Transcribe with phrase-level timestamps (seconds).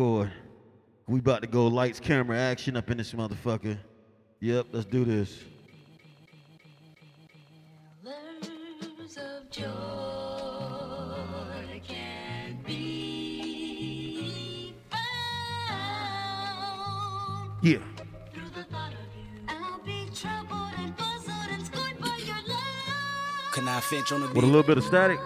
[0.00, 0.32] record.
[1.06, 3.78] We about to go lights, camera, action up in this motherfucker.
[4.40, 5.38] Yep, let's do this.
[8.02, 9.68] Colors of joy
[11.86, 15.02] can be found
[17.62, 17.78] Yeah.
[18.32, 19.24] through the thought of you.
[19.48, 23.52] I'll be troubled and puzzled and scorned by your love.
[23.52, 24.36] Can Finch on the beat?
[24.36, 25.20] With a little bit of static.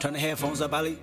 [0.00, 0.98] Turn the headphones up, Ali.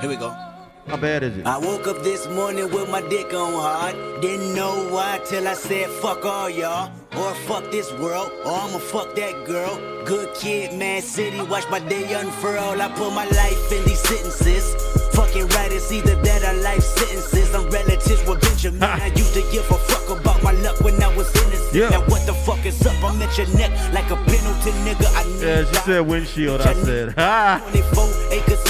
[0.00, 0.49] Here we go.
[0.90, 1.46] How bad is it?
[1.46, 3.94] I woke up this morning with my dick on hard.
[4.20, 6.90] Didn't know why till I said fuck all y'all.
[7.16, 9.78] Or fuck this world, or I'ma fuck that girl.
[10.04, 12.82] Good kid, man city, watch my day unfurl.
[12.82, 14.74] I put my life in these sentences.
[15.14, 17.54] Fucking right, it's either that or life sentences.
[17.54, 18.82] I'm relatives with Benjamin.
[18.82, 21.72] I used to give a fuck about my luck when I was innocent.
[21.72, 21.90] Yeah.
[21.90, 22.96] Now what the fuck is up?
[23.04, 25.06] I'm at your neck like a penalty nigga.
[25.14, 26.62] I Yeah, she said windshield.
[26.62, 27.60] I said, ha.
[27.70, 28.69] 24 acres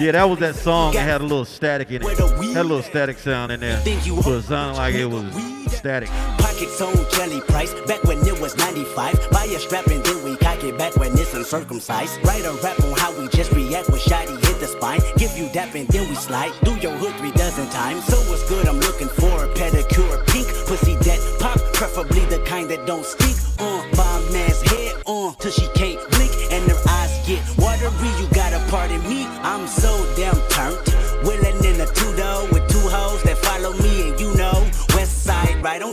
[0.00, 2.08] Yeah, that was that song that had a little static in it.
[2.08, 3.78] Had a little static sound in there.
[3.82, 5.28] So it sounded like it was
[5.76, 6.08] static.
[6.40, 9.30] Pockets on jelly price, back when it was 95.
[9.30, 12.18] Buy a strap and then we cock it back when it's uncircumcised.
[12.24, 15.00] Write a rap on how we just react when Shotty hit the spine.
[15.18, 18.02] Give you dap and then we slide through your hood three dozen times.
[18.06, 18.68] So what's good?
[18.68, 23.36] I'm looking for a pedicure, pink pussy that pop, preferably the kind that don't stink.
[23.60, 26.29] On uh, bomb man's head on till she can't blink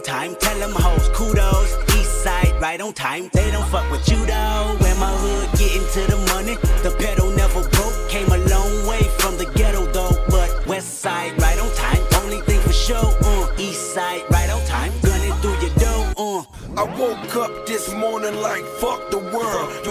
[0.08, 0.36] time.
[0.40, 3.30] Tell them hoes kudos, east side right on time.
[3.34, 4.78] They don't fuck with you though.
[4.80, 7.96] When my hood getting to the money, the pedal never broke.
[8.10, 12.02] Came a long way from the ghetto though, but west side right on time.
[12.24, 14.94] Only thing for sure, uh, east side right on time.
[15.02, 16.44] Gunning through your door, uh.
[16.78, 19.87] I woke up this morning like fuck the world.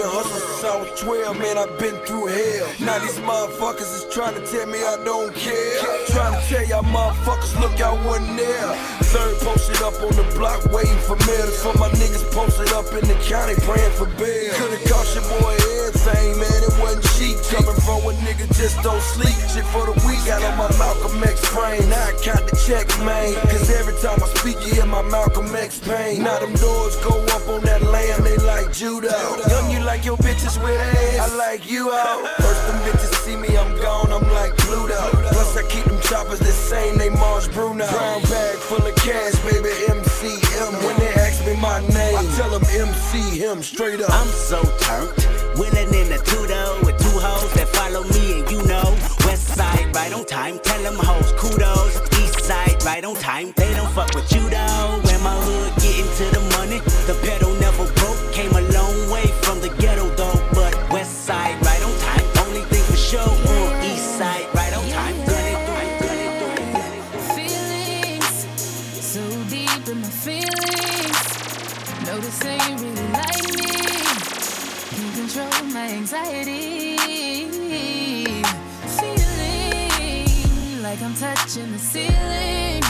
[0.96, 2.68] 12, man, I've been through hell.
[2.80, 5.82] Now these motherfuckers is trying to tell me I don't care.
[6.08, 8.74] Trying to tell y'all motherfuckers, look, I wasn't there.
[9.12, 11.62] Third posted up on the block waiting for mails.
[11.62, 14.54] For my niggas posted up in the county praying for bail.
[14.54, 15.56] Could've cost your boy
[15.86, 17.36] everything, man, it wasn't cheap.
[17.52, 19.36] Coming from a nigga just don't sleep.
[19.52, 21.88] Shit for the week, got on my Malcolm X frame.
[21.88, 23.34] Now I count the checks, man.
[23.52, 26.22] Cause every time I speak, you hear my Malcolm X pain.
[26.22, 29.12] Now them doors go up on that lamb, they like judo.
[29.48, 31.32] Young, you like your bitches with ass.
[31.32, 32.26] I like you out.
[32.38, 35.00] First them bitches see me, I'm gone, I'm like Pluto.
[35.32, 37.86] Plus I keep them choppers the same, they Mars Bruno.
[37.90, 40.72] Brown bag full of cash, baby, MCM.
[40.84, 44.10] When they ask me my name, I tell them MC him straight up.
[44.12, 45.12] I'm so turned.
[45.58, 49.48] Willing in the two door with two hoes that follow me, and you know, west
[49.56, 50.58] side right on time.
[50.60, 51.96] Tell them hoes kudos.
[52.20, 53.52] East side right on time.
[53.56, 55.05] They don't fuck with you though.
[81.46, 82.82] Touching the ceiling.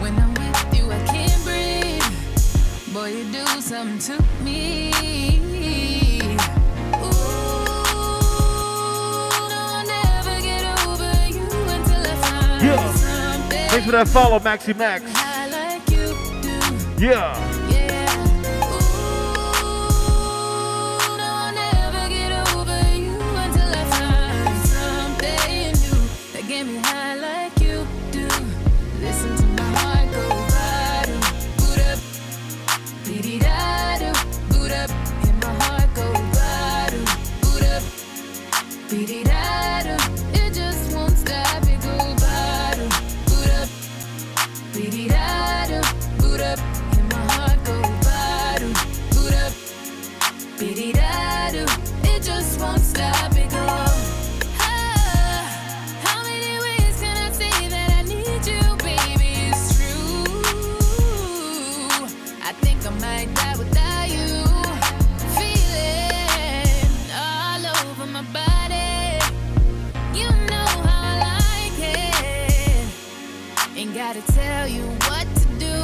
[0.00, 2.04] When I'm with you, I can't breathe.
[2.92, 4.90] Boy, you do something to me.
[6.94, 7.08] Ooh,
[9.48, 12.92] no, I'll never get over you until I find Yeah.
[13.70, 15.04] Thanks for that follow, Maxi Max.
[15.50, 16.08] Like you
[16.42, 17.02] do.
[17.02, 17.52] Yeah.
[17.56, 17.61] Yeah.
[38.92, 39.31] Dee da
[74.06, 75.78] gotta tell you what to do.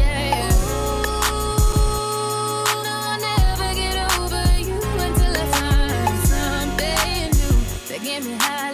[0.00, 0.48] Yeah.
[0.48, 1.84] Ooh,
[2.86, 7.56] no, I'll never get over you until I find something new
[7.88, 8.65] that get me high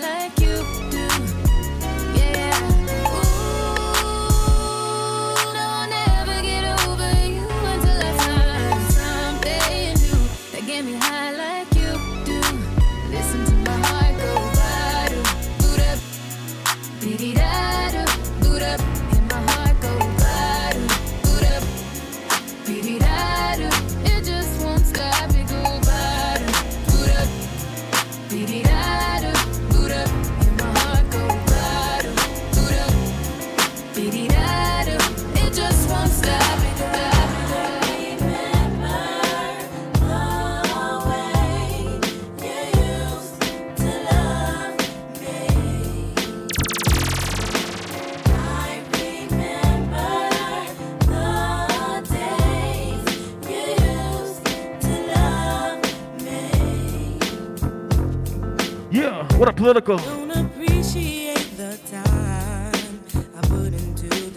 [59.72, 59.98] political.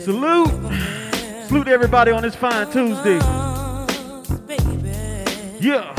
[0.01, 0.49] Salute.
[1.47, 3.19] Salute everybody on this fine Tuesday.
[5.59, 5.94] Yeah.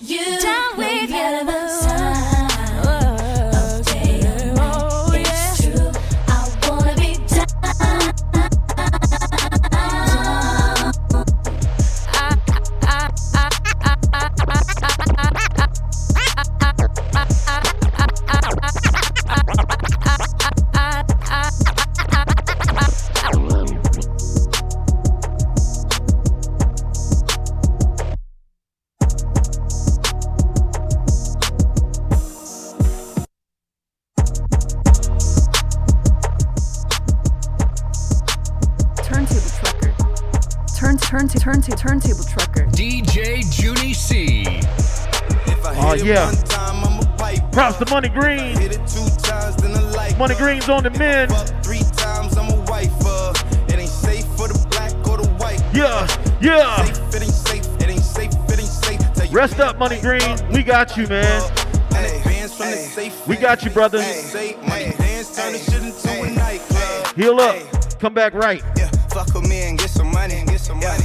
[0.00, 0.40] you.
[0.40, 0.81] Down
[47.84, 48.56] the Money Green.
[48.56, 49.72] Hit it two times, then
[50.18, 51.28] Money Green's on the men.
[51.62, 52.92] Three times, I'm a wife.
[53.68, 55.60] It ain't safe for the black or the white.
[55.74, 56.06] Yeah,
[56.40, 56.82] yeah.
[56.84, 59.32] It ain't safe, it ain't safe, it ain't safe.
[59.32, 60.36] Rest up, Money Green.
[60.52, 61.42] We got you, man.
[63.26, 64.02] We got you, brother.
[67.16, 67.98] Heal up.
[67.98, 68.62] Come back right.
[68.76, 70.44] Yeah, fuck with me and get some money.
[70.46, 71.04] Get some money.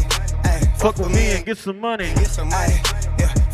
[0.77, 2.13] Fuck with me and get some money.
[2.15, 2.75] Get some money.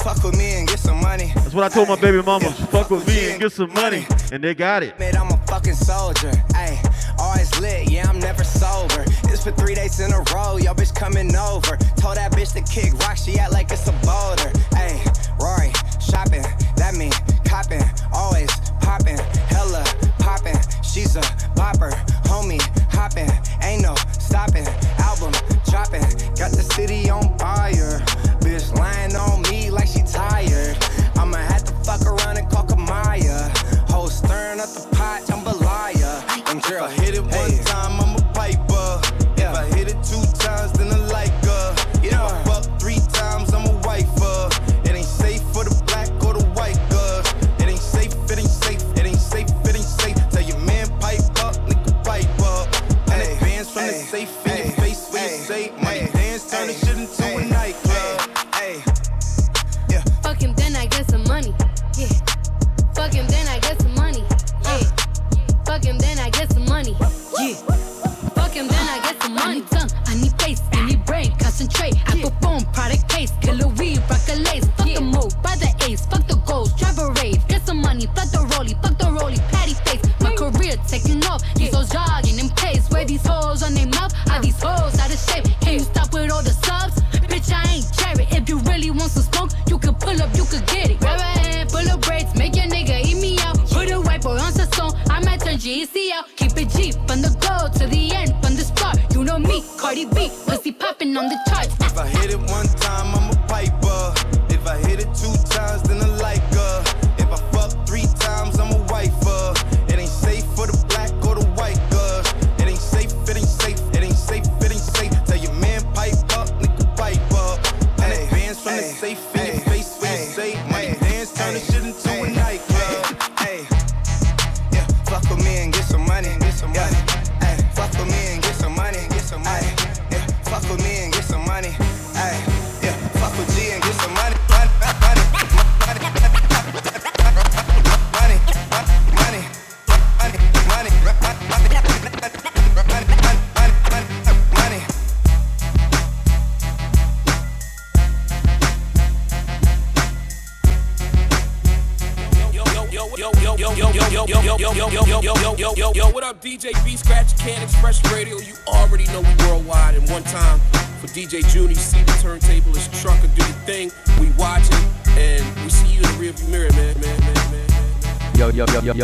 [0.04, 1.32] Fuck with me and get some money.
[1.34, 2.46] That's what I told my baby mama.
[2.46, 4.06] Yeah, fuck with me and get some money.
[4.34, 5.00] And they got it.
[5.00, 6.32] Man, I'm a fucking soldier.
[6.56, 6.78] Ayy,
[7.18, 7.90] always lit.
[7.90, 9.06] Yeah, I'm never sober.
[9.32, 10.58] It's for three days in a row.
[10.58, 11.78] Y'all bitch coming over.
[11.96, 13.16] Told that bitch to kick rock.
[13.16, 14.52] She act like it's a boulder.
[14.76, 15.13] Ayy.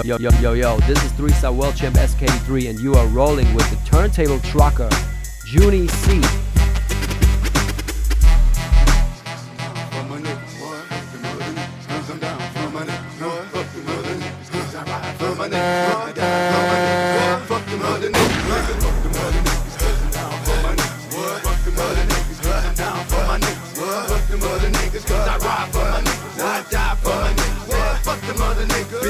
[0.10, 0.80] Yo, yo, yo, yo.
[0.88, 4.90] This is 3 Star World Champ SK3, and you are rolling with the turntable trucker,
[5.46, 5.88] Junie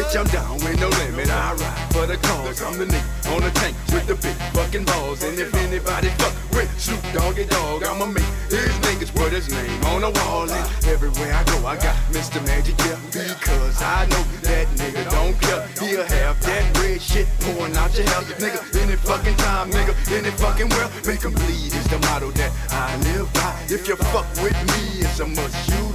[0.09, 1.29] Bitch, I'm down with no limit.
[1.29, 2.63] I ride for the cause.
[2.63, 5.21] I'm the nigga on the tank with the big fucking balls.
[5.21, 9.83] And if anybody fuck with Snoop Doggy Dogg, I'ma make his niggas put his name
[9.85, 10.49] on the wall.
[10.49, 12.43] And everywhere I go, I got Mr.
[12.47, 12.97] Magic, yeah.
[13.13, 15.61] Because I know that nigga don't care.
[15.77, 18.23] He'll have that red shit pouring out your hell.
[18.41, 20.91] Nigga, any fucking time, nigga, any fucking world.
[21.05, 23.53] make 'em bleed is the motto that I live by.
[23.69, 25.88] If you fuck with me, it's a must you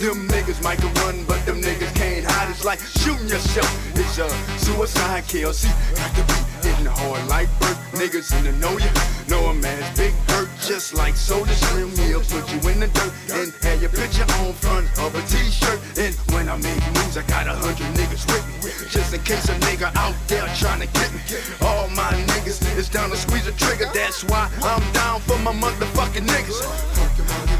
[0.00, 2.50] Them niggas might can run, but them niggas can't hide.
[2.50, 3.70] It's like shooting yourself.
[3.94, 5.52] It's a suicide kill.
[5.52, 7.76] See, got to be hitting hard like Burt.
[7.92, 8.90] Niggas in the know you.
[9.28, 11.90] Know a man's big hurt, just like Soulja Slim.
[12.08, 15.78] He'll put you in the dirt and have your picture on front of a t-shirt.
[15.98, 18.88] And when I make moves, I got a hundred niggas with me.
[18.90, 21.20] Just in case a nigga out there trying to get me.
[21.60, 23.86] All my niggas is down to squeeze a trigger.
[23.94, 27.59] That's why I'm down for my motherfucking niggas.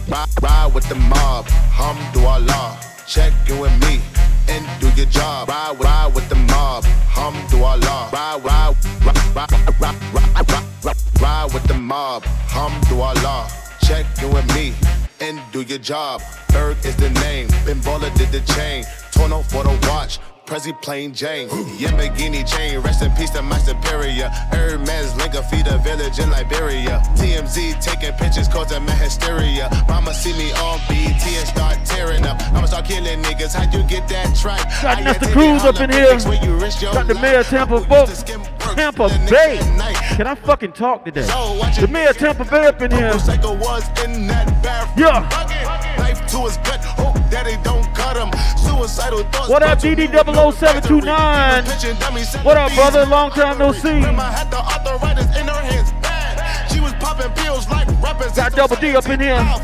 [0.10, 2.80] Ride, ride with the mob, Alhamdulillah.
[3.08, 4.11] Check in with me
[4.52, 5.50] and do your job.
[5.50, 6.84] Ride, ride with the mob.
[7.18, 8.10] Hum do Allah.
[8.12, 12.24] Ride, ride, ride, ride, ride, ride, ride, ride with the mob.
[12.56, 13.50] Hum do Allah.
[13.82, 14.74] Check you and me
[15.20, 16.22] and do your job.
[16.52, 17.48] Ferg is the name.
[17.66, 18.84] Ben Baller did the chain.
[19.12, 20.20] Tono off for the watch.
[20.52, 21.48] Prezi plain Jane,
[21.80, 24.28] Yamagini chain, rest in peace to my superior.
[24.52, 27.02] Hermes Linka feed a village in Liberia.
[27.16, 29.70] TMZ taking pictures causing my hysteria.
[29.88, 32.38] Mama see me on BT and start tearing up.
[32.52, 33.54] I'ma start killing niggas.
[33.54, 34.60] How you get that tripe?
[34.82, 35.20] Got Mr.
[35.22, 36.20] take Cruz up in here.
[36.20, 38.76] where you risk your Got the mayor of Tampa, Who Bo- used to skim perks
[38.76, 40.16] Tampa with a nigga Bay.
[40.18, 41.22] Can I fucking talk today?
[41.22, 43.18] The mayor of Tampa Bay up in here.
[43.20, 45.08] Psycho was in that bathroom.
[45.08, 45.30] Yeah.
[45.30, 46.28] bucket.
[46.28, 46.80] to his gut.
[46.98, 48.30] Oh, Hope that they don't cut him.
[48.58, 49.48] Suicidal thoughts.
[49.50, 52.44] What up, DD00729?
[52.44, 53.06] What up, brother?
[53.06, 54.02] Long time no see.
[54.02, 55.94] Had the arthritis in her hands.
[56.02, 56.70] Bad.
[56.70, 58.34] She was popping pills like rappers.
[58.34, 59.38] Got double D up in here.
[59.38, 59.60] Ah,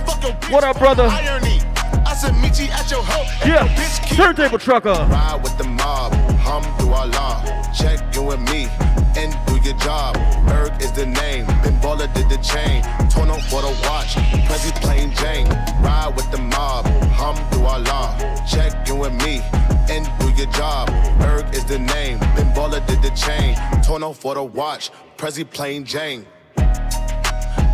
[0.49, 1.03] what up, brother?
[1.03, 1.59] Irony.
[2.05, 3.25] I said meet you at your hoe.
[3.45, 3.67] Yeah,
[4.15, 5.05] turntable trucker.
[5.09, 7.43] Ride with the mob, hum through our law.
[7.73, 8.69] Check in with me
[9.17, 10.15] and do your job.
[10.47, 12.81] Ferg is the name, Ben Baller did the chain.
[13.09, 14.15] Torn up for the watch,
[14.47, 15.49] Prezi plain Jane.
[15.83, 16.85] Ride with the mob,
[17.27, 18.15] hum through our law.
[18.45, 19.41] Check in with me
[19.89, 20.89] and do your job.
[21.19, 23.55] Ferg is the name, Ben Baller did the chain.
[23.83, 26.25] Torn up for the watch, Prezi plain Jane.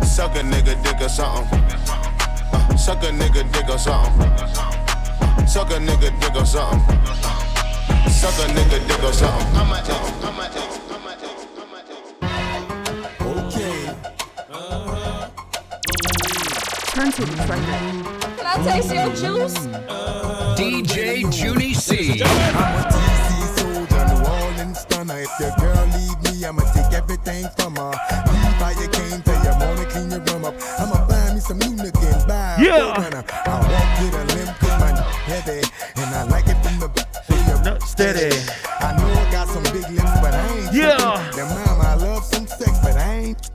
[0.02, 1.62] Suck a nigga, dick or something.
[2.52, 4.30] Uh, suck a nigga, dick or something.
[4.30, 6.98] Uh, suck a nigga, dick or something.
[8.10, 9.56] Suck a nigga, dick or something.
[9.56, 9.88] I'm a ex,
[10.24, 11.44] I'm a ex, I'm a ex.
[16.94, 18.13] Turntable Trucker.
[18.13, 18.13] Can
[18.54, 19.58] I taste your juice?
[20.56, 22.22] DJ Junie C.
[22.22, 25.18] I'm a TC soldier, New Orleans stunner.
[25.18, 27.90] If your girl leave me, I'ma take everything from her.
[27.90, 30.54] Leave by your cane, tell your money, clean your room up.
[30.78, 32.94] I'ma buy me some new nook and buy Yeah.
[32.94, 35.66] I walk with a limp, cause my heavy.
[35.96, 37.10] And I like it from the back.
[37.64, 38.36] Nut steady.
[38.80, 41.32] I know I got some big lips, but I ain't Yeah.
[41.34, 43.50] Now, mama, I love some sex, but I ain't.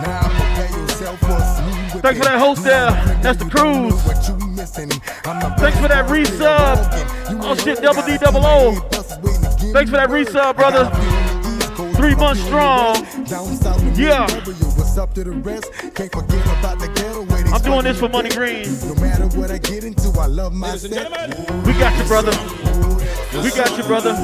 [0.00, 0.61] Now prepare
[1.02, 2.90] yourself for a smooth Thanks for that host there.
[3.22, 4.00] That's the cruise.
[4.02, 7.42] Thanks for that resub.
[7.42, 8.74] Oh shit, double D double O.
[9.72, 10.90] Thanks for that resub, brother.
[11.94, 12.96] Three months strong.
[13.94, 14.26] Yeah.
[14.76, 15.70] What's up to the rest?
[15.94, 18.64] Can't forget about the ghetto I'm doing this for Money Green.
[18.88, 21.10] No matter what I get into, I love my set.
[21.66, 22.32] We got you, brother.
[23.42, 24.14] We got you, brother.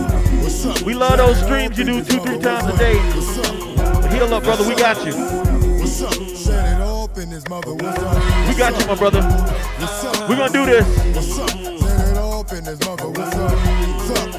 [0.84, 2.98] We love those streams you do two, three times a day.
[4.10, 4.66] Heal up, brother.
[4.66, 5.48] We got you.
[7.18, 7.74] In his mother.
[7.74, 8.48] What's up?
[8.48, 9.22] We got you, my brother.
[9.22, 10.28] What's up?
[10.28, 10.86] We're gonna do this.
[11.16, 11.50] What's up?
[11.50, 13.08] Set it off in his mother.
[13.08, 13.52] What's up?
[13.52, 14.34] What's up?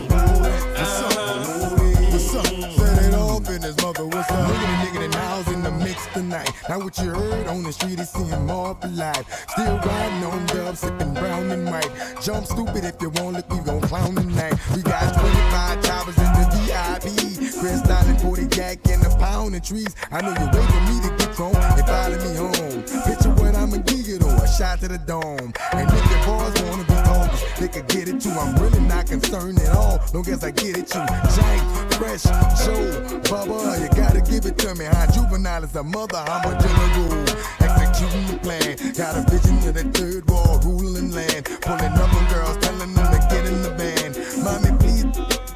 [0.78, 1.80] What's up?
[2.12, 2.46] What's up?
[2.46, 4.06] Set it off in his mother.
[4.06, 4.50] What's up?
[4.50, 6.52] Nigga, the nigga, the now's in the mix tonight.
[6.70, 9.46] Now what you heard on the street is seeing more life.
[9.50, 11.92] Still riding on dubs, sipping brown and white.
[12.22, 14.54] Jump stupid if you want, look, we gon' clown tonight.
[14.74, 17.19] We got 25 choppers in the VIP.
[17.60, 19.94] Chris and 40 jack and a pound of trees.
[20.12, 22.84] I know you're waiting for me to get home and follow me home.
[23.04, 25.52] Picture what I'ma give you though, a shot to the dome.
[25.74, 28.32] And if your boys wanna be talkers, they could get it too.
[28.32, 31.04] I'm really not concerned at all, long as I get it you.
[31.36, 32.24] Jank, fresh,
[32.64, 32.80] show,
[33.28, 34.86] bubba, you gotta give it to me.
[34.86, 37.28] How juvenile is a mother, I'm a general.
[37.60, 41.44] Executing the plan, got a vision of the third wall, ruling land.
[41.60, 44.16] Pulling up on girls, telling them to get in the band.
[44.46, 45.49] Mommy, please,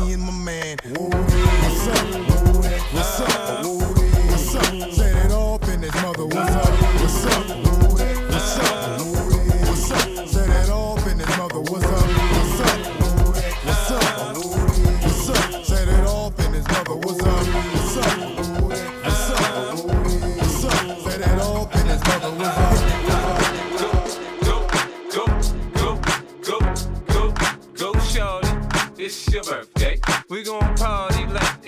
[0.00, 0.78] me and my man.
[0.84, 2.55] What's up?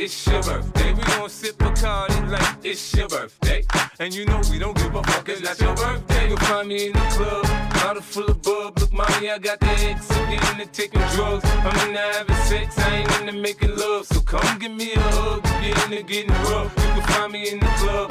[0.09, 0.92] It's your birthday.
[0.94, 3.62] We gon' sip Bacardi like it's your birthday.
[4.01, 6.29] And you know we don't give a fuck, it's not your birthday.
[6.29, 7.44] You'll find me in the club,
[7.75, 8.79] bottle full of bub.
[8.79, 11.44] Look, mommy, I got the X, I'm into taking drugs.
[11.44, 14.07] I'm into having sex, I ain't into making love.
[14.07, 16.73] So come give me a hug, you're into getting rough.
[16.77, 18.11] You can find me in the club,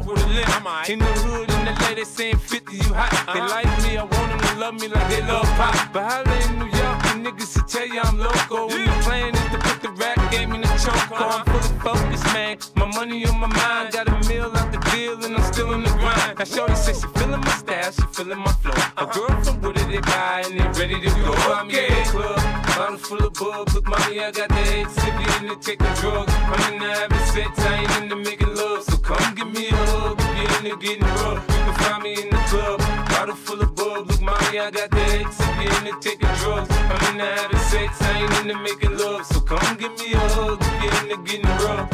[0.00, 0.88] with a limp.
[0.88, 3.10] In the hood, in the LA, they saying 50, you hot.
[3.32, 3.54] They uh-huh.
[3.54, 5.92] like me, I want them to love me like they love pop.
[5.92, 6.93] But holla in New York,
[7.24, 8.68] niggas will tell you I'm local.
[8.68, 11.10] When the plan is to put the rap game in the choke.
[11.12, 12.58] I'm fully focused, man.
[12.76, 15.82] My money on my mind, got a meal out the deal, and I'm still in
[15.82, 16.38] the grind.
[16.38, 18.76] Now, Shorty says she feeling my style, she feeling my flow.
[18.98, 21.32] A girl from Wooded, they buy, and they ready to go.
[21.56, 22.36] I'm in the club,
[22.76, 23.68] bottle full of bub.
[23.72, 26.32] Look, mommy, I got the X, if you into taking drugs.
[26.34, 28.82] I'm into having sex, I ain't into making love.
[28.84, 31.40] So come give me a hug, if you're into getting rough.
[31.48, 34.10] You can find me in the club, bottle full of bub.
[34.10, 36.73] Look, mommy, I got the X, if you're into taking drugs.
[36.90, 39.26] I'm into having sex, I ain't into making love.
[39.26, 41.93] So come give me a hug, you're into getting rough.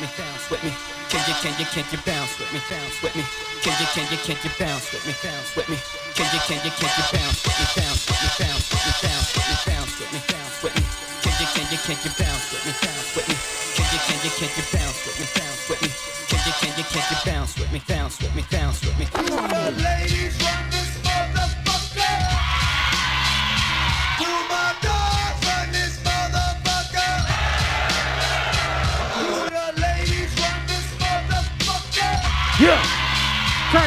[0.00, 0.72] With me?
[1.10, 2.60] Can you, can you, can you bounce with me?
[2.70, 3.24] Bounce with me.
[3.62, 5.14] Can you, can you, can you bounce with me?
[5.22, 5.78] Bounce with me.
[6.14, 7.66] Can you, can you, can you bounce with me?
[7.76, 8.28] Bounce with me.
[8.38, 8.92] Bounce with me.
[9.04, 9.56] Bounce with me.
[9.66, 10.20] Bounce with me.
[10.26, 10.82] Bounce with me.
[11.22, 12.24] Can you, can you, can you bounce with me?
[12.24, 12.43] Bounce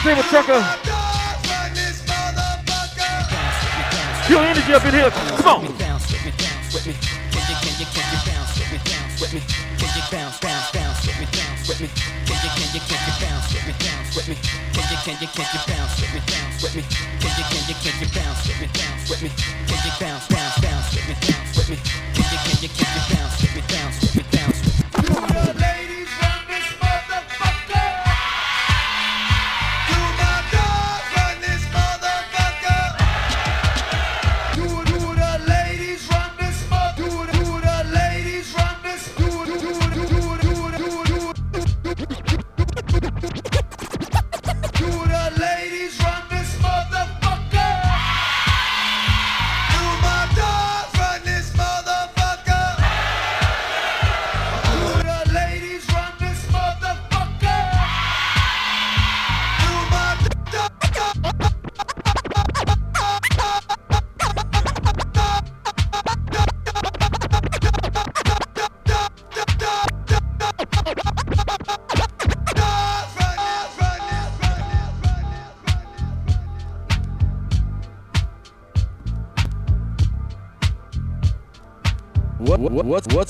[0.08, 0.62] Turntable trucker.
[4.26, 5.12] Feel energy up in here.
[5.12, 5.68] Come on.
[5.68, 6.24] Can you,
[17.76, 18.48] can you bounce
[19.10, 19.57] with me?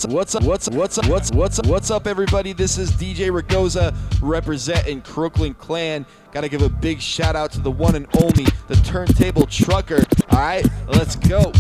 [0.06, 2.54] What's what's what's up what's what's what's what's what's up everybody?
[2.54, 6.06] This is DJ Ragoza representing Crooklyn Clan.
[6.32, 10.06] Got to give a big shout out to the one and only the Turntable Trucker.
[10.30, 11.52] All right, let's go.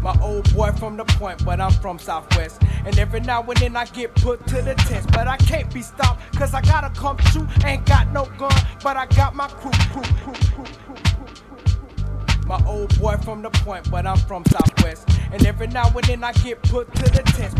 [0.00, 2.62] My old boy from the point, but I'm from Southwest.
[2.86, 5.12] And every now and then I get put to the test.
[5.12, 7.46] But I can't be stopped, cause I gotta come true.
[7.64, 8.52] Ain't got no gun,
[8.82, 10.61] but I got my crew, crew, crew, crew.
[12.52, 15.08] My old boy from the point, but I'm from Southwest.
[15.32, 17.56] And every now and then I get put to the test.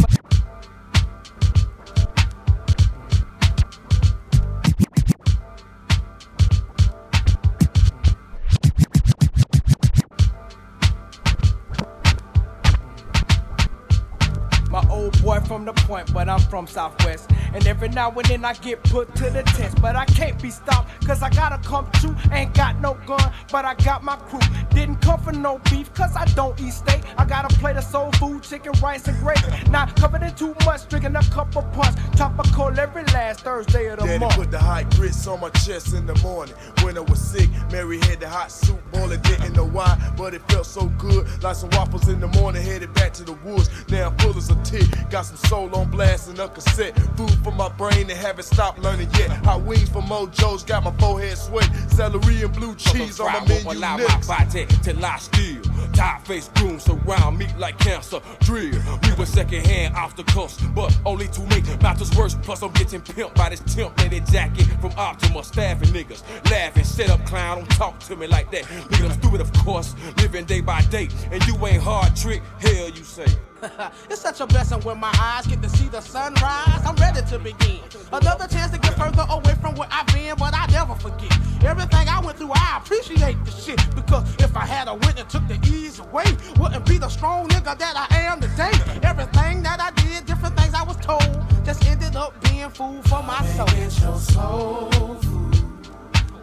[14.70, 17.31] My old boy from the point, but I'm from Southwest.
[17.54, 19.80] And every now and then I get put to the test.
[19.80, 22.16] But I can't be stopped, cause I gotta come true.
[22.32, 24.40] Ain't got no gun, but I got my crew.
[24.70, 27.02] Didn't come for no beef, cause I don't eat steak.
[27.18, 29.70] I got a plate of soul food, chicken, rice, and gravy.
[29.70, 31.96] Not covered in too much, drinking a cup of punch.
[32.16, 34.34] Tropical every last Thursday of the Daddy month.
[34.34, 36.54] put the hot grits on my chest in the morning.
[36.82, 40.42] When I was sick, Mary had the hot soup boiling, didn't know why, but it
[40.50, 41.26] felt so good.
[41.42, 43.68] Like some waffles in the morning, headed back to the woods.
[43.88, 44.86] Now I'm full as a tick.
[45.10, 46.98] Got some soul on blast and a cassette.
[47.16, 49.30] Food for my brain and haven't stopped learning yet.
[49.44, 51.68] Hot wings from Mojo's got my forehead sweat.
[51.90, 54.28] Celery and blue cheese on my menu next.
[54.28, 55.62] my body to lie still.
[55.92, 58.20] Tight face grooms surround me like cancer.
[58.40, 58.72] Drill.
[59.04, 62.34] We were secondhand obstacles, but only to make matters worse.
[62.42, 65.44] Plus, I'm getting pimped by this temp lady jacket from Optima.
[65.44, 66.22] Staffing niggas.
[66.50, 67.58] Laughing, shut up, clown.
[67.58, 68.70] Don't talk to me like that.
[68.90, 69.94] Look I'm stupid, of course.
[70.18, 71.08] Living day by day.
[71.30, 72.42] And you ain't hard trick.
[72.60, 73.26] Hell, you say.
[74.10, 76.82] it's such a blessing when my eyes get to see the sunrise.
[76.84, 77.80] I'm ready to begin.
[78.12, 81.32] Another chance to get further away from where I've been, but I never forget.
[81.64, 83.80] Everything I went through, I appreciate the shit.
[83.94, 86.24] Because if I had a and took the easy way,
[86.58, 88.72] wouldn't be the strong nigga that I am today.
[89.02, 91.22] Everything that I did, different things I was told,
[91.64, 93.66] just ended up being food for my soul.
[93.66, 94.90] Get your soul
[95.22, 95.86] food.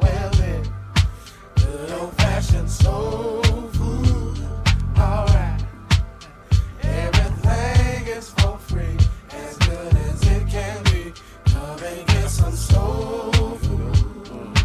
[0.01, 0.63] Well then,
[1.55, 3.41] good old fashioned soul
[3.73, 4.39] food.
[4.97, 5.28] Alright.
[8.19, 8.97] Everything is for free,
[9.31, 11.13] as good as it can be.
[11.45, 14.57] Come and get some soul food.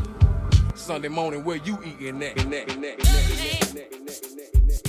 [0.75, 2.37] Sunday morning, where you eating that?
[2.37, 4.67] In that, in that, in that, in that, in that, in that, in that, in
[4.67, 4.81] that.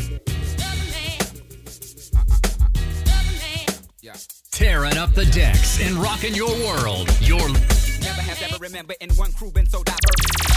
[4.52, 7.10] Tearing up the decks and rocking your world.
[7.20, 7.48] Your
[8.02, 10.00] Never have ever remember in one crew been so diverse.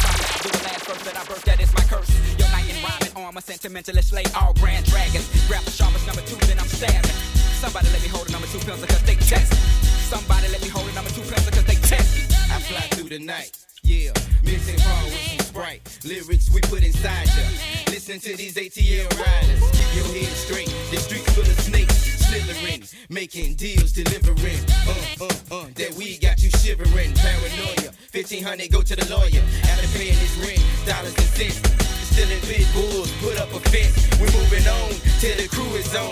[0.01, 2.09] Sorry, do the last verse that I birthed, that is my curse.
[2.38, 2.47] Your
[2.82, 5.26] knight in rhyming armor, sentimentalist slay all grand dragons.
[5.46, 7.10] Grab the sharpest number two, then I'm stabbing.
[7.58, 9.52] Somebody let me hold a number two pencil cause they test.
[10.08, 12.32] Somebody let me hold a number two pencil cause they test.
[12.50, 13.52] I fly through the night.
[13.82, 14.12] Yeah,
[14.44, 15.98] mixing raw with some sprite.
[16.04, 17.44] Lyrics we put inside ya.
[17.88, 19.60] Listen to these ATL riders.
[19.72, 20.72] Keep your head straight.
[20.90, 21.94] The streets full of snakes.
[22.28, 22.84] Slithering.
[23.08, 24.60] making deals, delivering.
[24.86, 27.90] Uh, uh, uh, that we got you shivering, paranoia.
[28.12, 29.42] 1500 go to the lawyer.
[29.64, 31.88] After paying his rent, dollars and cents.
[32.18, 34.09] Still in big bulls, put up a fence.
[34.18, 36.11] We're moving on till the crew is on.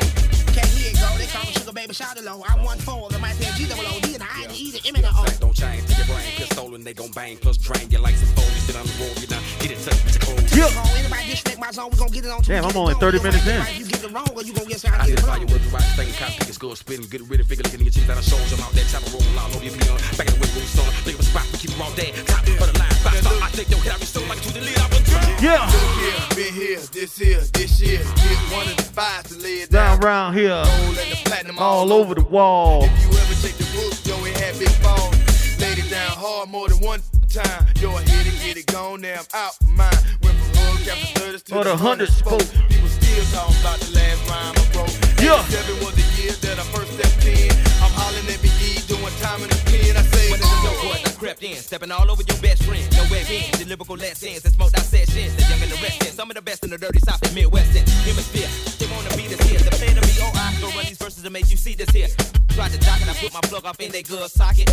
[0.87, 1.18] Okay, go.
[1.18, 2.14] They call me Sugar Baby Shout.
[2.18, 3.09] I'm one four.
[3.11, 3.99] The might G double O.
[4.01, 5.27] D and I, the E, the M and O.
[5.40, 8.31] Don't change to your brain, pistol and they gon' bang, plus drain you like some
[8.38, 8.46] phone.
[8.55, 10.38] You sit on the roll, you done get it touch the cold.
[10.55, 10.70] Yeah.
[10.94, 12.42] Anybody disrespect my zone, we gon' get it on.
[12.42, 13.59] Damn, I'm only 30 minutes in.
[13.75, 15.03] You get it wrong, or you gon' get sound.
[15.03, 17.64] I identify your words, right thing, cop pick is good, spin, get rid of figure,
[17.66, 18.46] looking at your cheese that I showed.
[18.55, 19.99] I'm out there, chop a roll, all over your beyond.
[20.14, 22.14] Back in the way, roll stone, think of a spot, we keep them all dead.
[22.31, 24.51] Top for the line, five star, I take your head, I be so like to
[24.55, 25.03] the lead, I was
[25.42, 25.66] Yeah.
[25.66, 28.01] Look here, been here, this here, this year.
[28.22, 30.07] Get one of the five to lay it Down down.
[30.07, 30.62] round here.
[30.77, 32.85] Gold and the platinum All over the wall.
[32.85, 35.17] If you ever take the roof, yo, it had big balls.
[35.61, 37.67] Laid it down hard more than one time.
[37.81, 40.01] Yo, I hit it, get it gone, now I'm out of mine.
[40.23, 42.47] Went from hood, captain stutters to For the hundred spoke.
[42.69, 44.95] People still talking about the last rhyme I wrote.
[45.21, 45.41] Yeah.
[45.49, 47.51] 87 was the year that I first stepped in.
[47.81, 48.41] I'm hollering at
[48.87, 49.97] doing time in the pen.
[49.97, 52.87] I say, When there's no boys, I crept in, stepping all over your best friend.
[52.95, 55.35] No weapons, the lyrical lessons, and smoked out sessions.
[55.35, 57.83] The young and the restless, some of the best in the dirty south and midwestern
[58.07, 58.47] hemisphere.
[58.79, 59.59] They wanna beat us here.
[59.59, 62.07] The plan to be I go run these verses and make you see this here.
[62.55, 64.71] Tried to dock and I put my plug off in they good socket.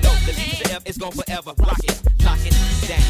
[0.00, 1.52] No, the D to the F is gone forever.
[1.58, 2.56] Rock it, lock it
[2.88, 3.04] down.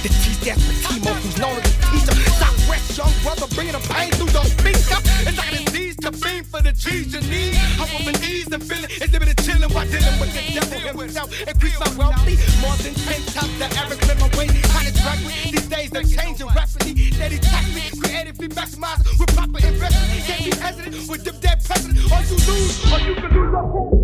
[0.00, 2.51] The T's that's for Timo, who's known as a teacher.
[2.92, 4.84] Young brother bringing the pain through those beats.
[4.84, 7.56] It's like a disease to beam for the G's you need.
[7.80, 11.32] I want my ease and feeling exhibited chilling while dealing with the devil himself.
[11.48, 14.00] Increase my wealthy, more than 10 times the average.
[14.04, 15.52] Kind of drug me.
[15.52, 17.10] These days they're changing rapidly.
[17.12, 20.26] Tax me, creatively maximize with proper investment.
[20.28, 21.96] Can't be hesitant with them dead president.
[22.12, 24.01] Or you lose, or you can lose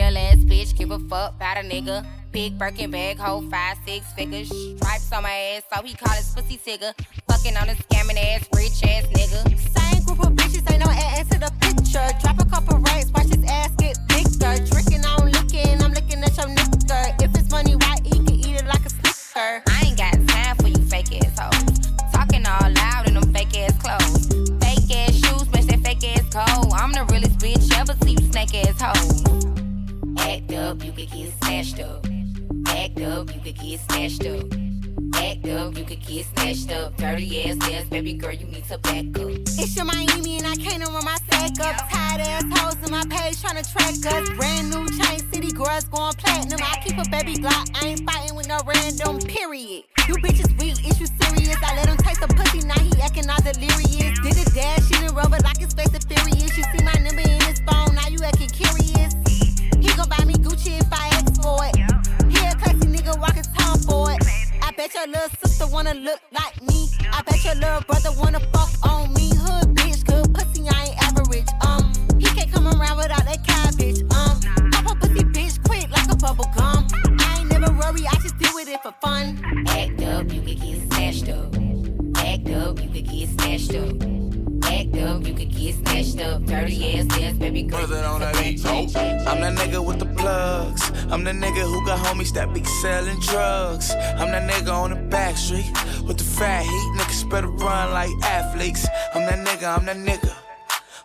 [0.00, 2.06] Real ass bitch, give a fuck about a nigga.
[2.32, 4.48] Big Birkin bag, hold five, six figures.
[4.48, 6.94] Stripes on my ass, so he call his pussy tigger.
[7.28, 9.44] Fucking on a scamming ass, rich ass nigga.
[9.76, 12.08] Same group of bitches, ain't no ass to the picture.
[12.22, 14.56] Drop a couple racks, watch his ass get bigger.
[14.72, 17.22] Drinking, I'm licking, I'm looking at your nigga.
[17.22, 19.62] If it's money, why he can eat it like a snicker?
[19.68, 21.90] I ain't got time for you fake ass hoes.
[22.10, 24.28] Talking all loud in them fake ass clothes.
[24.64, 26.72] Fake ass shoes, match that fake ass coat.
[26.72, 29.60] I'm the realest bitch ever see you snake ass hoes.
[30.20, 32.06] Act up, you could get snatched up.
[32.66, 34.46] Act up, you could get snatched up.
[35.14, 36.96] Act up, you could get snatched up.
[36.96, 39.30] Dirty ass ass, baby girl, you need to back up.
[39.58, 41.90] It's your Miami and I can't run my sack up.
[41.90, 44.30] Tired ass hoes in my page tryna track us.
[44.36, 46.60] Brand new chain city girls going platinum.
[46.62, 49.18] I keep a baby Glock, I ain't fighting with no random.
[49.20, 49.84] Period.
[50.08, 51.56] You bitches weak, is you serious?
[51.62, 54.18] I let him taste the pussy, now he acting all delirious.
[54.20, 56.56] Did a dash in the rubber like his face is furious.
[56.56, 59.14] You see my number in his phone, now you acting curious.
[60.00, 61.76] He gon' buy me Gucci if I ask for it.
[62.32, 64.24] He a classy nigga walking town for it.
[64.62, 66.88] I bet your little sister wanna look like me.
[67.12, 69.28] I bet your little brother wanna fuck on me.
[69.34, 71.44] Hood bitch, good pussy, I ain't average.
[71.60, 74.00] Um, he can't come around without that cabbage.
[74.16, 74.40] Um,
[74.72, 76.86] pop a pussy bitch quick like a bubble gum.
[77.18, 79.38] I ain't never worry, I just deal with it for fun.
[79.68, 81.54] Act up, you could get snatched up.
[82.16, 84.39] Act up, you could get snatched up.
[85.02, 86.44] Up, you could get snatched up.
[86.44, 87.80] Dirty ass ass, baby girl.
[87.80, 88.64] on that beat.
[88.66, 90.90] I'm that nigga with the plugs.
[91.10, 93.92] I'm the nigga who got homies that be selling drugs.
[93.92, 95.70] I'm that nigga on the back street
[96.06, 96.92] with the fat heat.
[96.98, 98.86] Niggas better run like athletes.
[99.14, 100.34] I'm that nigga, I'm that nigga.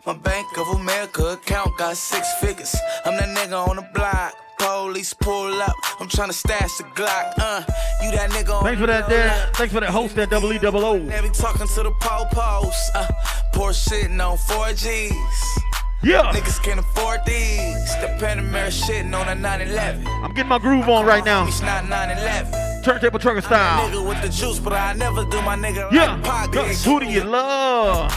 [0.06, 2.76] My Bank of America account got six figures.
[3.06, 4.34] I'm that nigga on the block.
[4.58, 5.76] Police pull up.
[6.00, 7.34] I'm tryna stash the Glock.
[7.38, 7.64] Uh,
[8.04, 9.30] you that nigga on Thanks for that, there.
[9.54, 10.98] Thanks for that host, that double E double O.
[10.98, 12.90] Never talking to the po-pos.
[12.96, 13.08] Uh,
[13.54, 15.60] poor shitting on 4Gs.
[16.04, 16.32] Yeah.
[16.34, 17.96] Niggas can't afford these.
[18.02, 20.06] The Panamera shitting on a 911.
[20.08, 21.48] I'm getting my groove on right now.
[21.48, 22.84] It's not 911.
[22.84, 23.90] Turntable trucker style.
[23.90, 26.14] Nigga with the juice, but I never do my nigga Yeah.
[26.14, 26.86] like pockets.
[26.86, 28.12] Who do you love?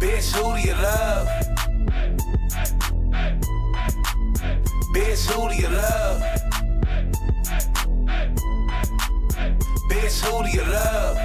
[0.00, 1.28] Bitch, who do you love?
[10.42, 11.16] Do you love?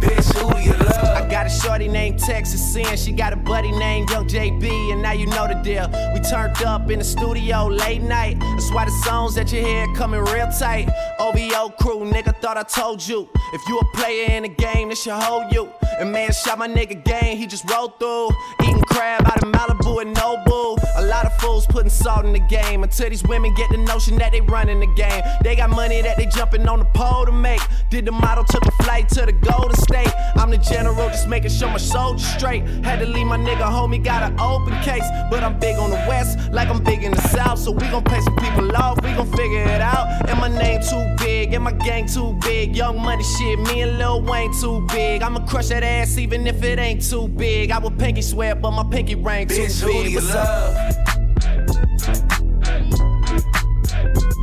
[0.00, 1.16] Bitch, who do you love?
[1.16, 2.96] I got a shorty named Texas Sin.
[2.96, 5.88] She got a buddy named Young JB, and now you know the deal.
[6.14, 8.38] We turned up in the studio late night.
[8.40, 10.88] That's why the songs that you hear coming real tight.
[11.26, 13.28] OVO crew, nigga, thought I told you.
[13.52, 15.68] If you a player in the game, this should hold you.
[15.98, 18.30] And man, shot my nigga game, he just rolled through.
[18.62, 20.78] Eating crab out of Malibu and Nobu.
[20.96, 24.16] A lot of fools putting salt in the game until these women get the notion
[24.18, 25.22] that they running the game.
[25.42, 27.60] They got money that they jumping on the pole to make.
[27.90, 30.12] Did the model, took a flight to the Golden State.
[30.36, 32.62] I'm the general, just making sure my soldiers straight.
[32.84, 35.08] Had to leave my nigga homie, got an open case.
[35.28, 37.58] But I'm big on the west, like I'm big in the south.
[37.58, 40.28] So we gon' pay some people off, we gon' figure it out.
[40.28, 42.76] And my name too big, and my gang too big.
[42.76, 45.22] Young money shit, me and Lil Wayne too big.
[45.22, 47.70] I'ma crush that ass even if it ain't too big.
[47.70, 50.76] I would pinky swear, but my pinky ring too Bitch, who do you What's love?
[50.76, 50.96] up?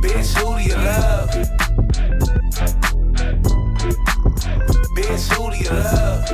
[0.02, 1.30] Bitch, who do you love?
[4.96, 6.24] Bitch, who do you love?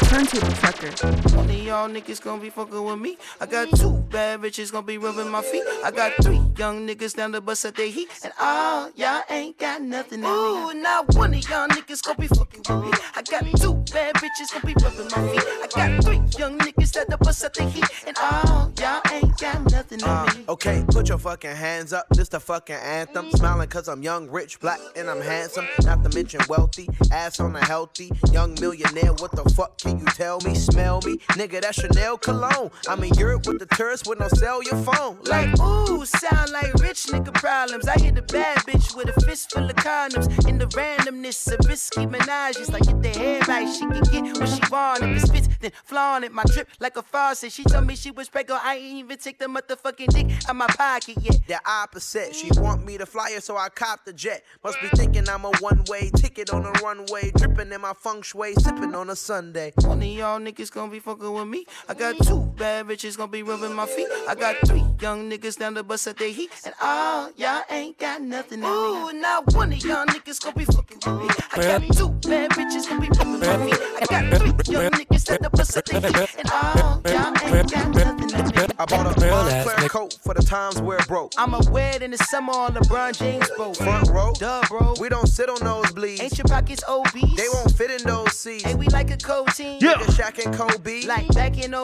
[0.09, 1.26] Turntable Trucker.
[1.37, 3.15] One of y'all niggas gonna be fucking with me.
[3.39, 5.63] I got two bad bitches gonna be rubbing my feet.
[5.83, 8.09] I got three young niggas down the bus at their heat.
[8.23, 10.29] And all y'all ain't got nothing in me.
[10.29, 12.91] Ooh, not one of y'all niggas gonna be fucking with me.
[13.15, 15.43] I got two bad bitches gonna be rubbing my feet.
[15.45, 17.85] I got three young niggas at the bus at their heat.
[18.07, 20.45] And all y'all ain't got nothing in Uh, me.
[20.49, 22.07] okay, put your fucking hands up.
[22.09, 23.29] This the fucking anthem.
[23.31, 25.67] Smiling cause I'm young, rich, black, and I'm handsome.
[25.83, 26.89] Not to mention wealthy.
[27.11, 28.11] Ass on a healthy.
[28.31, 29.13] Young millionaire.
[29.13, 30.55] What the fuck can you tell me?
[30.55, 31.19] Smell me?
[31.29, 32.71] Nigga, that's Chanel cologne.
[32.87, 34.27] I'm in Europe with the tourists with no
[34.61, 35.19] your phone.
[35.23, 37.87] Like, ooh, sound like rich nigga problems.
[37.87, 40.47] I hit a bad bitch with a fist full of condoms.
[40.47, 42.71] In the randomness of risky menages.
[42.71, 45.03] Like, get the head right, she can get what she want.
[45.03, 46.31] If it spits, then flaunt it.
[46.31, 47.51] My drip like a faucet.
[47.51, 48.63] She told me she was pregnant.
[48.63, 51.39] I ain't even take the motherfucking dick out my pocket yet.
[51.47, 52.35] The opposite.
[52.35, 54.43] She want me to fly her, so I cop the jet.
[54.63, 58.53] Must be thinking I'm a one-way ticket on a runway, dripping in my feng shui,
[58.55, 59.73] sipping on a Sunday.
[59.81, 61.65] One of y'all niggas gonna be fucking with me.
[61.89, 64.07] I got two bad bitches gonna be rubbing my feet.
[64.27, 66.51] I got three young niggas down the bus at their heat.
[66.65, 68.69] And all y'all ain't got nothing in me.
[68.69, 71.29] Ooh, not one of y'all niggas gonna be fucking with me.
[71.53, 73.81] I got two bad bitches gonna be rubbing my feet.
[74.01, 76.35] I got three young niggas down the bus at their heat.
[76.37, 78.67] And all y'all ain't got nothing in me.
[78.79, 81.33] I bought a Moncler coat for the times where it broke.
[81.37, 83.77] I'ma wear it in the summer on LeBron James boat.
[83.77, 84.93] Front row, Duh, bro.
[84.99, 86.21] we don't sit on nosebleeds.
[86.21, 87.35] Ain't your pockets obese?
[87.35, 88.65] They won't fit in those seats.
[88.67, 89.79] Ain't we like a cold team?
[89.79, 91.01] Nigga Shaq and Kobe.
[91.07, 91.77] Like back in 03.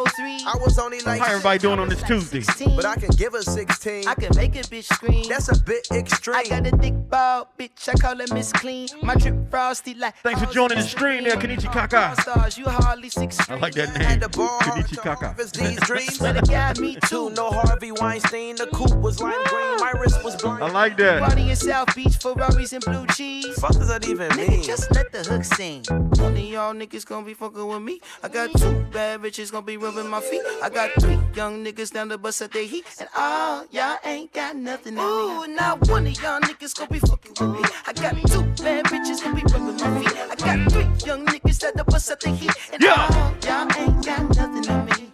[0.45, 2.43] I was only like How everybody doing on this Tuesday?
[2.75, 4.05] But I can give her 16.
[4.07, 5.23] I can make a bitch scream.
[5.29, 6.35] That's a bit extreme.
[6.35, 7.87] I got a thick ball, bitch.
[7.87, 8.89] I call her Miss Clean.
[9.01, 10.17] My drip frosty like.
[10.17, 12.21] Thanks for joining the stream there, Kenichi Kaka.
[12.21, 13.39] Stars, you hardly six.
[13.49, 14.19] I like that name.
[14.19, 15.35] Kenichi Kaka.
[15.37, 16.17] These dreams.
[16.17, 17.29] Swear to God, me too.
[17.29, 18.57] No Harvey Weinstein.
[18.57, 19.77] The coupe was lime green.
[19.77, 20.63] My wrist was blind.
[20.63, 21.21] I like that.
[21.21, 23.57] Party in South Beach, Ferraris and blue cheese.
[23.59, 25.83] Fuck does that even Nigga, just let the hook sing.
[25.89, 27.99] One of y'all niggas gonna be fucking with me.
[28.21, 28.85] I got two
[29.17, 30.41] bad bitches gonna be rubbing my feet.
[30.61, 32.85] I got three young niggas down the bus at their heat.
[32.99, 35.03] And all y'all ain't got nothing in me.
[35.03, 37.69] Ooh, not one of y'all niggas gonna be fucking with me.
[37.85, 40.17] I got two bad bitches gonna be rubbing my feet.
[40.17, 42.51] I got three young niggas at the bus at their heat.
[42.71, 45.13] And all y'all ain't got nothing on me.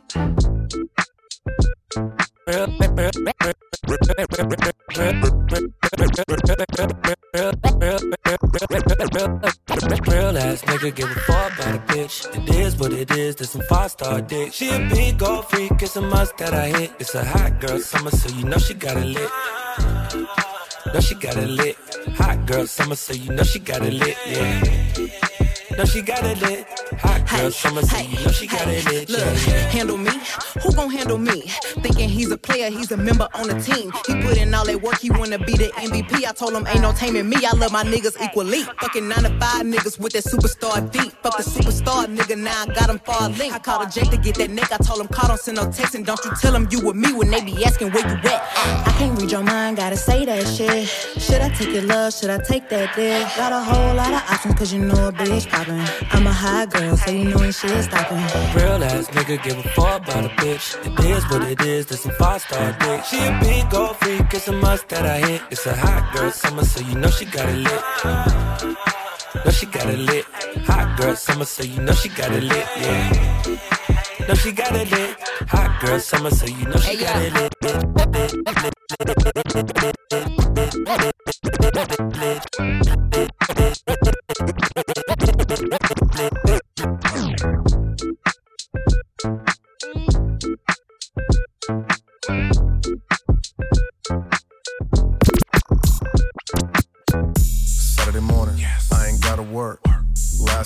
[2.49, 2.65] Real
[10.35, 12.25] ass nigga give a fuck about a bitch.
[12.35, 14.51] It is what it is, there's some five star dick.
[14.51, 16.91] She a big old freak, it's a must that I hit.
[16.97, 19.29] It's a hot girl summer, so you know she got it lit.
[20.91, 21.77] Know she got it lit.
[22.17, 25.28] Hot girl summer, so you know she got it lit, yeah.
[25.79, 26.67] Know she got it lit.
[26.99, 29.69] Hot girl summer, so you know she got it lit, Look, yeah.
[29.69, 30.11] handle me?
[30.61, 31.43] Who gon' handle me?
[31.81, 33.93] Thinking he's a player, he's a member on the team.
[34.05, 36.25] He put in all that work, he wanna be the MVP.
[36.25, 37.37] I told him ain't no taming me.
[37.45, 38.63] I love my niggas equally.
[38.63, 41.13] Fucking nine to five niggas with that superstar beat.
[41.23, 43.53] Fuck the superstar nigga, now I got him far link.
[43.53, 44.73] I called a Jake to get that neck.
[44.73, 46.97] I told him call, don't send no text, and don't you tell him you with
[46.97, 48.41] me when they be asking where you at.
[48.85, 50.89] I can't read your mind, gotta say that shit.
[50.89, 52.13] Should I take your love?
[52.13, 53.25] Should I take that dick?
[53.37, 56.07] Got a whole lot of options, cause you know a bitch poppin'.
[56.11, 58.17] I'm a high girl, so you know ain't shit stopping.
[58.55, 60.75] Real ass nigga give a fuck about a bitch.
[60.85, 63.03] It is what it is, there's some five star dick.
[63.05, 65.41] She a big old freak, it's a must that I hit.
[65.51, 67.83] It's a hot girl summer, so you know she got it lit.
[69.45, 70.25] Know she got it lit.
[70.65, 74.27] Hot girl summer, so you know she got it lit, yeah.
[74.27, 75.17] Know she got it lit.
[75.49, 77.49] Hot girl summer, so you know she got it lit.
[83.89, 84.18] Saturday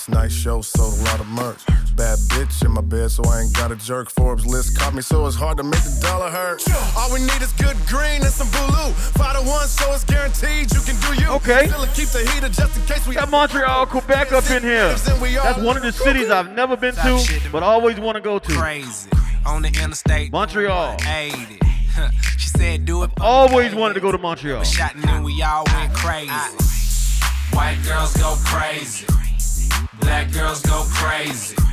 [0.04, 1.66] Last night's show sold a lot of merch.
[1.96, 4.10] Bad bitch in my bed, so I ain't got a jerk.
[4.10, 6.62] Forbes list caught me, so it's hard to make the dollar hurt.
[6.98, 8.92] All we need is good green and some Bulu.
[9.16, 11.30] Five to one, so it's guaranteed you can do you.
[11.36, 11.70] Okay.
[11.70, 14.90] Still keep the heater just in case we Got Montreal, Quebec up in here.
[14.90, 18.52] That's one of the cities I've never been to, but always want to go to.
[18.52, 19.10] Crazy.
[19.46, 20.34] On the interstate.
[20.34, 20.98] Montreal.
[21.08, 21.60] 80.
[22.38, 23.12] she said do it.
[23.22, 24.66] Always wanted to go to Montreal.
[24.66, 26.30] Shot and then we all went crazy.
[27.54, 29.06] White girls go crazy.
[30.04, 31.73] Black girls go crazy.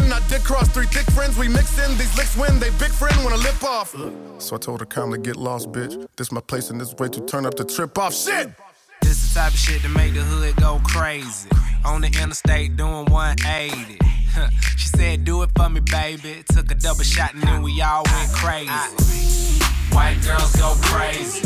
[0.11, 1.37] I did cross three thick friends.
[1.37, 3.95] We mix in these licks they big friend lip off.
[4.39, 6.07] So I told her calmly, get lost, bitch.
[6.15, 8.13] This my place and this way to turn up the trip off.
[8.13, 8.51] Shit!
[9.01, 11.49] This the type of shit to make the hood go crazy.
[11.85, 13.97] On the interstate doing 180.
[14.33, 14.49] Huh.
[14.77, 16.43] she said, do it for me, baby.
[16.53, 18.69] Took a double shot and then we all went crazy.
[19.93, 21.45] White girls go crazy.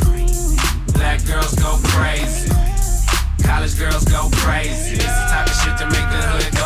[0.94, 2.75] Black girls go crazy.
[3.46, 4.96] College girls go crazy.
[4.96, 6.66] This the type of shit to make the hood go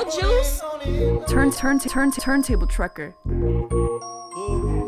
[0.00, 1.30] I taste your juice?
[1.30, 3.14] Turn, turn, turn, turntable trucker.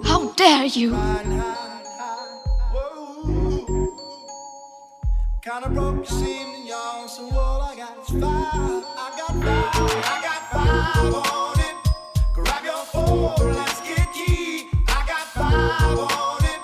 [0.05, 0.93] How dare you?
[5.43, 7.07] Kinda broke this evening, y'all.
[7.09, 8.23] So all I got is five.
[8.25, 9.93] I got five.
[10.03, 11.77] I got five on it.
[12.33, 14.71] Grab your phone, let's get key.
[14.89, 16.61] I got five on it.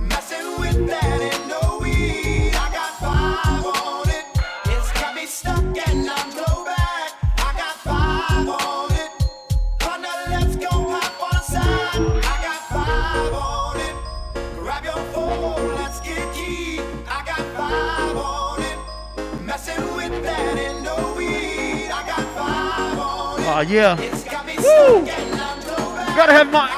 [0.00, 1.21] Messing with that
[23.54, 23.96] Oh yeah.
[23.96, 25.04] Woo!
[26.16, 26.70] Gotta have my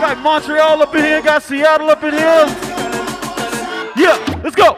[0.00, 2.46] got Montreal up in here, got Seattle up in here.
[3.98, 4.72] Yeah, let's go.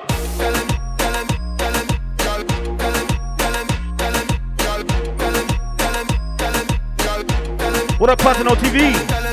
[7.98, 9.23] What up, Platino TV?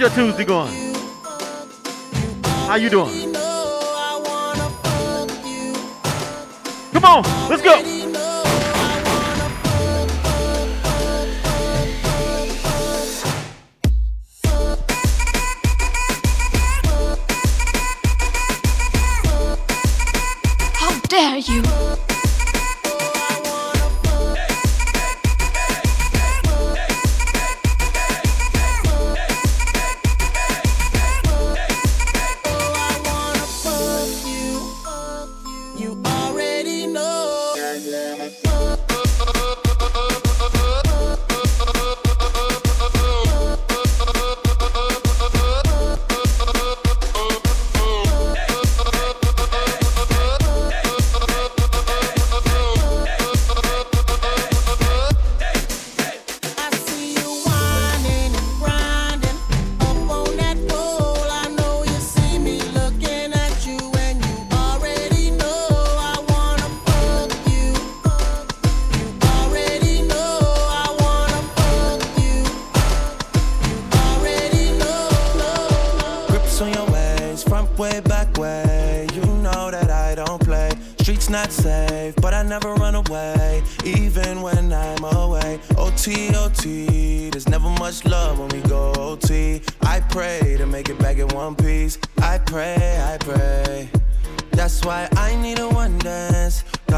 [0.00, 0.72] How's your Tuesday going?
[2.66, 3.34] How you doing?
[6.94, 7.89] Come on, let's go.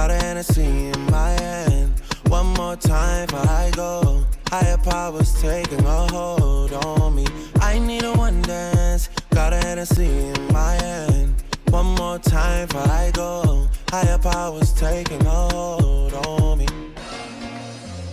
[0.03, 1.93] Got a Hennessy in my hand.
[2.27, 4.25] One more time before I go.
[4.49, 7.25] Higher powers taking a hold on me.
[7.61, 9.11] I need a one dance.
[9.31, 11.41] Got a Hennessy in my hand.
[11.71, 13.69] One more time before I go.
[13.91, 16.67] Higher powers taking a hold on me.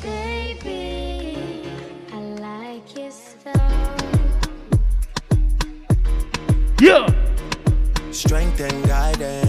[0.03, 1.71] Baby,
[2.13, 3.97] I like your style.
[6.79, 7.07] Yeah.
[8.11, 9.48] Strength and guidance.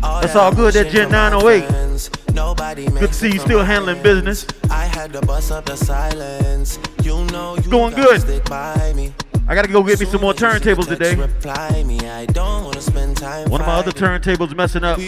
[0.00, 2.34] That's all good, oh that Gen 908.
[2.34, 4.46] Nobody Good to see you still handling business.
[4.70, 6.78] I had to bust up the silence.
[7.02, 8.20] You know you Going good.
[8.20, 9.12] stick by me.
[9.48, 11.16] I gotta go get me some more turntables today.
[11.16, 11.98] Reply me.
[12.08, 13.50] I don't wanna spend time.
[13.50, 14.98] One of my other turntables messing up.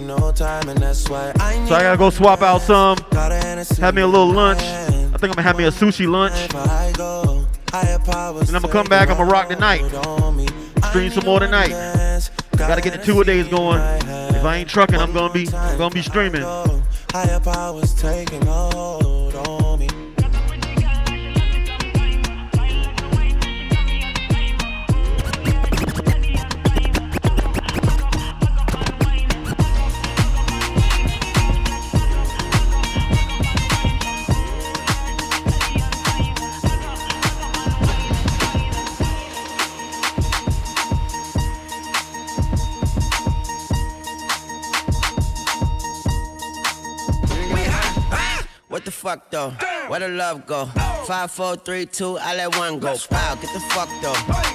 [0.00, 2.98] No time, and that's why I So I gotta go swap out some.
[3.12, 4.60] Have me a little lunch.
[4.60, 6.52] I think I'm gonna have me a sushi lunch.
[6.54, 7.46] I go.
[7.70, 9.84] Higher powers And I'm gonna come back, I'm gonna rock the night.
[10.88, 11.70] Stream some more tonight.
[12.56, 14.25] Gotta get the two a days going.
[14.46, 16.42] If I ain't trucking, I'm gonna be I'm gonna be streaming.
[17.10, 19.25] Higher powers taking hold
[48.76, 49.52] What the fuck though?
[49.88, 50.66] Where the love go?
[51.06, 52.94] Five, four, three, two, I let one go.
[53.10, 54.12] Wow, get the fuck though.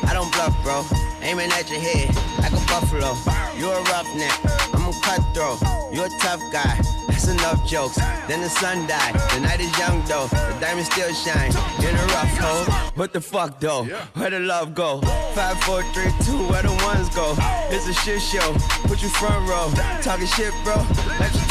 [0.08, 0.86] I don't bluff, bro.
[1.24, 3.18] Aiming at your head like a buffalo.
[3.58, 4.38] You a roughneck,
[4.76, 5.60] I'm a cutthroat.
[5.92, 6.78] You a tough guy.
[7.08, 7.96] That's enough jokes.
[8.28, 9.16] Then the sun died.
[9.34, 10.28] The night is young though.
[10.28, 11.50] The diamond still shine.
[11.82, 12.74] In a rough hole.
[12.94, 13.86] What the fuck though?
[14.14, 15.02] Where the love go?
[15.34, 16.46] Five, four, three, two.
[16.46, 17.34] Where the ones go?
[17.74, 18.54] It's a shit show.
[18.86, 19.72] Put you front row.
[20.04, 20.76] Talking shit, bro.
[20.76, 21.51] Your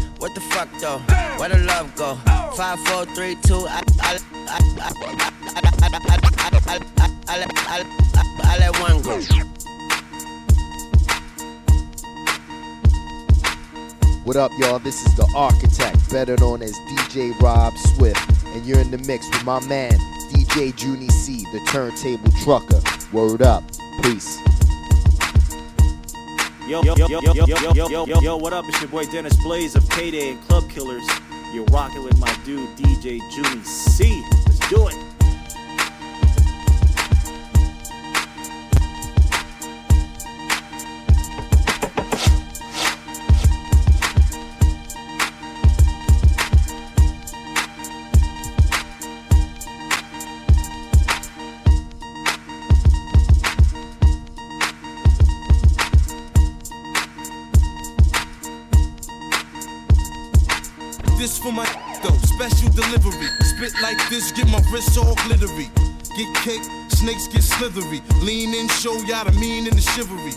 [0.21, 0.99] What the fuck though?
[1.39, 2.13] Where the love go?
[2.55, 3.65] Five, four, three, two.
[3.67, 5.89] I, I, I, I, I, I, I,
[6.37, 9.19] I, I, I, let- I, I, I let one go.
[14.23, 14.77] What up, y'all?
[14.77, 19.27] This is the architect, better known as DJ Rob Swift, and you're in the mix
[19.27, 19.93] with my man,
[20.29, 22.79] DJ Junie C, the turntable trucker.
[23.11, 23.63] Word up.
[24.03, 24.37] Peace.
[26.71, 28.63] Yo, yo, yo, yo, yo, yo, yo, yo, yo, what up?
[28.69, 31.05] It's your boy Dennis Blaze of Payday and Club Killers.
[31.53, 34.23] You're rocking with my dude DJ Junie C.
[34.45, 35.10] Let's do it.
[64.11, 65.71] This, get my wrists all glittery.
[66.15, 68.01] Get cake, snakes get slithery.
[68.21, 70.33] Lean in, show y'all the mean and the chivalry.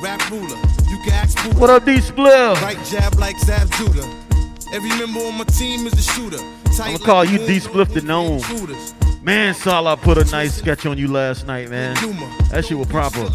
[0.00, 0.56] Rap ruler,
[0.88, 1.58] you can ask Buddha.
[1.58, 2.62] What up, D Spliff?
[2.62, 4.08] Right jab like Zab Judah.
[4.72, 6.38] Every member on my team is a shooter.
[6.76, 8.42] Tight I'm gonna call like you D Spliff the gnome.
[9.22, 11.94] Man, Salah put a nice sketch on you last night, man.
[12.50, 13.26] That shit was proper.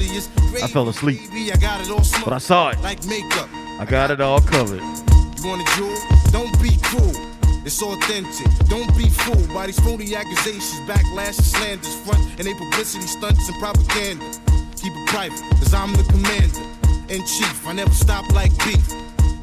[0.63, 2.25] I fell asleep, Baby, I got it all smart.
[2.25, 2.79] but I saw it.
[2.79, 3.49] Like makeup.
[3.77, 4.79] I got it all covered.
[4.79, 5.97] You want a jewel?
[6.31, 7.30] Don't be cruel.
[7.63, 8.47] It's authentic.
[8.67, 13.47] Don't be fooled by these phony accusations, backlash, and slanders, front and they publicity stunts
[13.49, 14.25] and propaganda.
[14.75, 16.61] Keep it private, cause I'm the commander
[17.13, 17.67] in chief.
[17.67, 18.81] I never stop like beef.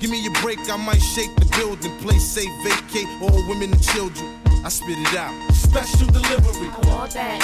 [0.00, 1.96] Give me a break, I might shake the building.
[1.98, 4.38] Play safe, vacate all women and children.
[4.64, 5.34] I spit it out.
[5.52, 6.70] Special delivery.
[6.74, 7.38] I want that.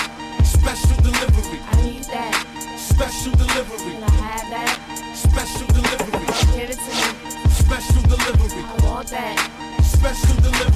[0.44, 1.60] Special delivery.
[1.70, 2.34] I need that.
[2.78, 3.94] Special delivery.
[3.94, 5.14] Can I have that?
[5.14, 6.26] Special delivery.
[6.58, 7.50] Give it to me.
[7.50, 8.62] Special delivery.
[8.62, 9.83] I want that.
[10.04, 10.73] Special delivery.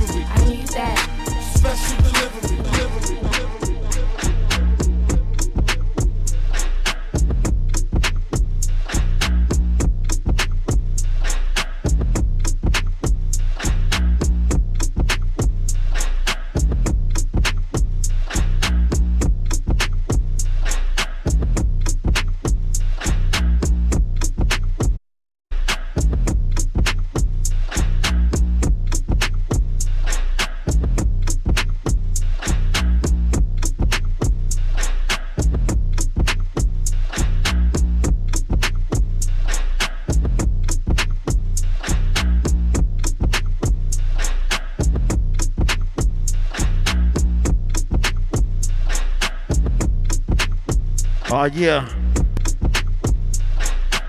[51.55, 51.89] Yeah.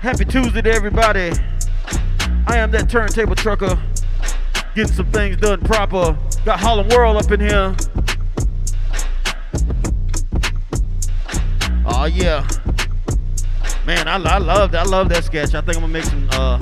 [0.00, 1.32] Happy Tuesday to everybody.
[2.46, 3.78] I am that turntable trucker.
[4.74, 6.18] Getting some things done proper.
[6.44, 7.74] Got Harlem World up in here.
[11.86, 12.46] Oh yeah.
[13.86, 15.54] Man, I, I love I love that sketch.
[15.54, 16.58] I think I'm gonna make some uh,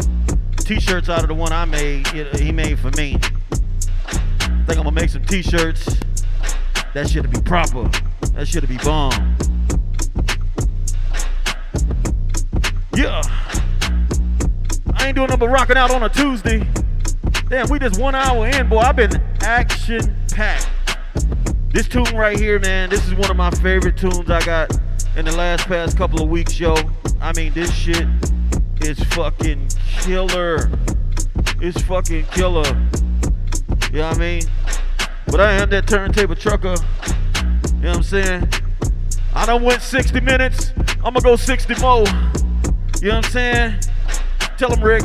[0.58, 2.06] t-shirts out of the one I made.
[2.36, 3.16] He made for me.
[3.16, 5.96] I think I'm gonna make some t-shirts.
[6.94, 7.90] That should be proper.
[8.34, 9.36] That should be bomb.
[15.26, 16.64] Doing but rocking out on a Tuesday.
[17.48, 18.78] Damn, we just one hour in, boy.
[18.78, 20.70] I've been action packed.
[21.70, 24.70] This tune right here, man, this is one of my favorite tunes I got
[25.16, 26.76] in the last past couple of weeks, yo.
[27.20, 28.06] I mean, this shit
[28.80, 29.68] is fucking
[30.00, 30.70] killer.
[31.60, 32.68] It's fucking killer.
[33.90, 34.42] You know what I mean?
[35.26, 36.76] But I am that turntable trucker.
[37.74, 38.48] You know what I'm saying?
[39.34, 40.72] I done went 60 minutes.
[41.04, 42.04] I'm gonna go 60 more.
[43.00, 43.80] You know what I'm saying?
[44.58, 45.04] Tell him, Rick.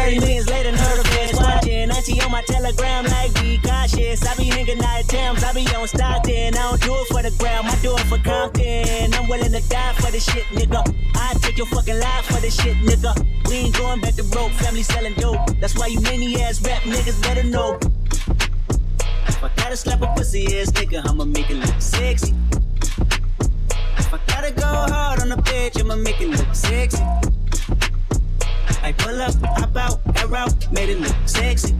[0.00, 1.90] 30 millions later, nervous watching.
[1.90, 4.26] Auntie on my telegram, like, be cautious.
[4.26, 5.44] I be hanging night Thames.
[5.44, 6.54] I be on Stockton.
[6.54, 7.66] I don't do it for the gram.
[7.66, 9.12] I do it for Compton.
[9.14, 10.80] I'm willing to die for this shit, nigga.
[11.14, 13.12] I take your fucking life for this shit, nigga.
[13.48, 14.52] We ain't going back to broke.
[14.52, 15.58] Family selling dope.
[15.60, 17.78] That's why you many ass rap niggas better know.
[19.28, 22.34] If I gotta slap a pussy ass nigga, I'ma make it look sexy.
[23.98, 27.04] If I gotta go hard on a bitch, I'ma make it look sexy.
[28.90, 31.76] I pull up, hop out, air out, made it look sexy.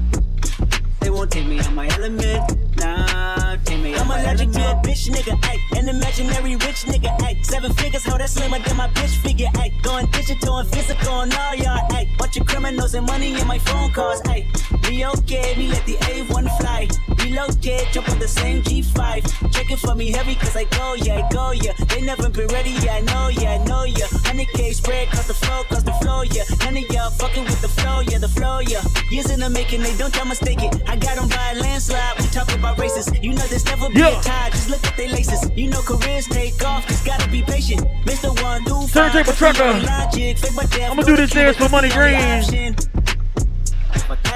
[1.00, 3.56] They won't take me out my element, nah.
[3.64, 3.96] take me.
[3.96, 5.58] I'm allergic to a bitch nigga, ayy.
[5.76, 7.44] An imaginary rich nigga, ayy.
[7.44, 9.82] Seven figures, how that slimmer than my bitch figure, ayy.
[9.82, 12.16] Going digital and physical on all y'all, ayy.
[12.16, 14.46] Bunch of criminals and money in my phone calls, ayy.
[14.89, 16.89] Be okay, me let the A1 fly.
[17.24, 19.53] Relocate, jump on the same G5.
[19.53, 21.72] Checking for me heavy, cause I go, yeah, I go, yeah.
[21.89, 24.07] They never been ready, yeah, I know, yeah, I know, yeah.
[24.07, 26.45] 100k spread, cause the flow, cause the flow, yeah.
[26.64, 28.83] None of y'all fucking with the flow, yeah, the flow, yeah.
[29.11, 30.74] Years in the making, they don't try mistake it.
[30.89, 33.09] I got them by a landslide, we talking about races.
[33.22, 34.18] You know there's never be Yeah.
[34.18, 35.51] a tie, just look at they laces.
[35.55, 37.83] You know careers take off, just gotta be patient.
[38.05, 38.31] Mr.
[38.43, 39.62] One, do Turntable trucker.
[39.62, 42.89] I'ma do this dance for Money Green.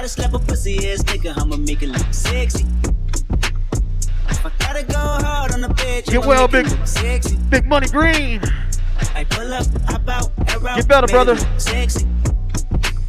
[0.05, 2.63] If I gotta slap a pussy ass nigga, I'ma make it look sexy.
[4.29, 6.87] If I gotta go hard on the bed, Get I'ma well, make big, it look
[6.87, 7.37] sexy.
[7.49, 8.39] big money green.
[9.15, 11.35] I pull up, hop out, air Get better, brother.
[11.57, 12.05] Sexy.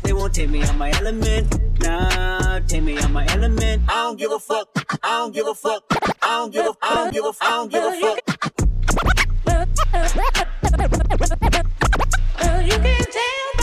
[0.04, 1.80] They won't take me on my element.
[1.82, 3.82] Nah, take me on my element.
[3.90, 4.68] I don't give a fuck.
[5.02, 5.84] I don't give a fuck.
[6.22, 6.72] I don't give a.
[6.80, 7.32] I don't give a.
[7.42, 8.20] I don't give a fuck.
[12.40, 13.55] Well, you can tell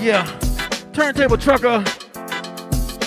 [0.00, 0.24] yeah.
[0.92, 1.84] Turntable trucker.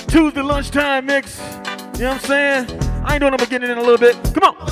[0.07, 1.39] Tuesday lunchtime mix.
[1.39, 2.81] You know what I'm saying?
[3.03, 4.15] I ain't doing no beginning in a little bit.
[4.33, 4.67] Come on.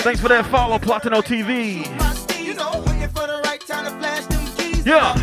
[0.00, 1.84] Thanks for that follow, Platino TV.
[4.86, 5.14] Yeah.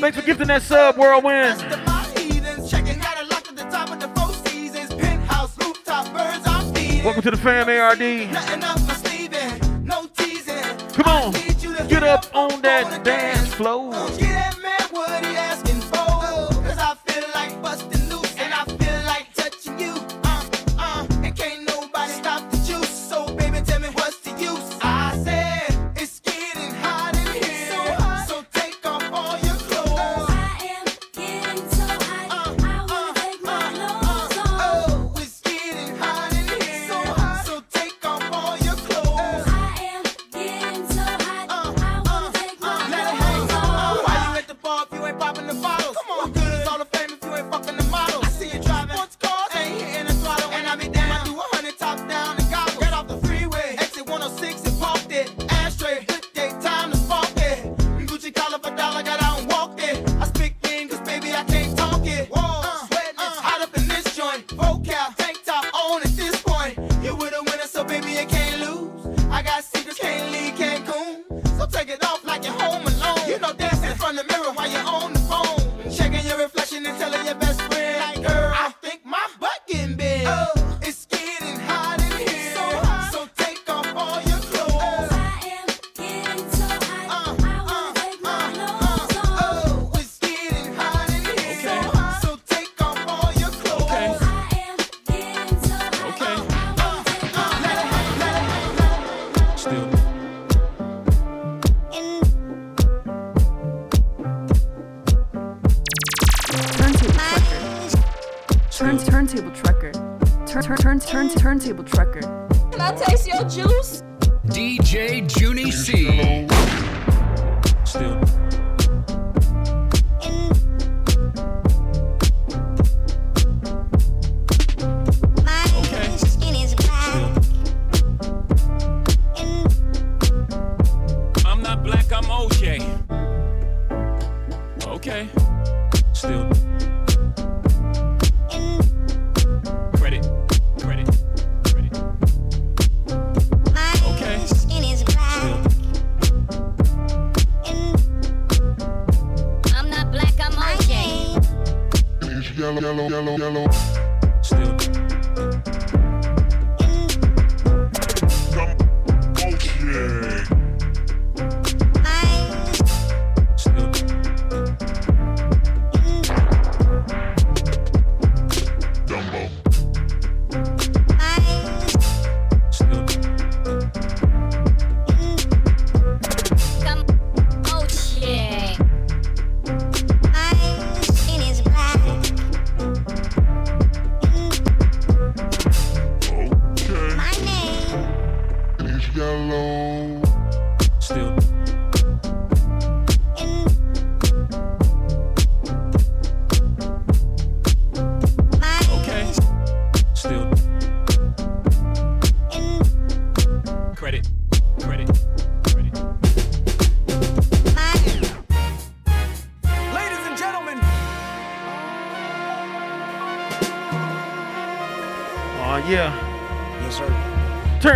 [0.00, 1.60] Thanks for gifting that sub, Whirlwind.
[7.04, 8.87] Welcome to the fam, ARD.
[11.08, 14.27] Come on, get up on that dance floor.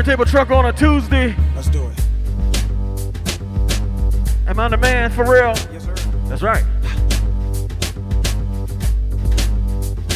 [0.03, 1.33] Turntable Truck on a Tuesday.
[1.55, 2.01] Let's do it.
[4.49, 5.55] Am I the man for real?
[5.73, 5.95] Yes, sir.
[6.27, 6.65] That's right.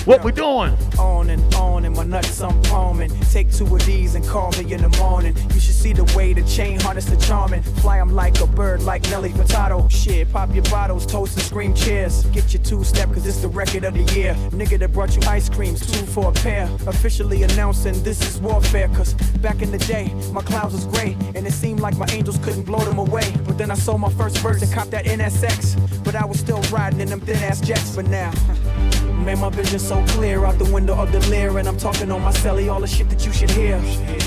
[0.06, 0.76] What we doing?
[1.00, 3.10] On and on, and my nuts I'm palming.
[3.32, 5.34] Take two of these and call me in the morning.
[5.52, 7.62] You should see the way the chain harness the charming.
[7.62, 9.90] Fly 'em like a bird, like Nelly Furtado.
[9.90, 12.24] Shit, pop your bottles, toast and scream cheers.
[12.26, 14.36] Get your two step, cause it's the record of the year.
[14.52, 16.70] Nigga that brought you ice creams, two for a pair.
[16.86, 19.16] Officially announcing this is warfare, cause
[19.46, 21.16] back in the day, my clouds was gray.
[21.36, 23.32] And it seemed like my angels couldn't blow them away.
[23.46, 25.76] But then I sold my first verse and copped that NSX.
[26.02, 28.32] But I was still riding in them thin ass jets, but now.
[29.24, 32.22] Made my vision so clear out the window of the Lear, and I'm talking on
[32.22, 33.78] my celly, all the shit that you should hear.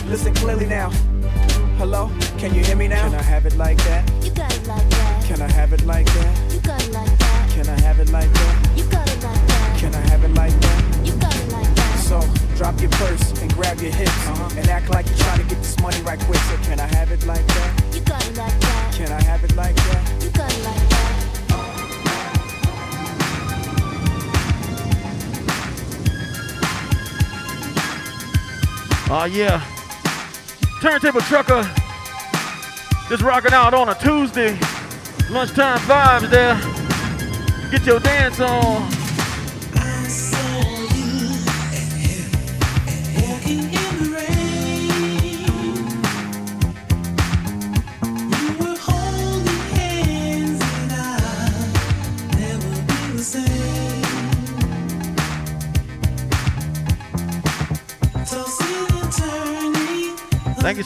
[0.08, 0.90] Listen clearly now.
[1.78, 3.10] Hello, can you hear me now?
[3.10, 4.10] Can I have it like that?
[4.24, 5.26] You got it like that.
[5.26, 6.54] Can I have it like that?
[6.54, 7.50] You got it like that.
[7.52, 8.78] Can I have it like that?
[8.78, 9.80] You got it like that.
[9.80, 11.06] Can I have it like that?
[11.06, 12.00] You got it like that.
[12.00, 12.20] So
[12.58, 15.78] drop your purse and grab your hips and act like you're trying to get this
[15.82, 16.40] money right quick.
[16.40, 17.94] So can I have it like that?
[17.94, 18.94] You got it like that.
[18.94, 20.24] Can I have it like that?
[20.24, 21.10] You got it like that.
[29.12, 29.62] Oh yeah.
[30.82, 31.70] Turntable trucker.
[33.10, 34.58] Just rocking out on a Tuesday.
[35.30, 36.56] Lunchtime vibes there.
[37.72, 38.99] Get your dance on.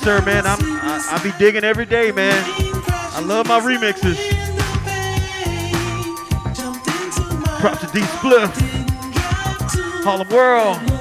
[0.04, 0.46] Sir, man.
[0.46, 2.44] I'm I, I be digging every day, man.
[3.16, 4.18] I love my remixes.
[7.60, 8.52] Props to D Spliff.
[10.04, 10.93] Harlem World.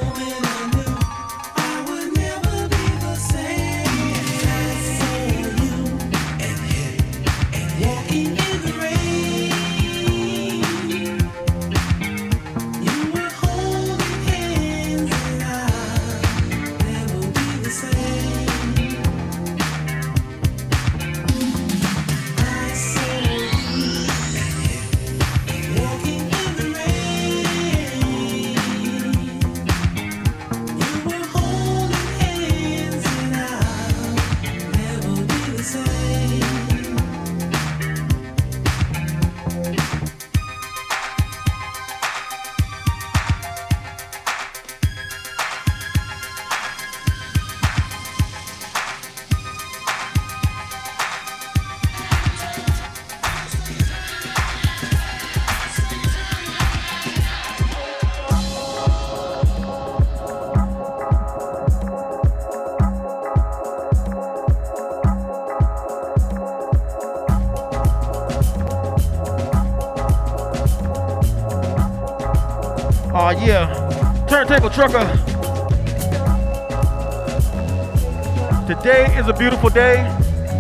[78.67, 80.01] Today is a beautiful day.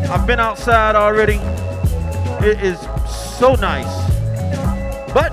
[0.09, 1.41] I've been outside already.
[2.47, 2.79] It is
[3.37, 3.85] so nice.
[5.13, 5.33] But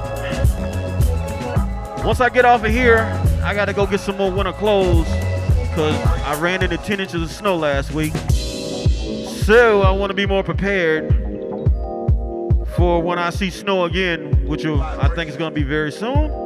[2.03, 3.01] once I get off of here,
[3.43, 5.05] I gotta go get some more winter clothes
[5.67, 8.13] because I ran into 10 inches of snow last week.
[9.45, 11.13] So I want to be more prepared
[12.75, 16.38] for when I see snow again, which I think is gonna be very soon.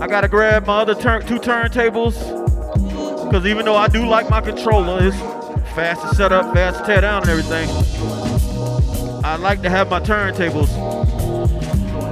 [0.00, 2.14] I gotta grab my other turn, two turntables
[3.24, 5.16] because even though I do like my controller, it's
[5.74, 7.68] fast to set up, fast to tear down, and everything.
[9.24, 10.68] I like to have my turntables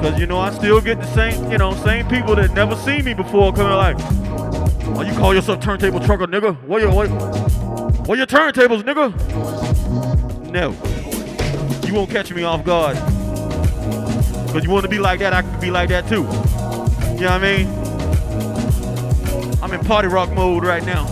[0.01, 3.05] because you know I still get the same, you know, same people that never seen
[3.05, 3.97] me before coming like,
[4.97, 6.61] "Oh, you call yourself turntable trucker, nigga?
[6.64, 7.09] What your what?
[8.07, 9.12] What your turntables, nigga?"
[10.51, 10.74] No,
[11.87, 12.97] you won't catch me off guard.
[14.53, 16.24] Cause you want to be like that, I can be like that too.
[17.17, 17.67] You know what I mean?
[19.62, 21.07] I'm in party rock mode right now.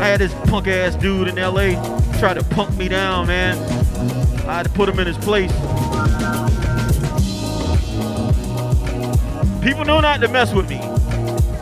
[0.00, 1.74] I had this punk ass dude in LA
[2.18, 3.56] try to punk me down, man.
[4.48, 5.52] I had to put him in his place.
[9.62, 10.80] People know not to mess with me.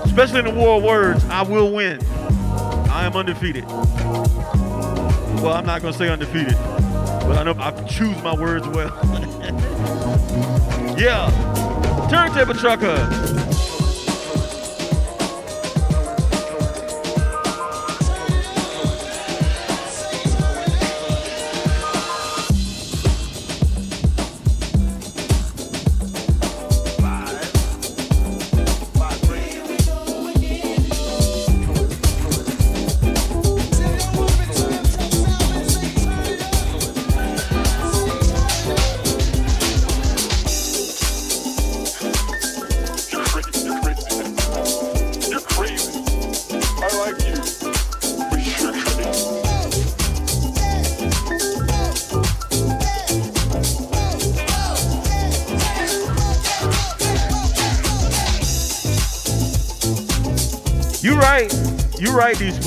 [0.05, 2.01] Especially in the war of words, I will win.
[2.91, 3.67] I am undefeated.
[3.67, 8.89] Well, I'm not gonna say undefeated, but I know I choose my words well.
[10.99, 11.58] yeah.
[12.09, 13.28] Turntable trucker.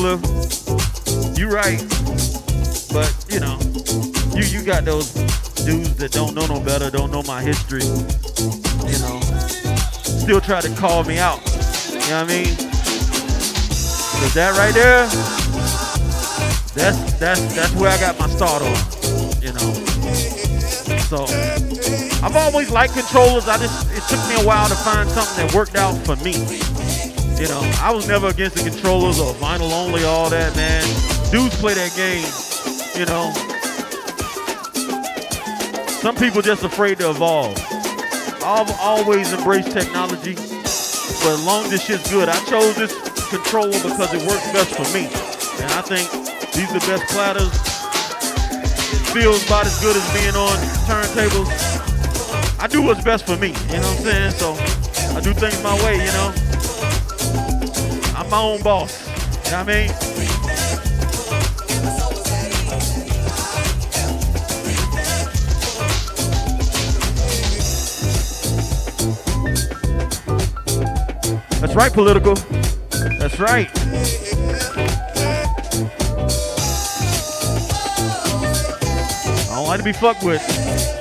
[0.02, 1.38] Spliff.
[1.38, 1.78] You right.
[2.91, 3.60] But you know,
[4.36, 5.14] you you got those
[5.64, 7.84] dudes that don't know no better, don't know my history.
[7.84, 9.20] You know,
[10.02, 11.39] still try to call me out.
[11.91, 12.56] You know what I mean?
[14.18, 15.06] Cause that right there,
[16.74, 18.76] that's that's that's where I got my start on.
[19.39, 19.74] You know.
[21.06, 21.26] So
[22.26, 23.47] I've always liked controllers.
[23.47, 26.34] I just it took me a while to find something that worked out for me.
[27.42, 30.84] You know, I was never against the controllers or vinyl only, all that, man.
[31.32, 32.22] Dudes play that game,
[32.94, 33.34] you know.
[36.06, 37.58] Some people just afraid to evolve.
[38.46, 42.94] I've always embraced technology, but as long as this shit's good, I chose this
[43.34, 45.10] controller because it works best for me.
[45.66, 46.06] And I think
[46.54, 47.50] these are the best platters.
[48.94, 51.50] It feels about as good as being on turntables.
[52.62, 54.32] I do what's best for me, you know what I'm saying?
[54.38, 54.54] So
[55.18, 56.41] I do things my way, you know.
[58.32, 59.06] My own boss.
[59.46, 59.90] You know what I mean?
[71.60, 72.36] That's right, political.
[73.20, 73.70] That's right.
[79.44, 81.01] I don't like to be fucked with.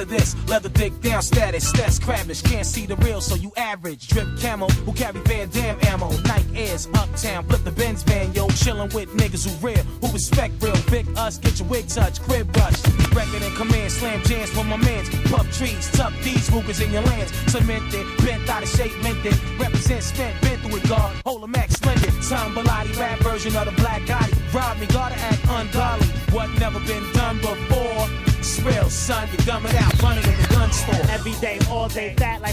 [0.00, 1.70] Of this, leather dick down status.
[1.70, 4.09] Stats crabbish, can't see the real, so you average.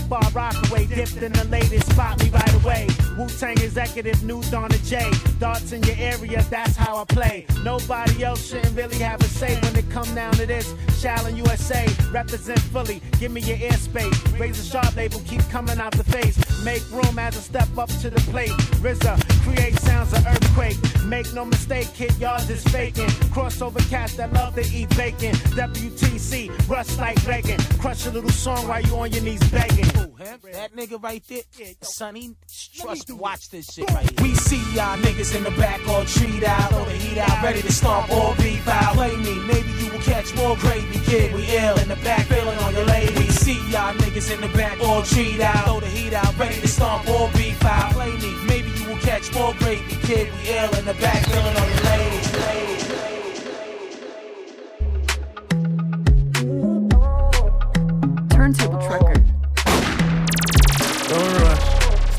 [0.10, 0.88] Bar Rockaway.
[0.88, 2.88] Dipped in the latest, spot me right away.
[3.18, 5.12] Wu Tang executive, new to J.
[5.40, 7.46] Darts in your area, that's how I play.
[7.64, 10.74] Nobody else shouldn't really have a say when it come down to this.
[11.02, 13.02] Shaolin USA, represent fully.
[13.20, 14.40] Give me your airspace.
[14.40, 16.38] Raise a sharp label, keep coming out the face.
[16.64, 18.52] Make room as I step up to the plate.
[18.82, 20.78] RZA, create sounds of earthquake.
[21.06, 23.10] Make no mistake, kid, y'all just faking.
[23.34, 25.34] Crossover cats that love to eat bacon.
[25.56, 27.60] WTC, rust like bacon.
[27.80, 29.97] Crush a little song while you on your knees begging.
[30.18, 31.44] That nigga right there,
[31.82, 32.36] Sonny,
[32.76, 34.28] trust, watch this shit right here.
[34.28, 37.62] We see y'all niggas in the back all treat out, throw the heat out, ready
[37.62, 38.96] to stomp all beef out.
[38.96, 41.36] Play me, maybe you will catch more gravy, kid.
[41.36, 43.14] We ill in the back, feeling on your lady.
[43.14, 46.60] We see y'all niggas in the back all treat out, throw the heat out, ready
[46.62, 47.94] to stomp all beef out.
[47.94, 50.34] Play me, maybe you will catch more gravy, kid.
[50.34, 52.18] We ill in the back, feeling on your lady.
[52.40, 52.78] lady.
[52.88, 53.17] Turntable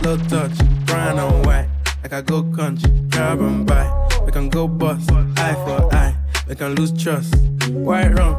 [0.09, 1.69] slow touch, brown and white.
[2.03, 3.87] Like I go country, grab and buy.
[4.25, 6.15] We can go bust, eye for eye.
[6.49, 7.35] We can lose trust.
[7.69, 8.35] White rum,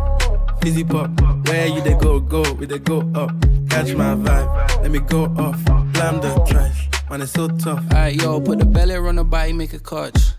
[0.61, 1.09] fizzy pop.
[1.47, 3.31] Where you they go, go, we they go up.
[3.69, 5.63] Catch my vibe, let me go off.
[5.93, 7.83] Blam the trash, man, it's so tough.
[7.91, 10.38] Alright, yo, put the belly on the body, make a catch.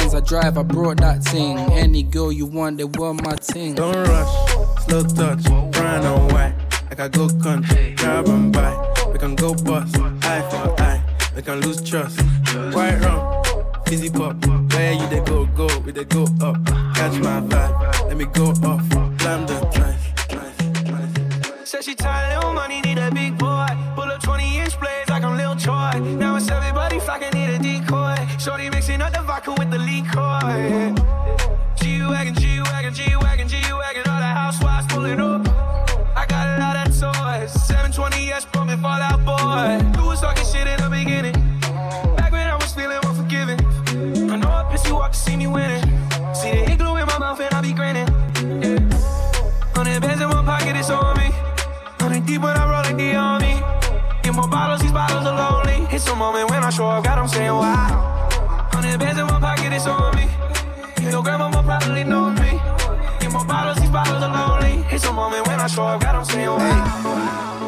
[0.01, 1.57] Benz I drive, I brought that thing.
[1.73, 3.75] Any girl you want, they want my thing.
[3.75, 6.53] Don't rush, slow touch, brown and white.
[6.89, 8.73] Like I go country, grab and buy.
[9.13, 11.03] We can go bust, eye for eye.
[11.35, 12.19] We can lose trust.
[12.73, 13.43] White rum,
[13.85, 14.43] fizzy pop.
[14.73, 16.65] Where you they go, go, we they go up.
[16.95, 18.89] Catch my vibe, let me go off.
[19.19, 19.91] Blam the drive.
[21.63, 23.67] Said she tired, little money, need a big boy.
[23.95, 24.70] Pull up 20 inch
[25.61, 25.91] Troy.
[26.17, 28.15] Now it's everybody flocking, need a decoy.
[28.39, 30.95] Shorty mixing up the vodka with the liquor.
[31.75, 34.03] G wagon, G wagon, G wagon, G wagon.
[34.09, 35.47] All the housewives pulling up.
[36.15, 37.53] I got a lot of toys.
[37.69, 40.01] 720S pumping Fall Out Boy.
[40.01, 41.33] You was talking shit in the beginning.
[42.17, 42.99] Back when I was feeling.
[44.31, 45.83] I know I pissed you off to see me winning.
[46.33, 47.73] See the in my mouth and I be.
[49.75, 51.29] Hundred bands in one pocket, it's on me.
[51.99, 53.40] Hundred deep when I roll like the army.
[54.31, 55.85] Get more bottles, these bottles are lonely.
[55.93, 58.69] It's a moment when I show up, God, I'm saying wow.
[58.71, 60.23] Hundred bands in one pocket, it's on me.
[61.11, 62.51] Your grandma will probably know me.
[63.19, 64.85] Get more bottles, these bottles are lonely.
[64.89, 67.67] It's a moment when I show up, God, I'm saying wow.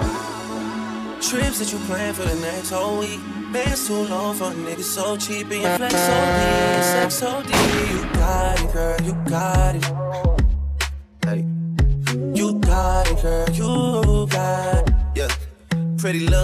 [1.19, 3.19] Trips that you plan for the next whole week.
[3.51, 5.51] Bands too long for a nigga so cheap.
[5.51, 7.91] And your flex so deep, sex so deep.
[7.91, 10.02] You got it, girl, you got it.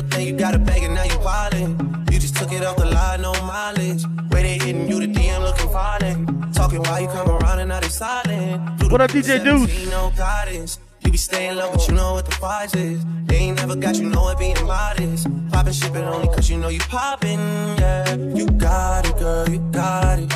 [0.02, 2.12] Little thing, you got a bag and now you wildin'.
[2.12, 4.04] You just took it off the line, no mileage.
[4.32, 6.56] Way they hitting you, the DM looking violent.
[6.56, 8.92] Talking while you come around and now they silent.
[8.92, 9.68] What up, DJ Deuce?
[9.68, 9.90] Deuce?
[9.92, 10.80] No guidance.
[11.02, 13.04] You be staying low, but you know what the price is.
[13.26, 15.28] They ain't never got you know it being modest.
[15.52, 17.40] Poppin' shit, but only cause you know you poppin',
[17.80, 18.16] yeah.
[18.16, 20.32] You got it, girl, you got it.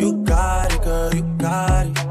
[0.00, 2.05] You got it, girl, you got it.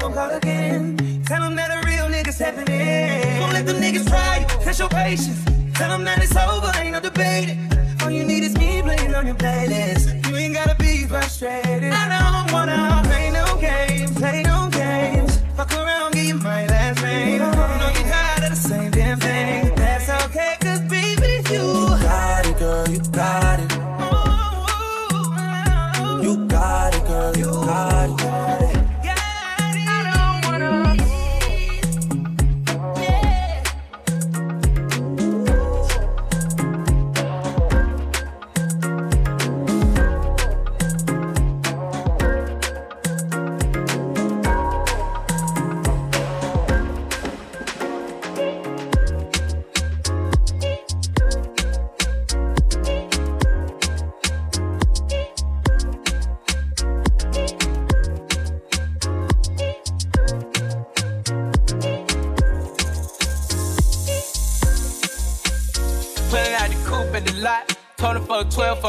[0.00, 0.96] gon' call again.
[1.26, 3.38] Tell them that a real nigga's happening.
[3.38, 4.46] Don't let them niggas try you.
[4.64, 5.44] Test your patience.
[5.74, 7.68] Tell them that it's over, ain't no debating.
[8.02, 10.26] All you need is me playing on your playlist.
[10.28, 11.92] You ain't gotta be frustrated.
[11.92, 12.29] I know.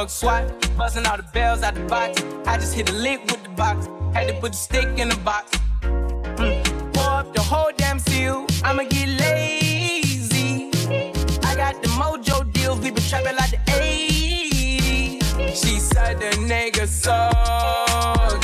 [0.01, 0.77] Fuck swat.
[0.77, 2.23] Busting all the bells out the box.
[2.45, 3.87] I just hit a lick with the box.
[4.13, 5.51] Had to put the stick in the box.
[5.81, 6.93] Mm.
[6.93, 8.47] Pour up the whole damn seal.
[8.63, 10.71] I'ma get lazy.
[11.43, 12.79] I got the mojo deals.
[12.79, 13.60] We been trapping like the 80s.
[15.61, 17.11] She said the nigga so.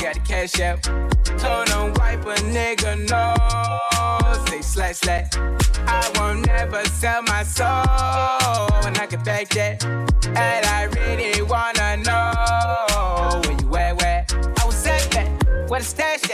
[0.02, 0.84] Got the cash out.
[1.39, 3.34] Told him wipe a nigga no.
[4.45, 5.30] Say slash slash.
[5.88, 7.68] I won't never sell my soul.
[8.85, 9.84] And I can back that.
[9.84, 14.26] And I really wanna know where you at, where?
[14.60, 15.69] I was at that.
[15.69, 16.27] Where the stash?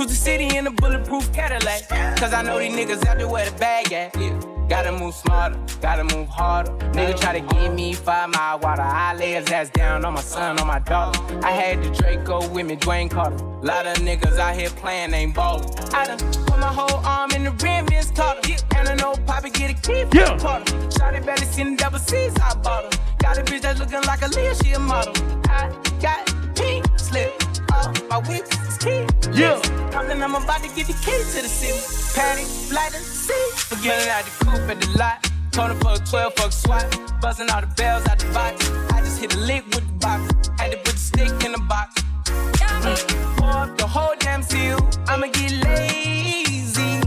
[0.00, 1.86] Cruise the city in a bulletproof Cadillac.
[2.16, 4.16] Cause I know these niggas out there where the bag at.
[4.16, 4.40] Yeah.
[4.66, 6.70] Gotta move smarter, gotta move harder.
[6.94, 8.80] Nigga try to give me five mile water.
[8.80, 11.20] I lay his ass down on my son, on my daughter.
[11.44, 13.44] I had the Draco with me, Dwayne Carter.
[13.60, 15.68] Lot of niggas out here playing, ain't ballin'.
[15.92, 18.56] I done put my whole arm in the rim, Vince Carter.
[18.76, 20.34] And I know Poppy get a key for Yeah.
[20.34, 20.64] the quarter.
[20.96, 23.00] Shotty barely seen the double C's, I bought her.
[23.18, 25.12] Got a bitch that's looking like a Leah, she a model.
[25.50, 25.68] I
[26.00, 26.24] got
[26.56, 27.49] pink slip.
[27.80, 29.06] Uh, my whip is key.
[29.32, 29.58] Yeah.
[29.90, 31.80] Compton, I'm about to get the key to the city.
[32.14, 32.44] Patty,
[32.74, 33.52] light the seat.
[33.56, 35.30] Forgetting out the coupe at the lot.
[35.52, 36.84] Told him for a 12 fuck swat.
[37.22, 38.70] Buzzing all the bells out the box.
[38.92, 40.48] I just hit a lick with the box.
[40.58, 42.02] Had to put the stick in the box.
[42.26, 43.38] Mm.
[43.38, 44.78] Pour up the whole damn seal.
[45.08, 47.00] I'ma get lazy.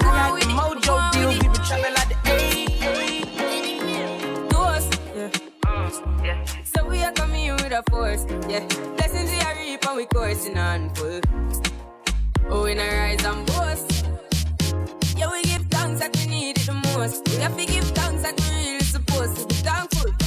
[0.00, 1.38] I got the mojo deals.
[1.38, 3.30] We been trapping like the 80s.
[4.50, 4.86] Doors,
[6.24, 6.44] yeah.
[6.64, 8.66] So we are coming in with a force, yeah.
[8.96, 9.43] Blessings
[9.74, 11.20] reap and we coursing on full.
[12.48, 14.06] Oh, we not rise and boast.
[15.16, 17.28] Yeah, we give thanks that we need it the most.
[17.28, 20.23] We have to give thanks that we really supposed to be thankful.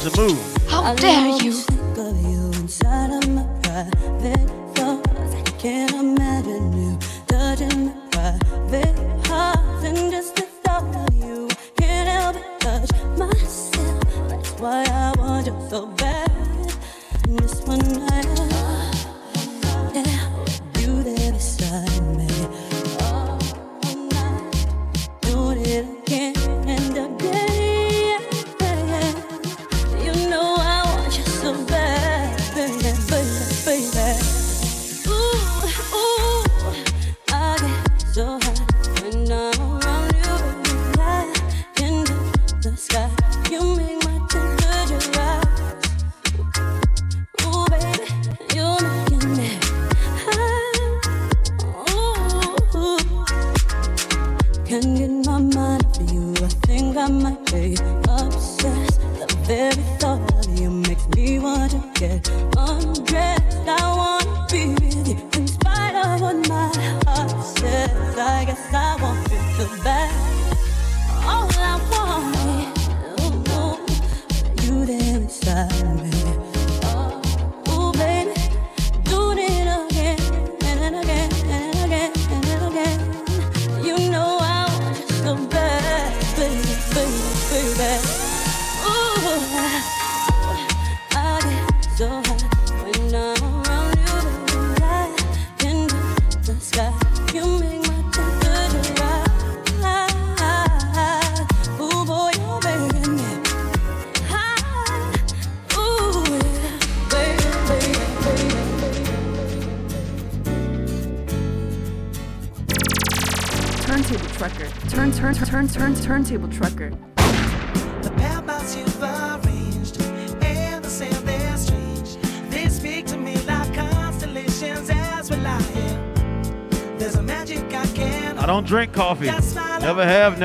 [0.00, 0.56] I'm a move.
[0.68, 1.27] How dare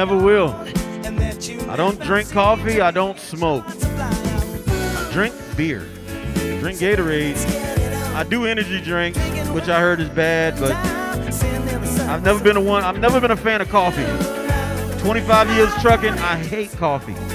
[0.03, 0.49] Never will.
[1.69, 2.81] I don't drink coffee.
[2.81, 3.63] I don't smoke.
[3.65, 5.87] I drink beer.
[6.59, 7.37] Drink Gatorade.
[8.13, 9.15] I do energy drink,
[9.55, 10.73] which I heard is bad, but
[12.09, 12.83] I've never been a one.
[12.83, 14.03] I've never been a fan of coffee.
[14.99, 16.15] 25 years trucking.
[16.15, 17.32] I hate coffee.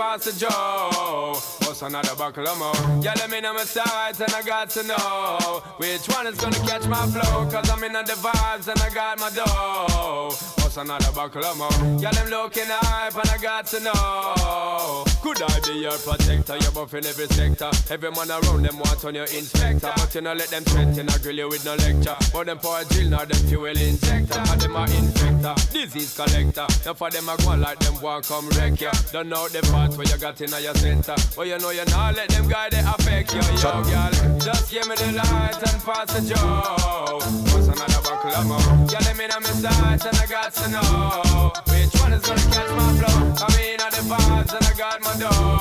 [0.00, 1.34] Pass the joe.
[1.66, 3.02] What's another buckle of more?
[3.02, 6.56] Yeah, let me know my sights and I got to know which one is gonna
[6.66, 7.46] catch my flow.
[7.50, 10.34] Cause I'm in the vibes and I got my dough.
[10.60, 12.00] What's another buckle of more?
[12.00, 15.09] Yeah, them looking hype and I got to know.
[15.22, 16.56] Could I be your protector?
[16.56, 17.70] You're buff in every sector.
[17.92, 19.92] Every man around them want on your inspector.
[19.94, 22.16] But you know, let them threaten, I grill you with no lecture.
[22.32, 24.40] But them a drill, now them fuel injector.
[24.40, 26.66] And them a infector, disease collector.
[26.86, 28.92] Now for them, I go like them want come wreck ya.
[29.12, 31.16] Don't know the part where you got in your center.
[31.36, 33.40] But you know you not let them guy they affect you.
[33.60, 37.89] Yo, girl, just give me the light and pass the joe.
[38.22, 38.44] Of oh.
[38.44, 38.60] more?
[38.92, 42.68] Yeah, me know my sights and I got to know which one is gonna catch
[42.76, 43.32] my flow.
[43.40, 45.56] I mean, all the vibes and I got my dough.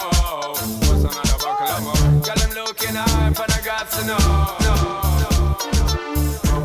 [0.84, 1.96] What's another buckle of more?
[2.20, 4.20] Girl, I'm looking hype and I got to know.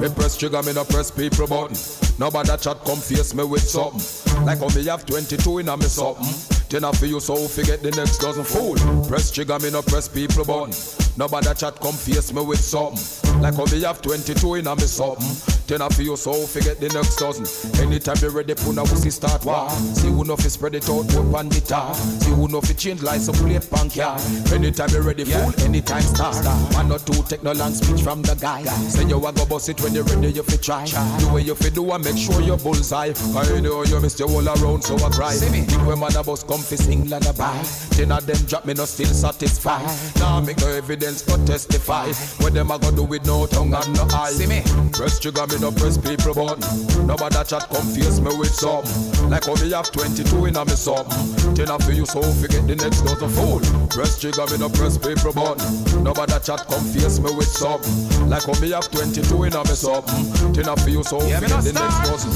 [0.01, 1.77] Me press trigger, me no press people button.
[2.19, 4.45] Nobody chat come face me with something.
[4.45, 6.27] Like how me have 22 in a me something.
[6.69, 8.77] Then I feel you so forget the next dozen fool.
[9.07, 10.75] Press trigger, me no press people button.
[11.17, 13.41] Nobody chat come face me with something.
[13.41, 15.55] Like how me have 22 in a me something.
[15.67, 17.47] Then I feel you so forget the next dozen.
[17.81, 19.71] Anytime you ready, put a pussy start war.
[19.71, 21.95] See who know fi spread it out, put on the tar.
[21.95, 24.21] See who know fi change like some plate punk yeah.
[24.53, 26.37] Anytime you ready, fool, anytime start.
[26.75, 28.63] One or two take no long speech from the guy.
[28.89, 30.85] Say you a go bust it when you ready, you fi try.
[30.85, 33.13] The way you fi do and make sure you bullseye.
[33.35, 35.33] I know you missed your all around, so I cry.
[35.33, 37.63] Think when man a bus come fi sing lullaby.
[37.97, 39.89] Ten of them drop me no still satisfied.
[40.17, 42.13] Now make no evidence but testify.
[42.43, 44.31] What them a go do with no tongue and no eye.
[44.31, 44.63] See me.
[44.93, 47.07] Press trigger me no press people button.
[47.07, 48.85] Nobody chat confuse me with some.
[49.31, 51.55] Like how me have 22 in a me something.
[51.55, 53.61] Ten of you so forget the next dozen fool.
[53.89, 56.05] Press trigger me no press people button.
[56.05, 57.81] Nobody chat confuse me with some.
[58.29, 60.53] Like how me have 22 in a me something.
[60.53, 62.07] Ten of you so Yeah, me forget the next start.
[62.07, 62.33] dozen.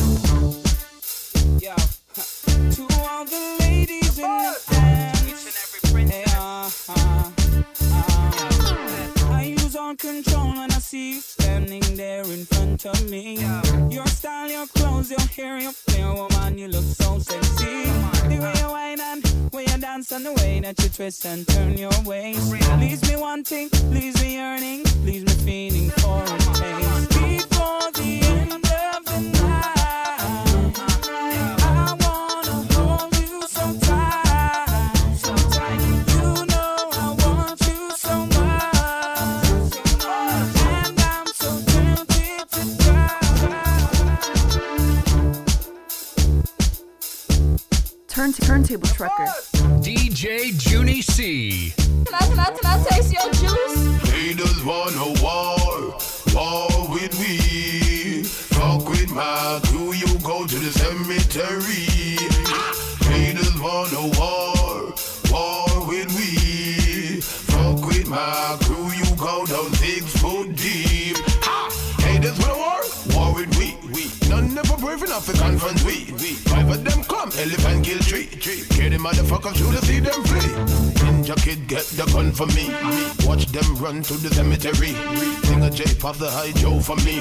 [1.60, 1.74] Yo,
[2.72, 5.46] to all the ladies in the dance.
[5.94, 6.24] Hey.
[9.30, 13.38] I lose all control when I see you standing there in front of me.
[13.90, 17.84] Your style, your clothes, your hair, your flair, woman, you look so sexy.
[18.28, 21.46] The way you whine and way you dance and the way that you twist and
[21.48, 22.52] turn your waist.
[22.78, 27.08] Leaves me wanting, leaves me yearning, leaves me feeling for a taste.
[27.10, 28.67] Before the end
[29.18, 31.08] of the night.
[31.62, 35.80] I wanna hold you so tight, so tight.
[36.14, 38.28] You know I want you so
[59.18, 61.90] why do you go to the cemetery?
[63.10, 64.94] Haters wanna war,
[65.32, 67.20] war with we.
[67.50, 71.16] Fuck with my crew, you go down six foot deep.
[71.98, 72.80] Haters wanna war,
[73.10, 73.52] war with
[73.90, 74.06] we.
[74.30, 76.04] None never brave enough to confront we.
[76.46, 78.26] Five of them come, elephant kill tree.
[78.26, 80.97] Kill the motherfuckers, you to see them flee.
[81.28, 82.72] Ninja kid get the gun for me.
[83.28, 84.94] Watch them run to the cemetery.
[85.44, 87.20] Sing a J pop the high Joe for me.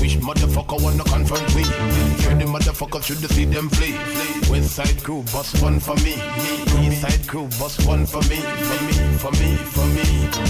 [0.00, 1.62] Wish motherfucker wanna confront we.
[1.62, 3.94] Kill the motherfucker should to see them flee.
[4.50, 6.14] West side crew, bust one for me.
[6.82, 8.42] East side crew, bust one for me.
[8.42, 10.06] For me, for me, for me.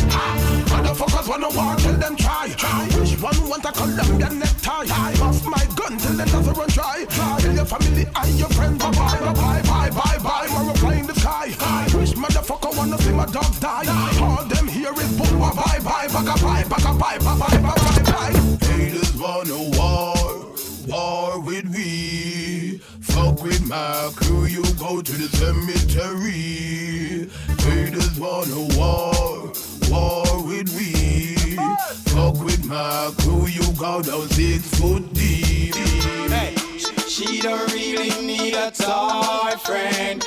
[0.09, 2.49] Ah, motherfuckers wanna war, tell them try.
[2.57, 2.87] try.
[2.97, 4.87] Which one want a Colombian necktie?
[5.21, 7.05] Bust my gun till the doesn't run dry.
[7.41, 10.49] Tell your family and your friends bye bye bye bye bye bye bye.
[10.67, 11.49] We're flying the sky.
[11.93, 13.85] Which motherfucker wanna to see my dog die.
[14.21, 15.53] All them here is boom, bye
[15.83, 18.33] bye, back a bye, back a bye, bye bye, bye bye.
[18.67, 20.15] Haters wanna war,
[20.87, 22.79] war with we.
[23.01, 27.31] Fuck with my crew, you go to the cemetery.
[27.63, 29.53] Haters wanna war,
[29.91, 31.57] war with we.
[32.13, 35.75] Fuck with my crew, you go down six foot deep.
[35.75, 36.55] Hey,
[37.09, 40.27] she don't really need a toy friend.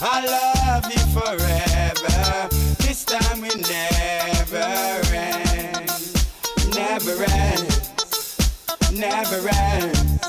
[0.00, 2.48] I love you forever.
[2.78, 4.58] This time we never
[5.12, 5.90] end,
[6.72, 7.68] never end,
[8.92, 10.20] never end.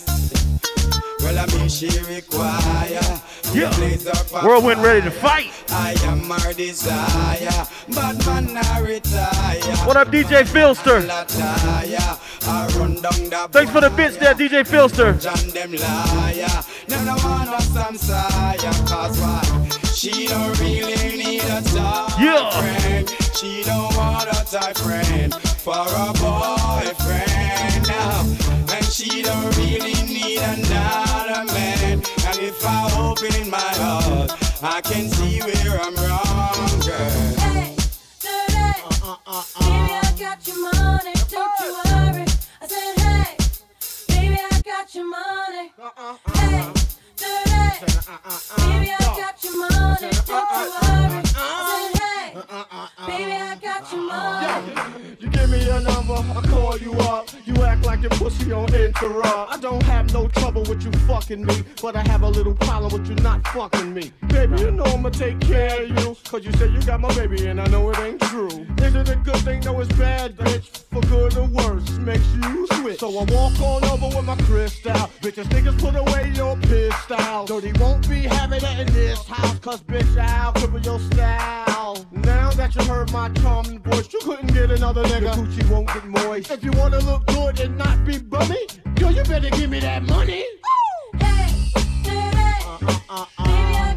[1.19, 3.21] Well, I mean, she require.
[3.51, 3.73] Yeah.
[4.43, 5.51] Whirlwind ready to fight.
[5.71, 9.75] I am her desire, but man I retire.
[9.87, 11.01] What up, DJ Filster?
[13.51, 15.19] Thanks for the bits there, DJ Filster.
[15.19, 16.63] John them liar.
[16.87, 18.57] Them want no some sire,
[18.87, 19.69] cause why?
[19.95, 21.61] She don't really need a
[22.19, 22.51] Yeah.
[22.51, 23.09] friend.
[23.35, 28.25] She don't want a type friend for a boyfriend now.
[28.75, 32.18] And she don't really need another man.
[32.49, 34.31] And if I open my heart,
[34.63, 37.09] I can see where I'm wrong, girl.
[37.37, 37.75] Hey,
[38.19, 38.81] dirty.
[39.59, 42.25] Baby, I got your money, don't you worry.
[42.59, 43.37] I said, hey,
[44.07, 45.71] baby, I got your money.
[46.33, 46.73] Hey,
[47.17, 47.85] dirty.
[48.57, 51.28] Baby, I got your money, don't you worry.
[55.19, 57.29] You give me your number, I call you up.
[57.45, 59.51] You act like your pussy on interrupt.
[59.51, 62.93] I don't have no trouble with you fucking me, but I have a little problem
[62.93, 64.13] with you not fucking me.
[64.27, 67.47] Baby, you know I'ma take care of you, cause you say you got my baby
[67.47, 68.65] and I know it ain't true.
[68.77, 69.59] Is it a good thing?
[69.61, 70.85] No, it's bad, bitch.
[70.91, 72.99] For good or worse, makes you switch.
[72.99, 74.93] So I walk on over with my crystal.
[75.21, 77.45] Bitches, niggas put away your pistol.
[77.45, 81.78] Dirty won't be having that in this house, cause bitch, I'll cripple your style.
[82.11, 85.35] Now that you heard my charming voice, you couldn't get another nigga.
[85.35, 86.51] The coochie won't get moist.
[86.51, 88.67] If you wanna look good and not be bummy,
[88.99, 90.45] yo, you better give me that money.
[91.17, 91.71] Hey,
[92.03, 92.65] dirty.
[92.65, 93.88] Uh, uh, uh, baby, I got your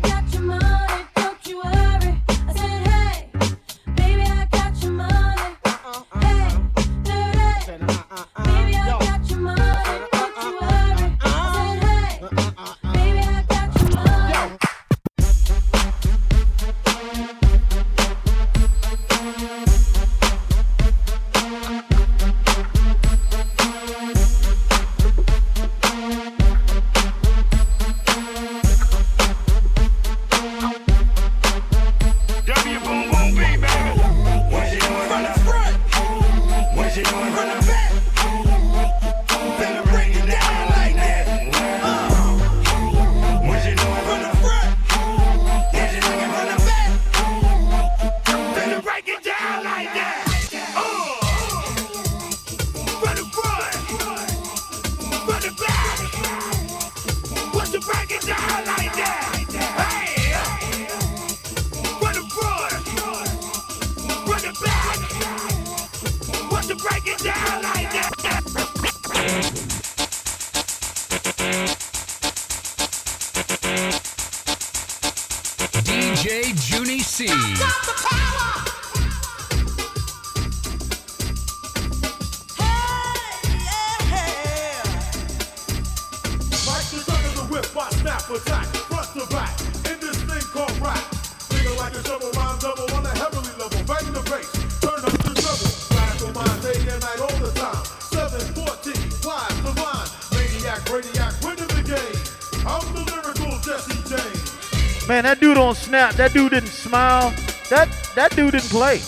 [105.08, 107.30] Man, that dude on Snap, that dude didn't smile.
[107.70, 108.98] That that dude didn't play.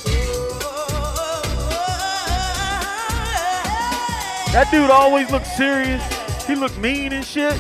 [4.53, 6.03] That dude always looked serious.
[6.47, 7.55] He looked mean and shit.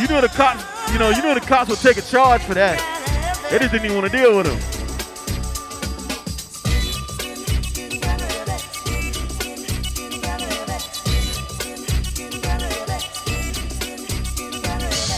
[0.00, 2.54] You know the cops, you know, you know the cops would take a charge for
[2.54, 2.78] that.
[3.50, 4.79] They just didn't even want to deal with him.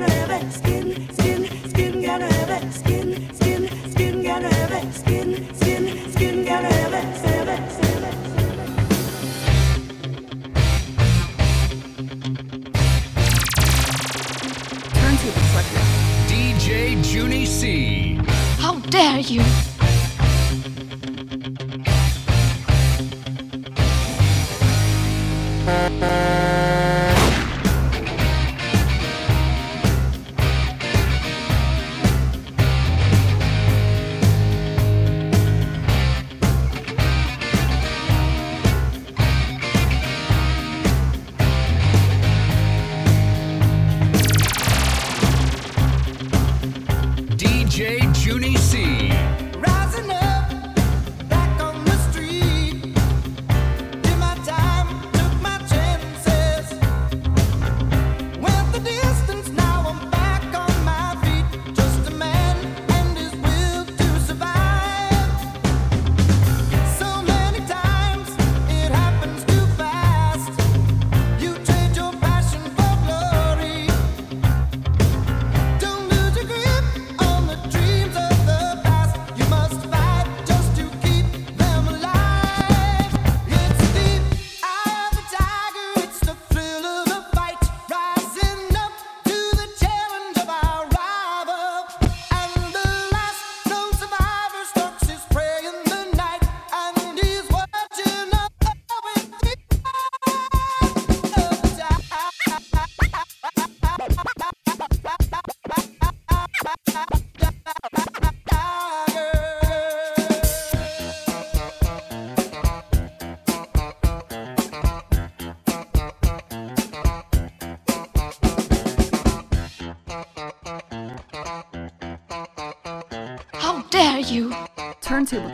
[0.00, 0.63] gonna live it.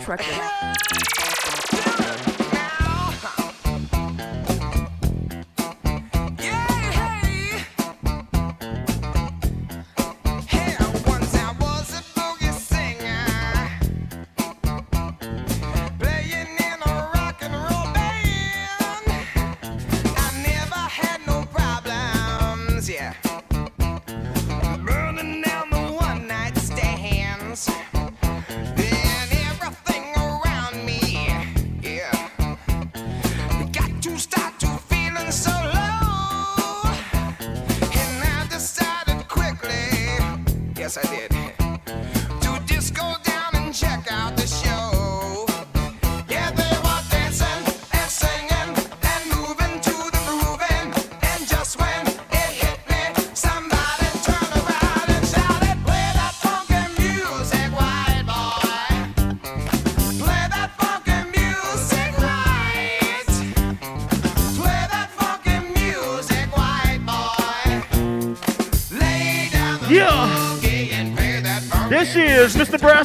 [0.01, 0.80] trucker.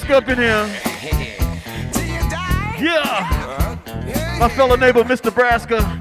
[0.08, 0.82] mask up in here.
[2.78, 3.78] Yeah.
[4.38, 5.34] My fellow neighbor, Mr.
[5.34, 5.95] Braska.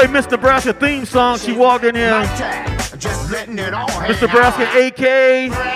[0.00, 1.38] Play Miss Nebraska theme song.
[1.38, 2.22] She walked in here.
[2.98, 5.69] Just letting it all Miss Nebraska AK.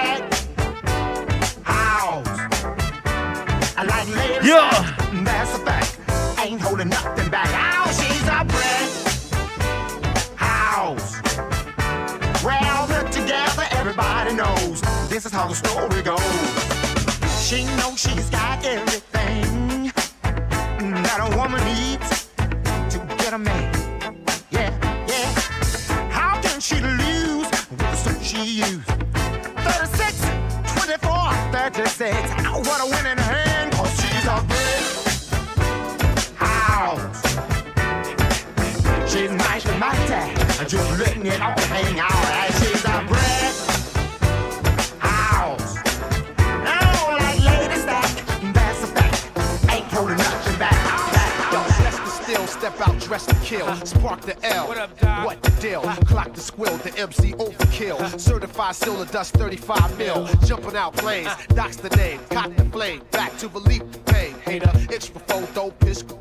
[58.95, 60.27] Certified silver dust 35 mil.
[60.47, 62.21] Jumping out planes, doc's the name.
[62.31, 64.35] Cock the flame, back to relief the pain.
[64.45, 66.15] Hater, itch for photo, piss for.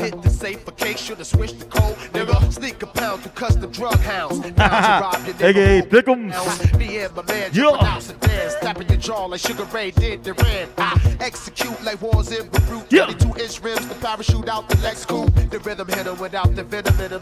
[0.00, 1.96] Hit the safe for case, should've switched the code.
[2.12, 4.40] Nigga, sneak a pound through custom drug hounds.
[4.40, 5.82] To rob your AKA.
[5.82, 6.78] Pick'em.
[6.78, 8.54] Me and my man, dance.
[8.60, 10.68] Tapping your jaw like Sugar Ray did the ran.
[10.78, 12.88] I execute like wars in Beirut.
[12.90, 15.34] 22 inch rims, the parachute out the Lex coupe.
[15.50, 17.12] The rhythm hit without the venom in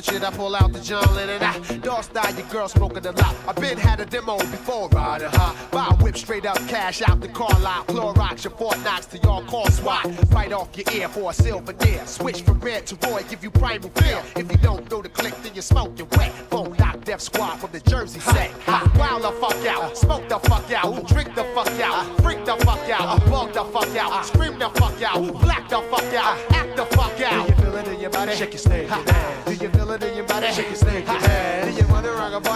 [0.00, 0.22] the shit.
[0.22, 1.42] I pull out the John Lennon.
[1.42, 3.36] I dog style, your girl smoking a lot.
[3.46, 5.54] I been had a demo before riding high.
[5.70, 7.86] Buy whip straight up, cash out the car lot.
[7.86, 10.06] Clorox, your Fort Knox to y'all call SWAT.
[10.32, 12.04] Right off your ear for a silver deer.
[12.06, 14.22] Switch from red to Roy, give you primal fear.
[14.36, 16.32] If you don't know the click, then you smoke you wet.
[16.50, 18.50] Phone knock death squad from the Jersey set.
[18.96, 22.88] Wild the fuck out, smoke the fuck out, drink the fuck out, freak the fuck
[22.90, 26.84] out, bug the fuck out, scream the fuck out, black the fuck out, act the
[26.96, 27.46] fuck out.
[27.46, 28.34] Do you feel it in your body?
[28.34, 28.88] Shake your snake.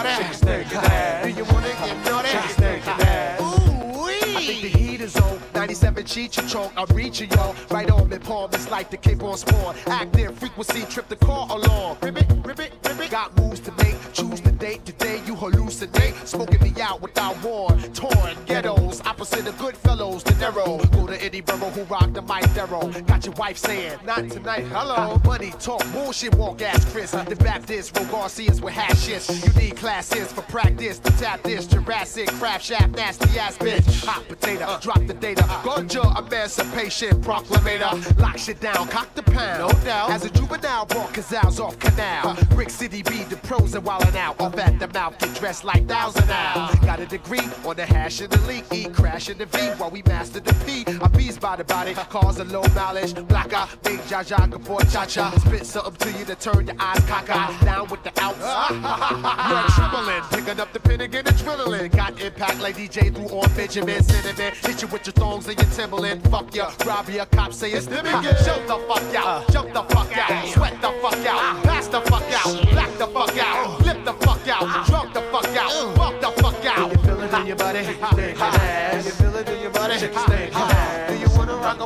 [0.05, 0.37] Wanna rock a body?
[0.37, 0.81] Shake your.
[1.23, 2.29] Do you wanna get naughty?
[2.55, 3.41] Shake.
[3.41, 3.65] Ooh
[4.05, 4.35] wee.
[4.35, 5.39] I think the heat is on.
[5.53, 6.71] 97 cheat your choke.
[6.77, 7.55] I'm reaching y'all.
[7.69, 8.49] Right on me palm.
[8.53, 9.75] It's like the cape on spawn.
[9.87, 10.83] Active frequency.
[10.83, 11.97] Trip the car along.
[12.01, 13.09] Ribbit, ribbit, ribbit.
[13.09, 13.95] Got moves to make.
[14.13, 14.85] Choose the date.
[14.85, 16.27] Today you hallucinate.
[16.27, 17.69] Smoking me out without war.
[17.93, 19.01] Torn ghettos.
[19.05, 20.23] Opposite of good fellows.
[20.23, 20.79] De Niro.
[20.91, 22.87] Go to Eddie Who rock the mic Darrow.
[23.01, 24.65] Got your wife saying, not tonight.
[24.65, 25.19] Hello.
[25.25, 25.83] Money talk.
[25.91, 27.11] Bullshit walk ass Chris.
[27.11, 27.97] The Baptist.
[27.97, 29.27] Ro Garcias with hashes.
[29.45, 30.99] You need classes for practice.
[30.99, 31.65] To tap this.
[31.67, 32.29] Jurassic.
[32.33, 32.95] Craft shaft.
[32.95, 34.05] Nasty ass bitch.
[34.05, 34.77] Hot potato.
[34.79, 35.41] Drop the data.
[35.41, 38.19] Ganja emancipation proclamator.
[38.19, 38.87] Lock shit down.
[38.87, 39.59] Cock the pound.
[39.59, 40.11] No doubt.
[40.11, 40.85] As a juvenile.
[40.85, 42.37] Brought Cazals off canal.
[42.51, 44.39] Brick City be the pros and wildin' out.
[44.39, 45.17] Off at the mouth.
[45.19, 46.69] Get dressed like thousand now.
[46.83, 48.63] Got a degree on the hash of the leak.
[48.71, 50.85] E crash in the V while we master the P.
[51.01, 51.93] I bees by the body.
[51.93, 53.13] Cause a low mileage.
[53.27, 53.67] Blacker.
[53.83, 54.49] Big Jaja.
[54.49, 55.31] Kapor cha cha.
[55.31, 57.65] Spit something to you to turn your eyes cockeyed.
[57.65, 58.39] Down with the outs.
[59.49, 60.23] You're trembling.
[60.31, 61.91] Picking up the pin and get adrenaline.
[61.95, 64.53] Got impact like DJ through on Benjamin Cinnamon.
[64.61, 66.23] Hit you with your thongs and your Timberland.
[66.29, 66.71] Fuck ya.
[66.85, 67.25] Rob ya.
[67.25, 68.35] Cops say it's them again.
[68.43, 69.25] Jump the fuck out.
[69.25, 69.51] Uh.
[69.51, 70.47] Jump the fuck out.
[70.47, 71.39] Sweat the fuck out.
[71.39, 71.61] Ah.
[71.63, 72.71] Pass the fuck out.
[72.71, 73.67] Black the fuck out.
[73.67, 73.83] Uh.
[73.83, 74.63] Flip the fuck out.
[74.63, 74.85] Ah.
[74.87, 75.71] Drunk the fuck out.
[75.71, 75.93] Uh.
[75.95, 76.91] Fuck the fuck out.
[76.91, 77.83] You feel it in your body?
[77.83, 79.05] Shake your ass.
[79.05, 79.97] You feel it in your body?
[79.97, 81.04] Shake your.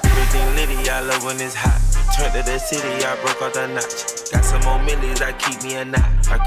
[0.05, 1.81] Everything litty, I love when it's hot.
[2.17, 4.31] Turned to the city, I broke out the notch.
[4.31, 6.01] Got some more millies, that keep me a knot.
[6.31, 6.39] I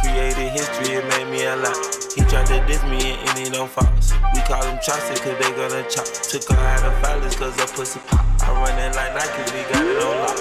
[2.50, 4.12] To diss me and it don't false.
[4.34, 6.04] We call them Chaucer cause they gonna chop.
[6.04, 8.26] Took her out of violence cause her pussy pop.
[8.42, 10.38] I run it like Nike, we got it on lock.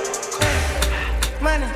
[1.39, 1.67] Money,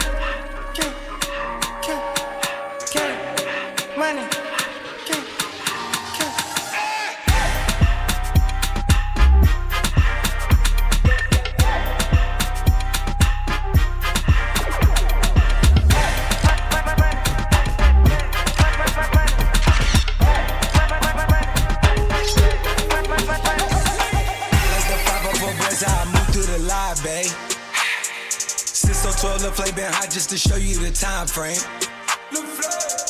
[31.03, 31.59] time frame.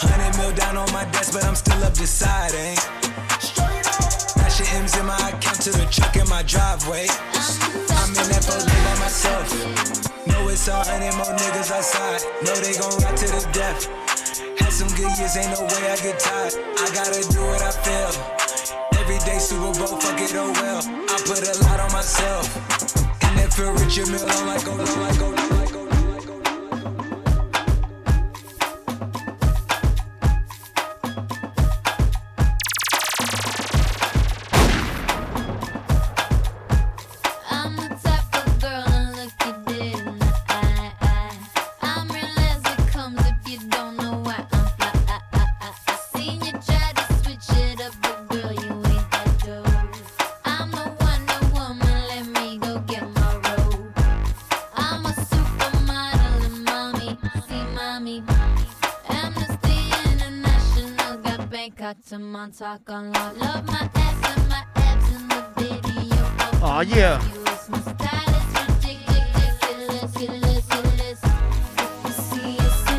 [0.02, 2.74] Hundred mil down on my desk, but I'm still up deciding.
[4.34, 4.66] Dash eh?
[4.66, 7.06] your M's in my account to the truck in my driveway.
[7.06, 9.46] I'm in that boat by myself.
[10.26, 12.22] Know it's all hundred more niggas outside.
[12.42, 13.86] Know they gon' ride to the death.
[14.58, 16.54] Had some good years, ain't no way I get tired.
[16.82, 18.43] I gotta do what I feel.
[62.60, 63.38] Montauk on lock.
[63.40, 66.18] Love my ass and my abs in the video.
[66.62, 67.20] Oh yeah.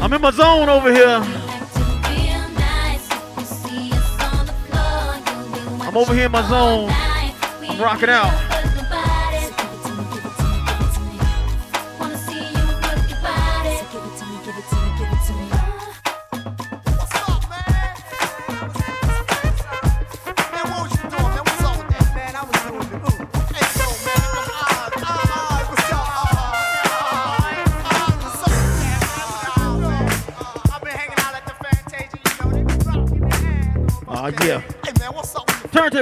[0.02, 1.22] I'm in my zone over here.
[5.86, 6.90] I'm over here in my zone.
[6.90, 8.43] I'm rocking out.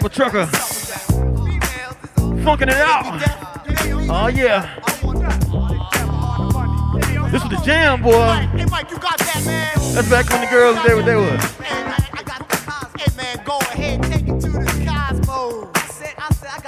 [0.02, 0.46] Turntable trucker.
[2.42, 3.22] Funking it out.
[4.10, 4.80] Oh yeah.
[7.30, 8.48] This was the jam, boy.
[9.94, 11.38] That's back when the girls they were they were.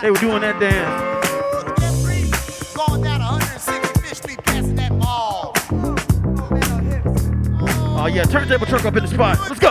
[0.00, 1.26] They were doing that dance.
[2.76, 5.52] going down 160 Fish Street, passing that ball.
[7.98, 9.40] Oh yeah, turntable truck up in the spot.
[9.40, 9.63] Let's go.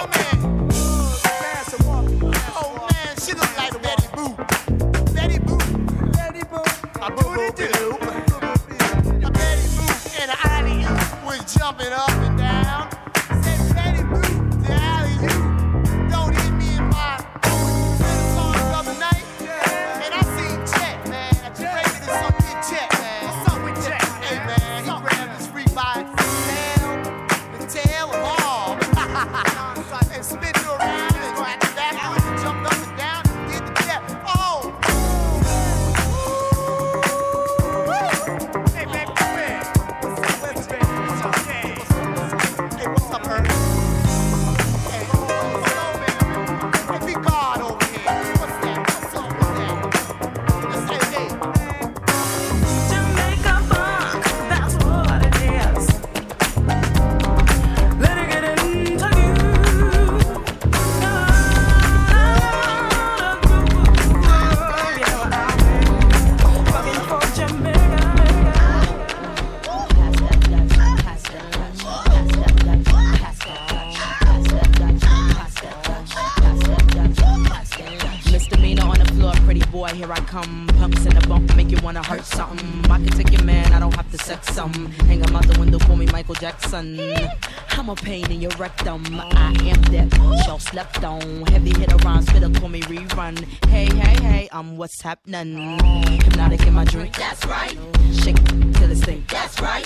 [87.94, 89.06] I'm pain in your rectum.
[89.14, 91.46] I am that bitch y'all slept on.
[91.46, 93.38] Heavy hit around, spitter, call me rerun.
[93.68, 95.78] Hey, hey, hey, I'm what's happening.
[96.24, 97.78] Hypnotic in my drink, that's right.
[98.12, 99.84] Shake it till it's stink, that's right.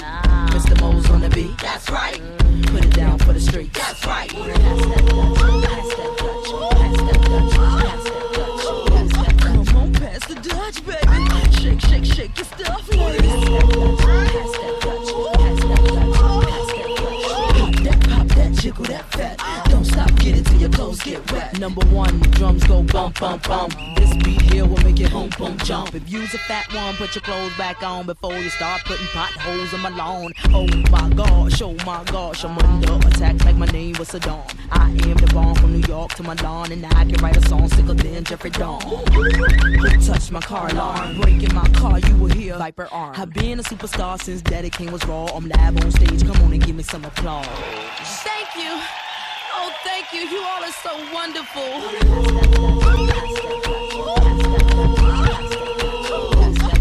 [0.51, 0.79] Mr.
[0.79, 2.21] Mo's on the beat, that's right.
[2.67, 4.29] Put it down for the street, that's right.
[4.29, 4.55] Pass
[4.85, 8.03] that Dutch, pass that Dutch, pass that Dutch, pass
[9.17, 9.67] that Dutch.
[9.67, 11.51] Come on, pass the Dutch, baby.
[11.59, 13.36] Shake, shake, shake your stuff, ladies.
[18.98, 19.69] That, fat.
[19.69, 21.60] Don't stop, get it till your clothes get wet.
[21.60, 23.76] Number one, the drums go bump, bump, bump.
[23.95, 25.94] This beat here will make it home, boom, jump.
[25.94, 29.72] If you's a fat one, put your clothes back on before you start putting potholes
[29.72, 30.34] in my lawn.
[30.49, 34.52] Oh my gosh, oh my gosh, I'm under attack like my name was Saddam.
[34.72, 37.69] I am the bomb from New York to Milan, and I can write a song
[37.69, 38.82] sicker than Jeffrey Dawn.
[38.82, 41.22] Who touched my car alarm?
[41.22, 43.14] Breaking my car, you will hear Viper arm.
[43.15, 45.26] I've been a superstar since Daddy Kane was raw.
[45.26, 47.45] I'm live on stage, come on and give me some applause.
[48.57, 48.81] You.
[49.53, 50.21] Oh, thank you.
[50.21, 51.61] You all are so wonderful.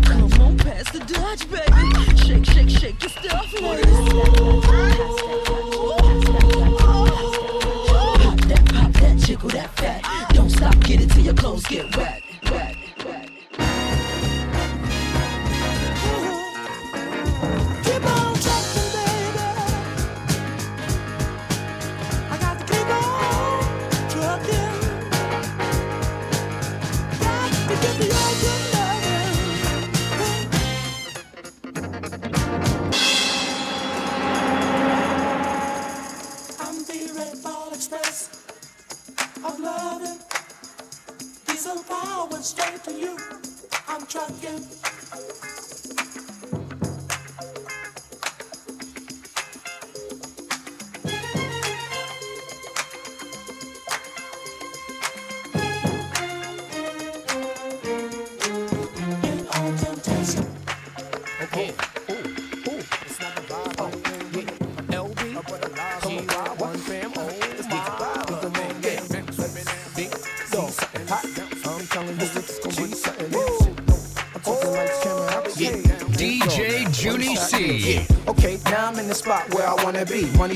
[0.07, 2.17] Come on, pass the Dutch, baby.
[2.17, 4.09] Shake, shake, shake your stuff, ladies.
[8.23, 10.33] Pop that, pop that, jiggle that fat.
[10.35, 12.26] Don't stop, get it till your clothes get wet.
[42.47, 43.17] straight to you.
[43.89, 44.65] I'm trucking.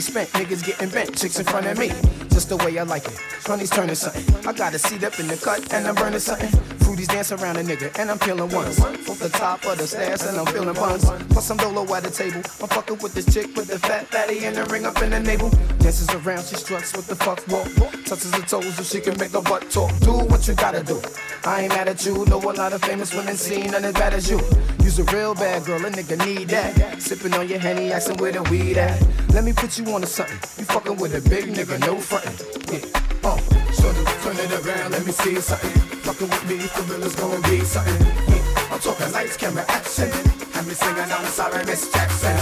[0.01, 1.89] Spent, niggas getting bent, chicks in front of me.
[2.31, 3.19] Just the way I like it.
[3.45, 4.47] Honey's turning something.
[4.47, 6.70] I got a seat up in the cut and I'm burning something.
[7.01, 8.79] Fruities dance around a nigga and I'm peeling ones.
[8.81, 11.05] Off the top of the stairs and I'm feeling buns.
[11.31, 12.43] Plus I'm dolo at the table.
[12.61, 15.21] I'm fucking with this chick with the fat fatty and the ring up in the
[15.21, 15.51] navel.
[15.79, 17.69] Dances around, she struts with the fuck walk.
[18.05, 19.97] Touches her toes so she can make her butt talk.
[20.01, 21.01] Do what you gotta do.
[21.45, 22.25] I ain't mad at you.
[22.27, 24.41] Know a lot of famous women seen none as bad as you.
[24.83, 27.01] You's a real bad girl, a nigga need that.
[27.01, 29.01] Sipping on your henny, asking where the weed at.
[29.33, 30.37] Let me put you on to something.
[30.59, 32.35] You fucking with a big nigga, no frontin'.
[32.73, 33.01] Yeah.
[33.25, 33.60] Oh,
[34.41, 35.71] it around, let me see something.
[36.05, 38.07] Fucking with me, for real, it's gonna be something.
[38.71, 40.11] I'm talking lights, camera, action.
[40.53, 42.37] Have me singing, I'm sorry, Miss Jackson.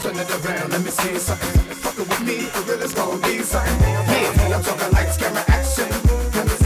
[0.00, 1.60] Turn it around, let me see something.
[1.84, 3.80] Fucking with me, for real, it's gonna be something.
[3.82, 5.89] Yeah, I'm talking lights, camera, action.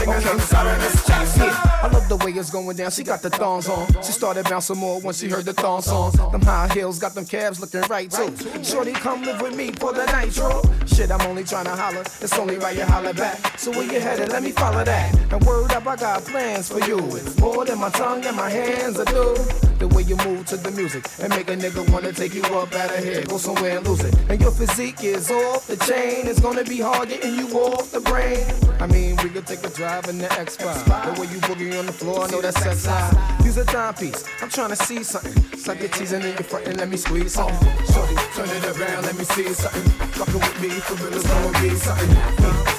[0.05, 1.49] Singing, I'm sorry, Miss Jackson.
[1.49, 2.91] I love the way it's going down.
[2.91, 3.87] She got the thongs on.
[4.03, 6.13] She started bouncing more when she heard the thong songs.
[6.13, 8.31] Them high heels got them calves looking right too.
[8.63, 10.61] Shorty, come live with me for the night, nitro.
[10.85, 12.01] Shit, I'm only trying to holler.
[12.01, 13.57] It's only right you holler back.
[13.57, 14.29] So where you headed?
[14.29, 15.33] Let me follow that.
[15.33, 16.99] And word up, I got plans for you.
[16.99, 19.35] It's more than my tongue and my hands are do.
[19.79, 22.73] The way you move to the music and make a nigga wanna take you up
[22.73, 23.23] out of here.
[23.23, 24.15] Go somewhere and lose it.
[24.29, 26.27] And your physique is off the chain.
[26.27, 28.45] It's gonna be hard getting you off the brain.
[28.79, 31.15] I mean, we could take a drive in the X5.
[31.15, 33.35] The way you boogie on the floor, I know that's sex high.
[33.55, 34.25] A timepiece.
[34.41, 35.31] I'm trying to see something.
[35.57, 37.55] Suck your teasing in your front and let me squeeze something.
[37.87, 39.81] Shorty, turn it around, let me see something.
[40.11, 42.17] Fucking with me, for real, it's gonna be something.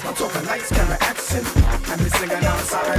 [0.05, 1.43] I'm talking lights, camera, action.
[1.89, 2.96] And me singing outside,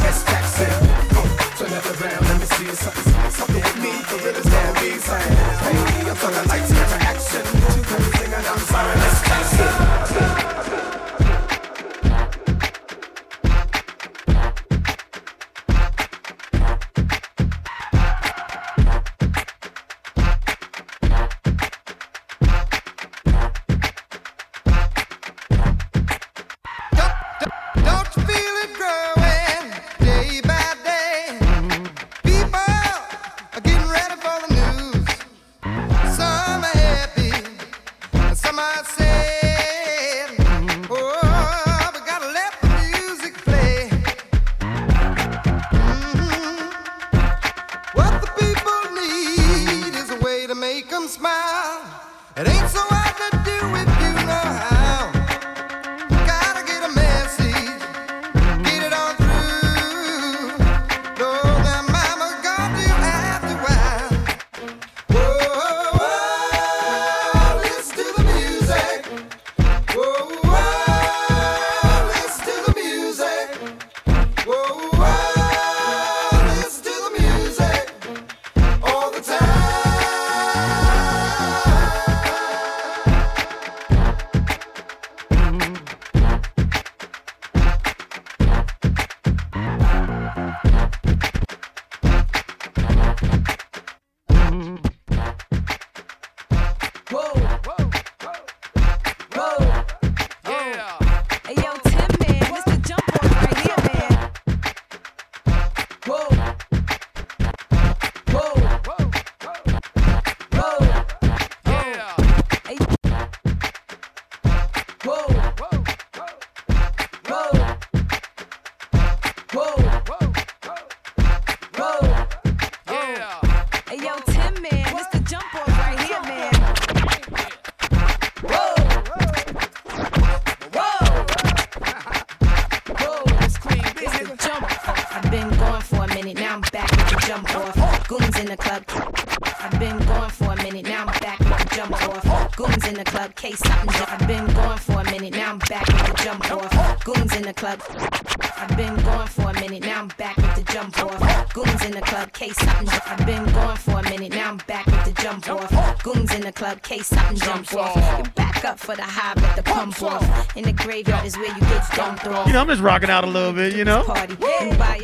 [161.28, 162.46] is where you get dumped off.
[162.46, 164.02] You know, I'm just rocking out a little bit, you know?
[164.02, 164.34] Party.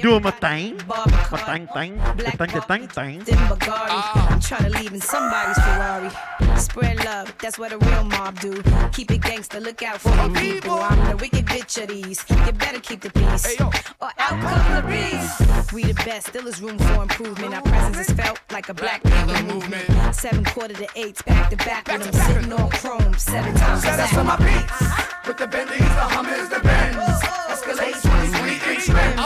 [0.01, 0.81] Doing my thing.
[0.89, 1.99] My thing, thing.
[2.17, 3.23] The thing, the thing, thing.
[3.29, 6.11] I'm trying to leave in somebody's Ferrari.
[6.59, 8.63] Spread love, that's what a real mob do.
[8.93, 10.73] Keep it gangster, look out for the people.
[10.73, 12.25] I'm the wicked bitch of these.
[12.31, 13.61] You better keep the peace.
[13.61, 15.73] Or out come the beast.
[15.73, 17.55] We the best, still is room for improvement.
[17.55, 20.15] Our presence is felt like a black people movement.
[20.15, 23.83] Seven quarter to eights, back to back with them sitting on chrome seven times.
[23.83, 24.94] Set us on my beats.
[26.05, 26.99] The Hummers, the Benz.
[27.49, 29.17] Escalade 23 inch rims.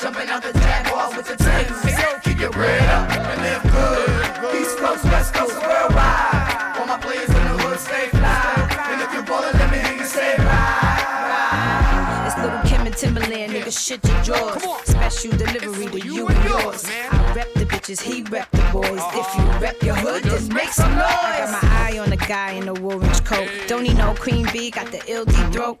[0.00, 2.22] Jumping out the Jaguar with the Timbs.
[2.22, 4.60] Keep your bread up and live good.
[4.62, 6.76] East Coast, West Coast, worldwide.
[6.78, 8.68] All my players in the hood stay fly.
[8.92, 12.26] And if you're ballin', let me hear you say ride.
[12.28, 14.62] It's Lil' Kim and Timbaland, nigga, shit your jaws.
[14.84, 16.84] Special delivery to you and yours.
[17.10, 19.02] I rep the bitches, he rep the boys.
[19.14, 21.02] If you rep your hood, just make some noise.
[21.02, 23.48] I got my eye on the guy in the orange coat.
[23.66, 25.79] Don't he no Queen B got the ill LD throat?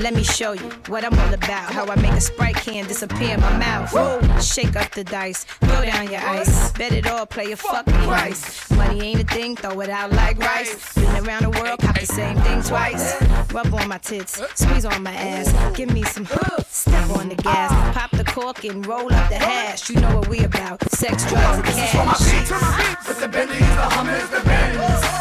[0.00, 1.72] Let me show you what I'm all about.
[1.72, 3.92] How I make a Sprite can disappear in my mouth.
[3.92, 4.20] Whoa.
[4.40, 6.72] Shake up the dice, throw down your ice.
[6.72, 8.70] Bet it all, play a fucking price.
[8.70, 10.94] Money ain't a thing, throw it out like rice.
[10.94, 13.20] Been around the world, cop the same thing twice.
[13.52, 15.52] Rub on my tits, squeeze on my ass.
[15.76, 17.70] Give me some hooks, step on the gas.
[17.70, 17.92] Ah.
[17.94, 19.90] Pop the cork and roll up the hash.
[19.90, 20.82] You know what we about.
[20.92, 22.32] Sex, drugs, and is for my cash.
[22.32, 23.06] beats.
[23.06, 24.80] With the Bentleys, the Hummers, the Benz.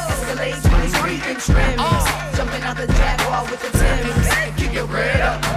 [0.09, 1.75] Escalade 23 inch rims.
[1.79, 2.31] Ah.
[2.37, 3.78] Jumping out the Jaguar with the
[5.09, 5.48] Bread up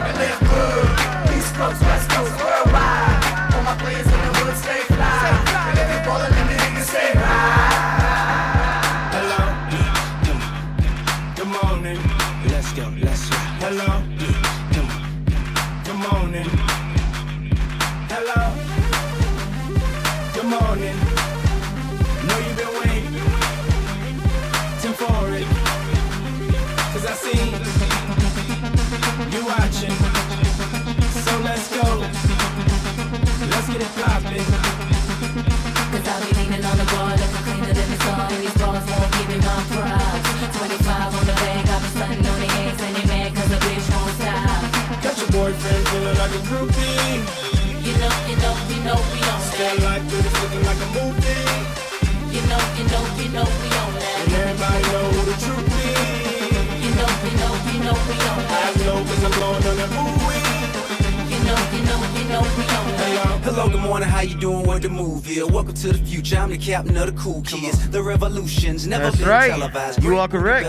[68.83, 69.51] revolution's never That's been right.
[69.51, 70.03] televised.
[70.03, 70.67] You are correct.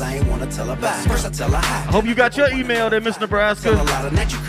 [0.00, 1.04] I ain't wanna tell her bye.
[1.08, 1.88] First I tell her hi.
[1.88, 3.74] I hope you got your email there, Miss Nebraska.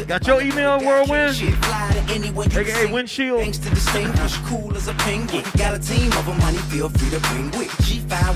[0.08, 1.36] Got your email, Whirlwind?
[1.40, 3.42] AKA Windshield.
[3.42, 5.44] Thanks to distinguish, cool as a penguin.
[5.58, 7.87] Got a team of them, honey, feel free to bring with.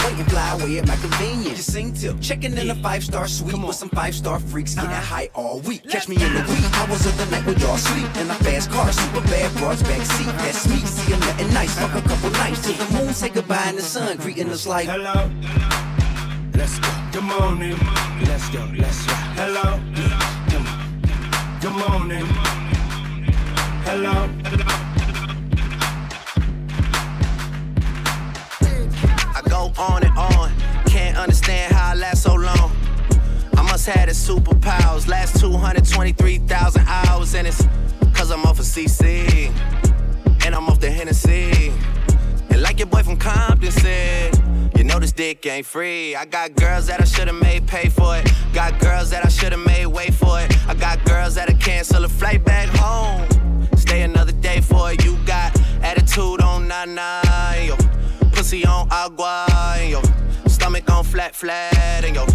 [0.02, 1.58] G5 and fly away at my convenience.
[1.58, 4.90] Just sing till checking in a five star suite with some five star freaks getting
[4.90, 5.16] uh-huh.
[5.16, 5.88] high all week.
[5.90, 8.72] Catch me in the wee hours of the night when y'all sleep in a fast
[8.72, 10.26] car, super bad broads back seat.
[10.26, 13.66] That's me, see 'em nothing nice, fuck a couple nights till the moon say goodbye
[13.68, 15.30] and the sun greeting us like hello.
[16.56, 16.90] Let's go.
[17.12, 17.78] Good morning.
[18.28, 18.68] Let's go.
[18.78, 19.14] Let's go.
[19.40, 19.80] Hello.
[21.62, 22.26] Good morning.
[23.86, 24.41] Hello.
[33.92, 35.10] I have the superpowers.
[35.10, 37.62] Last 223,000 hours, and it's
[38.14, 39.52] cause I'm off of CC.
[40.46, 41.74] And I'm off the Hennessy.
[42.50, 44.42] And like your boy from Compton said,
[44.78, 46.16] you know this dick ain't free.
[46.16, 48.32] I got girls that I should've made pay for it.
[48.54, 50.56] Got girls that I should've made wait for it.
[50.70, 53.28] I got girls that'll cancel a flight back home.
[53.76, 55.04] Stay another day for it.
[55.04, 57.76] You got attitude on nine yo.
[58.32, 59.48] Pussy on agua,
[59.86, 60.02] yo.
[60.48, 62.26] Stomach on flat, flat, and yo.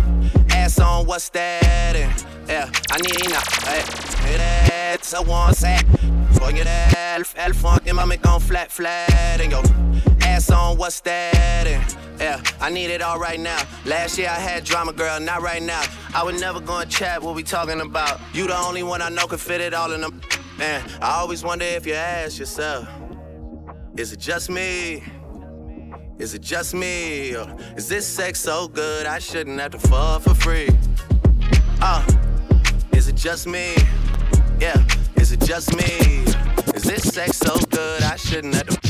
[0.67, 1.95] Ass on what's that?
[1.95, 3.41] And yeah, I need now.
[3.71, 5.85] Hey, that's a one set.
[6.33, 9.63] For you that elf funk and my on flat, flat, and yo.
[10.23, 11.69] Ass on what's that?
[11.69, 13.63] And yeah, I need it all right now.
[13.85, 15.85] Last year I had drama, girl, not right now.
[16.13, 18.19] I would never go and chat what we talking about.
[18.33, 20.21] You the only one I know can fit it all in them.
[20.59, 22.89] Man, I always wonder if you ask yourself,
[23.97, 25.05] is it just me?
[26.19, 27.37] Is it just me?
[27.37, 30.71] Or is this sex so good I shouldn't have to fall for free?
[31.81, 32.05] Uh,
[32.93, 33.75] is it just me?
[34.59, 34.83] Yeah,
[35.17, 36.25] is it just me?
[36.75, 38.86] Is this sex so good I shouldn't have to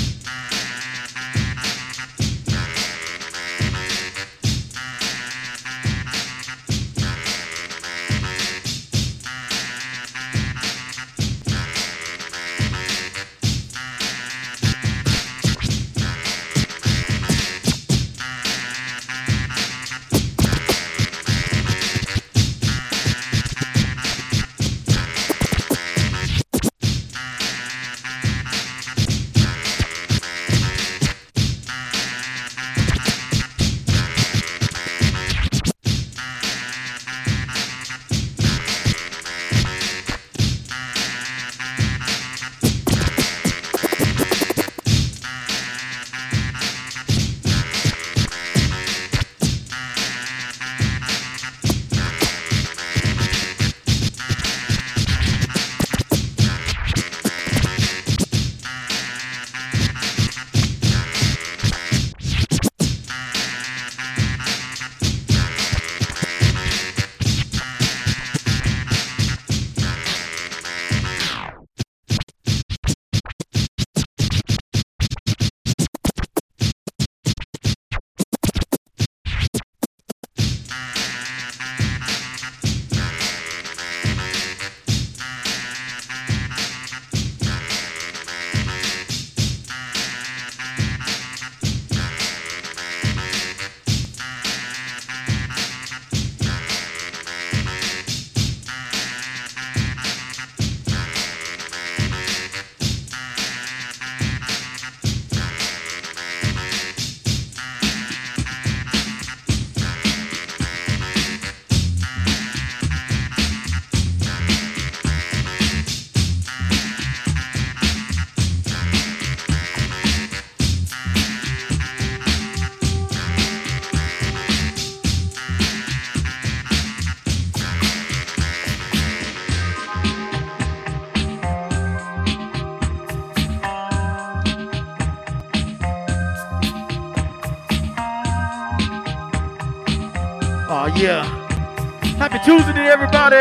[142.97, 143.37] everybody.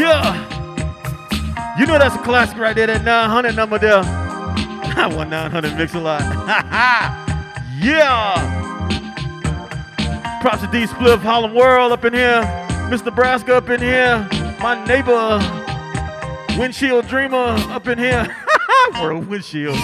[0.00, 0.46] Yeah.
[1.76, 4.02] You know that's a classic right there, that 900 number there.
[4.04, 6.20] I want 900 mix a lot.
[7.80, 8.58] yeah.
[10.40, 12.42] Props to D Spliff, Harlem World up in here.
[12.88, 14.28] Miss Nebraska up in here.
[14.60, 15.40] My neighbor,
[16.56, 18.36] Windshield Dreamer up in here.
[19.00, 19.76] World Windshield.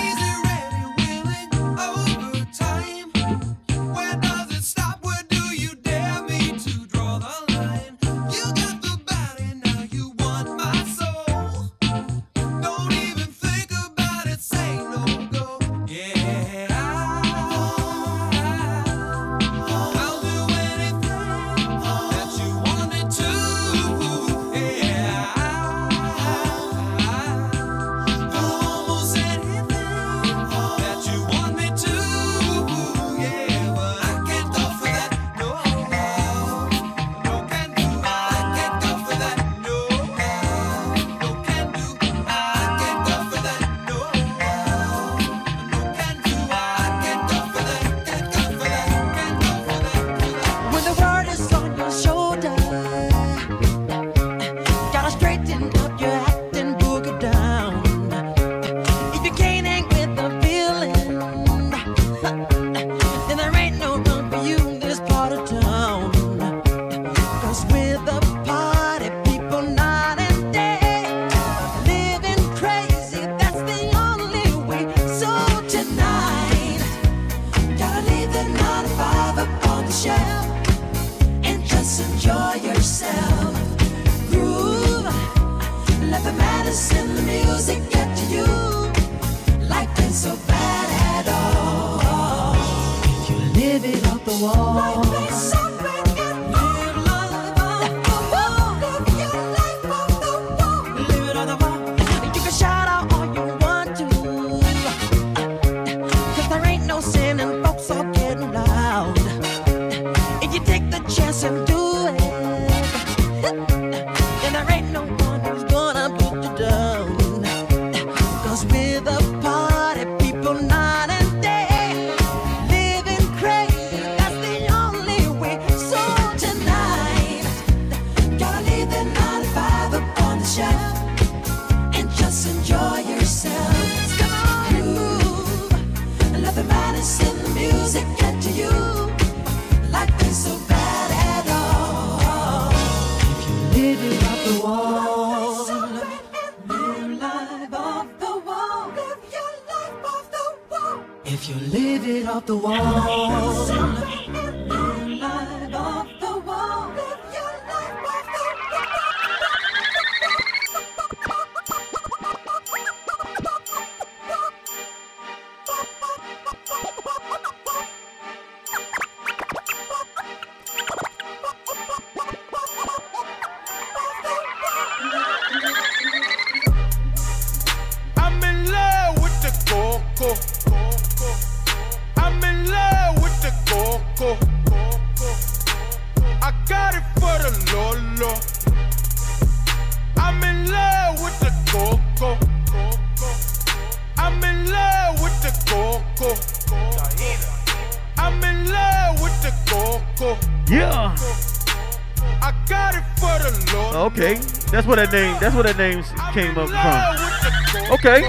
[204.97, 206.03] Where that name that's where that name
[206.33, 207.93] came up from.
[207.93, 208.23] Okay.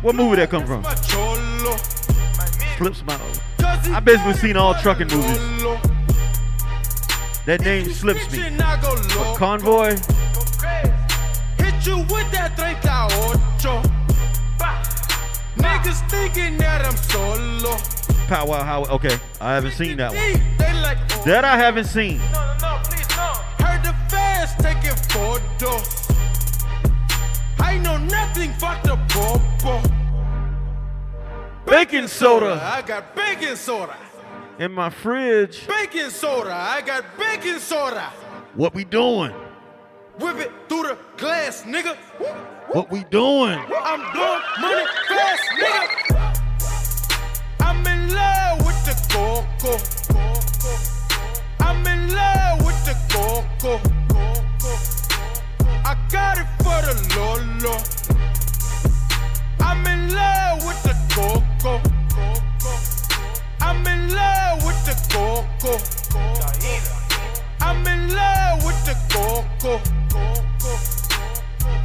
[0.00, 0.84] What movie that come from?
[2.76, 3.20] Flip Smile.
[3.94, 5.38] I basically seen all trucking movies.
[7.46, 8.56] That name slips me.
[8.58, 9.96] But Convoy,
[11.56, 12.82] Hit you with that 38.
[14.58, 14.82] Bah.
[15.56, 17.76] Niggas thinking that I'm solo.
[18.28, 18.84] Pow Wow How.
[18.84, 21.24] Okay, I haven't seen that one.
[21.24, 22.20] That I haven't seen.
[24.56, 26.08] Heard the fans taking photos.
[27.60, 29.82] I know nothing but the popo.
[31.66, 33.96] Baking soda I got baking soda.
[34.58, 35.66] in my fridge.
[35.66, 36.52] Baking soda.
[36.52, 38.10] I got baking soda.
[38.54, 39.32] What we doing?
[40.18, 41.96] Whip it through the glass, nigga.
[42.72, 43.58] What we doing?
[43.58, 46.38] I'm blowing money fast, nigga.
[47.60, 49.78] I'm in love with the coco.
[51.60, 53.97] I'm in love with the coco.
[55.88, 57.78] I got it for the Lolo.
[59.58, 61.80] I'm in love with the coco.
[63.62, 65.78] I'm in love with the coco.
[67.62, 69.80] I'm in love with the coco.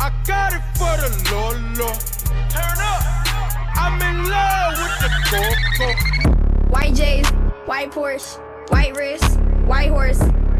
[0.02, 1.94] I got it for the Lolo.
[2.50, 3.04] Turn up.
[3.78, 6.68] I'm in love with the coco.
[6.68, 7.30] White J's,
[7.68, 8.38] white Porsche,
[8.70, 10.20] white wrist, white horse,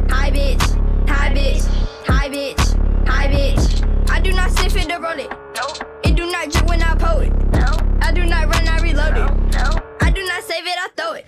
[0.10, 0.64] high bitch,
[1.10, 1.66] high bitch,
[2.08, 4.10] high bitch, high bitch.
[4.10, 5.30] I do not sniff it to roll it.
[5.56, 5.68] No.
[6.04, 7.32] It do not drip when I pull it.
[7.54, 7.68] No.
[8.02, 9.54] I do not run, I reload it.
[9.54, 9.80] No.
[10.02, 11.26] I do not save it, I throw it.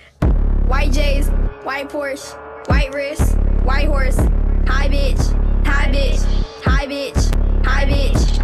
[0.67, 1.29] White J's,
[1.63, 2.35] white Porsche,
[2.67, 4.17] white wrist, white horse,
[4.67, 5.21] Hi, bitch,
[5.67, 6.23] Hi, bitch,
[6.63, 8.41] Hi, bitch, Hi, bitch.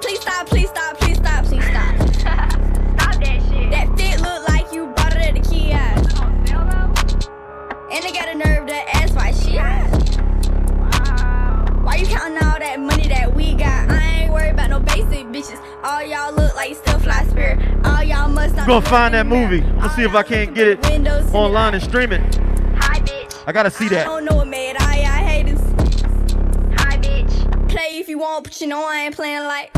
[0.00, 1.96] Please stop, please stop, please stop, please stop.
[2.18, 3.70] stop that shit.
[3.70, 6.20] That fit look like you bought it at the kiosk.
[7.92, 9.83] And they got a nerve to ask why she asked.
[11.94, 13.88] Why you counting all that money that we got?
[13.88, 15.62] I ain't worried about no basic bitches.
[15.84, 17.60] All y'all look like still fly spirit.
[17.86, 19.60] All y'all must not I'm gonna find that movie.
[19.60, 20.84] Gonna see if I can't get it
[21.32, 22.20] online and stream it.
[22.78, 23.44] Hi bitch.
[23.46, 24.08] I gotta see that.
[24.08, 25.60] I don't know what made I, I haters.
[26.80, 27.68] Hi bitch.
[27.68, 29.70] Play if you want, but you know I ain't playing like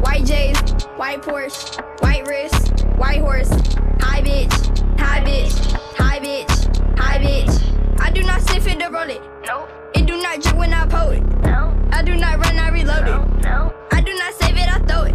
[0.00, 0.56] white J's,
[0.96, 3.50] white Porsche, white wrist, white horse.
[3.50, 8.00] Hi bitch, hi bitch, hi bitch, hi bitch.
[8.00, 9.20] I do not sniff it to roll it.
[9.44, 9.66] No.
[9.94, 11.22] It do not drip when I pull it.
[11.42, 11.74] No.
[11.90, 13.42] I do not run, I reload it.
[13.42, 13.72] No.
[13.92, 15.14] I do not save it, I throw it.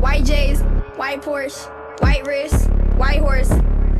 [0.00, 0.62] White J's,
[0.96, 1.68] white Porsche,
[2.00, 3.50] white wrist, white horse.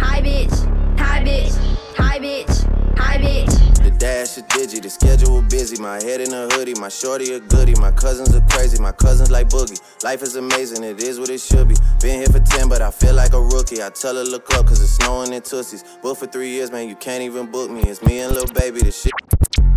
[0.01, 0.57] Hi bitch,
[0.99, 1.55] hi bitch,
[1.97, 3.83] hi bitch, hi bitch.
[3.83, 5.81] The dash is digi, the schedule busy.
[5.81, 7.75] My head in a hoodie, my shorty a goodie.
[7.81, 9.81] My cousins are crazy, my cousins like boogie.
[10.03, 11.77] Life is amazing, it is what it should be.
[12.01, 13.83] Been here for 10, but I feel like a rookie.
[13.83, 15.85] I tell her look up, cause it's snowing in Tussies.
[16.03, 17.83] Booked for three years, man, you can't even book me.
[17.83, 19.13] It's me and little Baby, the shit.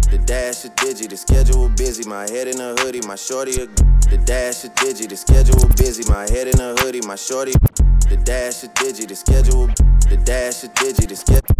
[0.09, 2.07] The dash is digi, the schedule busy.
[2.09, 3.67] My head in a hoodie, my shorty a
[4.09, 6.03] The dash is digi, the schedule busy.
[6.11, 7.53] My head in a hoodie, my shorty.
[8.11, 9.67] The dash is digi, the schedule.
[10.09, 11.55] The dash is digi, the schedule.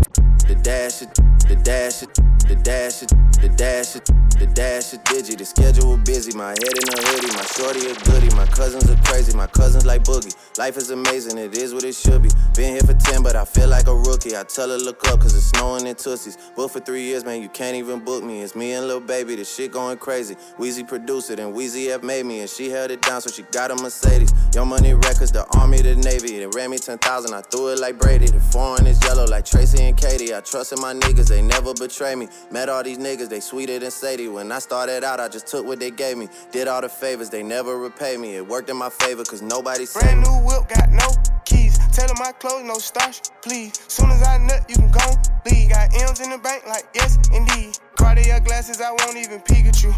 [0.45, 1.07] The dash is,
[1.47, 2.09] the dash is,
[2.43, 3.07] the dash is,
[3.39, 4.01] the dash is,
[4.37, 5.37] the dash is digi.
[5.37, 6.35] The schedule busy.
[6.37, 8.35] My head in a hoodie, my shorty a goodie.
[8.35, 10.35] My cousins are crazy, my cousins like boogie.
[10.57, 12.29] Life is amazing, it is what it should be.
[12.53, 14.35] Been here for 10, but I feel like a rookie.
[14.35, 16.37] I tell her look up, cause it's snowing in Tussies.
[16.57, 18.41] Booked for three years, man, you can't even book me.
[18.41, 20.35] It's me and Lil Baby, the shit going crazy.
[20.59, 23.43] Weezy produced it, and Weezy F made me, and she held it down, so she
[23.53, 24.33] got a Mercedes.
[24.53, 26.40] Young Money Records, the Army, the Navy.
[26.41, 28.25] They ran me 10,000, I threw it like Brady.
[28.25, 30.33] The foreign is yellow like Tracy and Katie.
[30.33, 32.29] I trusted my niggas, they never betray me.
[32.49, 34.27] Met all these niggas, they sweeter than Sadie.
[34.27, 36.29] When I started out, I just took what they gave me.
[36.51, 38.37] Did all the favors, they never repay me.
[38.37, 41.09] It worked in my favor, cause nobody Brand new whip, got no
[41.45, 41.77] keys.
[41.93, 43.73] Tell her my clothes, no starch, please.
[43.87, 45.13] Soon as I nut, you can go
[45.45, 45.69] leave.
[45.69, 47.77] Got M's in the bank, like yes, indeed.
[47.95, 49.93] Cartier glasses, I won't even peek at you.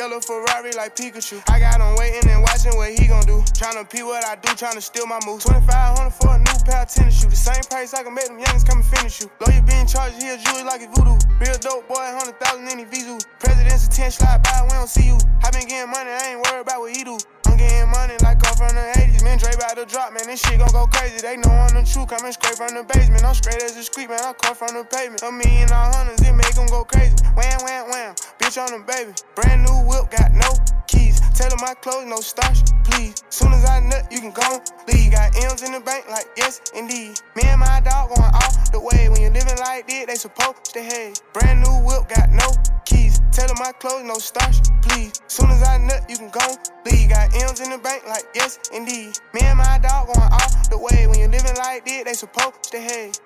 [0.00, 1.44] Yellow Ferrari like Pikachu.
[1.52, 3.44] I got him waiting and watching what he gon' do.
[3.52, 5.44] Tryna pee what I do, tryna steal my moves.
[5.44, 7.28] 2500 for a new pair of tennis shoes.
[7.28, 9.28] The same price I can make them youngins come and finish you.
[9.44, 11.20] Lawyer being charged, he a jewelry like it's voodoo.
[11.36, 12.32] Real dope boy, 100,000
[12.72, 13.20] in his Vizu.
[13.44, 15.20] President's a 10 slide by, we don't see you.
[15.44, 17.20] I been getting money, I ain't worried about what he do.
[17.60, 19.20] Getting money like I'm from the 80s.
[19.22, 20.24] Man, Dre about to drop, man.
[20.24, 21.20] This shit gon' go crazy.
[21.20, 23.20] They know I'm the truth, coming straight from the basement.
[23.20, 24.24] I'm straight as a street, man.
[24.24, 25.20] I come from the pavement.
[25.20, 27.12] A million all hundreds, it make them go crazy.
[27.36, 28.14] Wham, wham, wham.
[28.40, 29.12] Bitch on the baby.
[29.36, 30.48] Brand new whip, got no
[30.88, 31.20] keys.
[31.36, 33.20] Tell her my clothes, no starch, please.
[33.28, 35.12] Soon as I nut, you can go leave.
[35.12, 37.20] Got M's in the bank, like yes, indeed.
[37.36, 39.12] Me and my dog going all the way.
[39.12, 41.20] When you living like this, they supposed to hate.
[41.36, 42.48] Brand new whip, got no
[42.88, 42.99] keys.
[43.32, 45.12] Tell her my clothes, no starch, please.
[45.28, 46.40] Soon as I nut, you can go
[46.84, 47.10] leave.
[47.10, 49.18] Got M's in the bank, like yes, indeed.
[49.32, 51.06] Me and my dog going all the way.
[51.06, 53.20] When you living like this, they supposed to hate.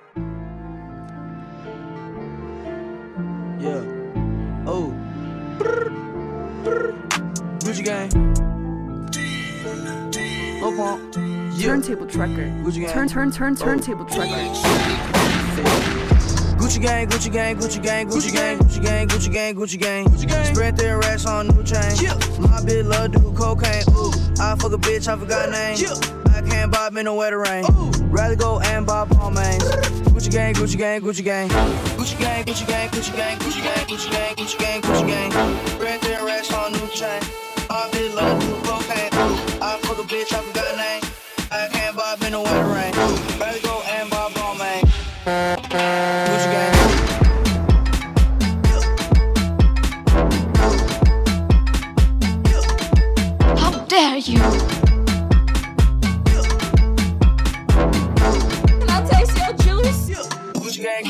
[3.61, 3.83] Yeah.
[4.67, 4.93] Oh.
[7.61, 8.11] Gucci gang.
[10.61, 11.15] Lil Pump.
[11.57, 11.67] Yeah.
[11.67, 12.49] Turntable tracker.
[12.63, 12.91] Gucci gang.
[12.91, 16.14] Turn, turn, turn, turntable tracker.
[16.65, 20.07] Gucci gang, Gucci gang, Gucci gang, Gucci gang, Gucci gang, Gucci gang, Gucci gang.
[20.07, 20.45] Gucci gang.
[20.47, 21.93] Spread their racks on new chain.
[22.41, 23.85] My bitch love do cocaine.
[23.91, 24.11] Ooh,
[24.41, 25.77] I fuck a bitch, I forgot name.
[26.35, 27.67] I can't bob in the wetter rain.
[28.09, 29.63] Rather go and bob on mains.
[30.09, 31.51] Gucci gang, Gucci gang, Gucci gang.
[31.51, 35.67] Gucci gang, Gucci gang, Gucci gang, Gucci gang, Gucci gang, Gucci gang, Gucci gang.
[35.69, 37.21] Spread their racks on new chain.
[37.69, 39.13] My bitch love do cocaine.
[39.13, 41.03] Ooh, I fuck a bitch, I forgot name.
[41.53, 43.24] I can't bob in the wetter rain.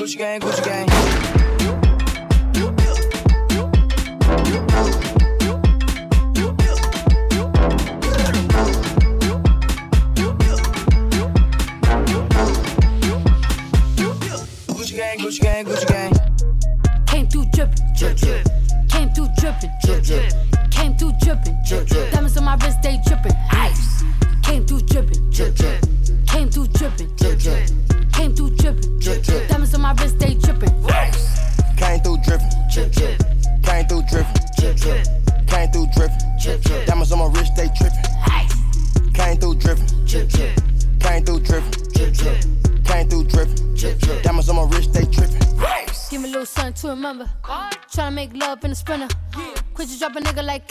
[0.04, 0.93] Gucci gang, Gucci gang,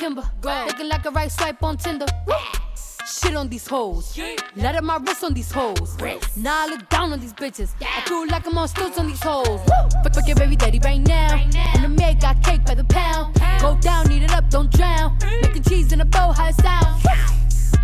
[0.03, 0.65] drop a nigga like Kimber.
[0.67, 2.05] Looking like a right swipe on Tinder.
[3.05, 4.17] Shit on these hoes.
[4.55, 5.97] Let up my wrist on these hoes.
[6.37, 7.71] Now I look down on these bitches.
[7.81, 9.61] I feel like I'm on stilts on these hoes.
[10.03, 11.35] Fuck, fuck your baby daddy right now.
[11.35, 13.39] And the maid got cake by the pound.
[13.61, 15.17] Go down, eat it up, don't drown.
[15.41, 17.42] Making cheese in a bow, how it sound.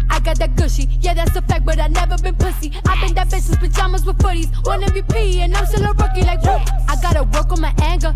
[0.10, 2.72] I got that gushy, yeah, that's a fact, but I never been pussy.
[2.88, 4.50] i been that bitch since pajamas with footies.
[4.66, 6.62] One MVP, and I'm still a rookie, like, whoop.
[6.88, 8.16] I gotta work on my anger.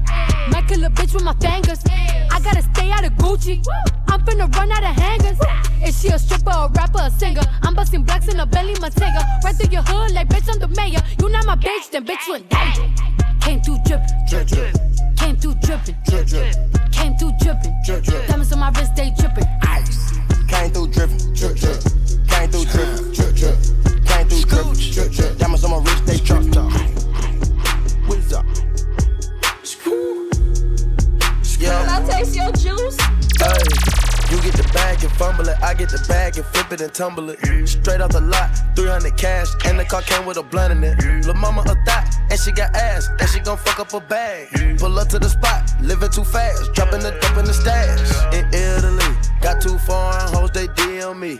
[0.49, 1.79] Might kill a bitch with my fingers.
[2.31, 3.63] I gotta stay out of Gucci.
[4.07, 5.37] I'm finna run out of hangers.
[5.85, 7.41] Is she a stripper, a rapper, a singer?
[7.61, 9.43] I'm busting blacks in a belly, my Montega.
[9.43, 11.01] Right through your hood, like, bitch, I'm the mayor.
[11.19, 13.03] You not my bitch, then bitch, you in danger.
[13.41, 14.75] Came through drippin', drip, drip.
[15.17, 16.55] Came through drippin', drip, drip.
[16.91, 18.27] Came through drippin', drip, drip.
[18.27, 20.02] Diamonds on my wrist, they drippin', ice.
[20.63, 21.83] Came through dripping, drip, drip.
[22.29, 23.57] Came through dripping, drip, drip.
[24.05, 25.37] Came through dripping, drip, drip.
[25.37, 26.71] Diamonds on my wrist, they drop top.
[28.07, 28.45] What's up?
[31.59, 32.97] Can I taste your juice?
[33.41, 33.92] Hey,
[34.33, 35.61] you get the bag and fumble it.
[35.61, 37.39] I get the bag and flip it and tumble it.
[37.67, 41.25] Straight off the lot, 300 cash, and the car came with a blunt in it.
[41.25, 44.49] Lil' mama a thot, and she got ass, and she gon' fuck up her bag.
[44.79, 47.99] Pull up to the spot, living too fast, dropping the dope in the stash.
[48.33, 49.05] In Italy,
[49.41, 51.37] got two foreign hoes, they DM me.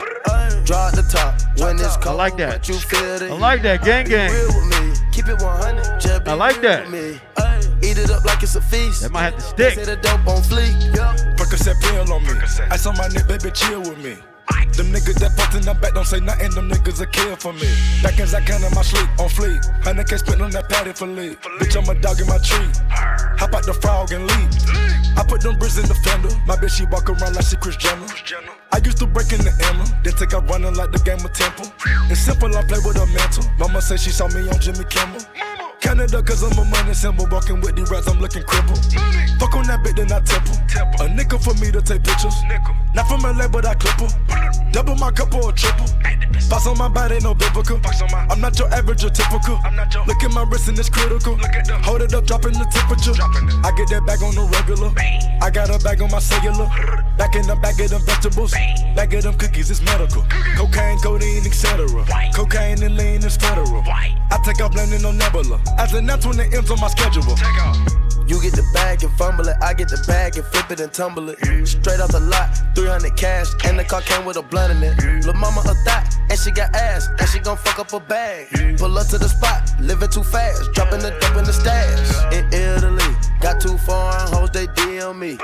[0.65, 2.15] Draw the top when it's cold.
[2.19, 2.69] I like that.
[2.69, 3.83] You feel the I like that.
[3.83, 4.31] Gang, gang.
[4.31, 4.93] Real with me.
[5.11, 6.27] Keep it 100.
[6.27, 6.87] I like that.
[7.83, 8.01] With me.
[8.01, 9.01] Eat it up like it's a feast.
[9.01, 9.73] That might have to stick.
[9.73, 10.73] Say the dope on fleek.
[11.35, 12.33] Percocet pill on me.
[12.71, 14.17] Ice on my neck, baby, chill with me.
[14.73, 17.53] Them niggas that fucked in the back don't say nothing, them niggas a kill for
[17.53, 17.69] me.
[18.01, 19.61] Back as I can in my sleep, on fleek.
[19.83, 21.37] 100k spent on that patty for lead.
[21.61, 22.69] Bitch, I'm a dog in my tree.
[23.37, 24.49] Hop out the frog and leap.
[25.15, 26.33] I put them bricks in the fender.
[26.47, 28.07] My bitch, she walk around like she Kris Jenner.
[28.73, 31.31] I used to break in the Emma, then take out running like the game of
[31.33, 31.71] Temple.
[32.09, 33.45] It's simple, I play with a mantle.
[33.59, 35.21] Mama said she saw me on Jimmy Kimmel.
[35.83, 37.27] Canada, cause I'm a money symbol.
[37.29, 38.79] Walking with the rats, I'm looking crippled.
[39.39, 40.55] Fuck on that bit, then I temple.
[41.03, 42.33] A nickel for me to take pictures.
[42.95, 43.99] Not from LA, but I clip.
[44.71, 45.85] Double my cup or a triple.
[46.49, 47.81] Box on my body, no biblical.
[48.31, 49.59] I'm not your average or typical.
[50.07, 51.35] Look at my wrist and it's critical.
[51.35, 53.13] The- Hold it up, dropping the temperature.
[53.67, 54.89] I get that bag on the regular.
[55.43, 56.71] I got a bag on my cellular.
[57.17, 58.53] Back in the bag of them vegetables.
[58.95, 60.23] Back of them cookies, it's medical.
[60.55, 61.85] Cocaine, codeine, etc.
[62.33, 63.83] Cocaine and lean is federal.
[63.85, 65.59] I take off landing on Nebula.
[65.77, 67.23] As an that's when the ends on my schedule.
[68.25, 69.57] You get the bag and fumble it.
[69.61, 71.37] I get the bag and flip it and tumble it.
[71.67, 75.25] Straight off the lot, 300 cash, and the car came with a blunt in it.
[75.25, 78.47] Lil' mama a thot, and she got ass, and she gon' fuck up a bag.
[78.77, 82.33] Pull up to the spot, living too fast, dropping the dope in the stash.
[82.33, 83.03] In Italy,
[83.41, 85.37] got two foreign hoes, they DM me.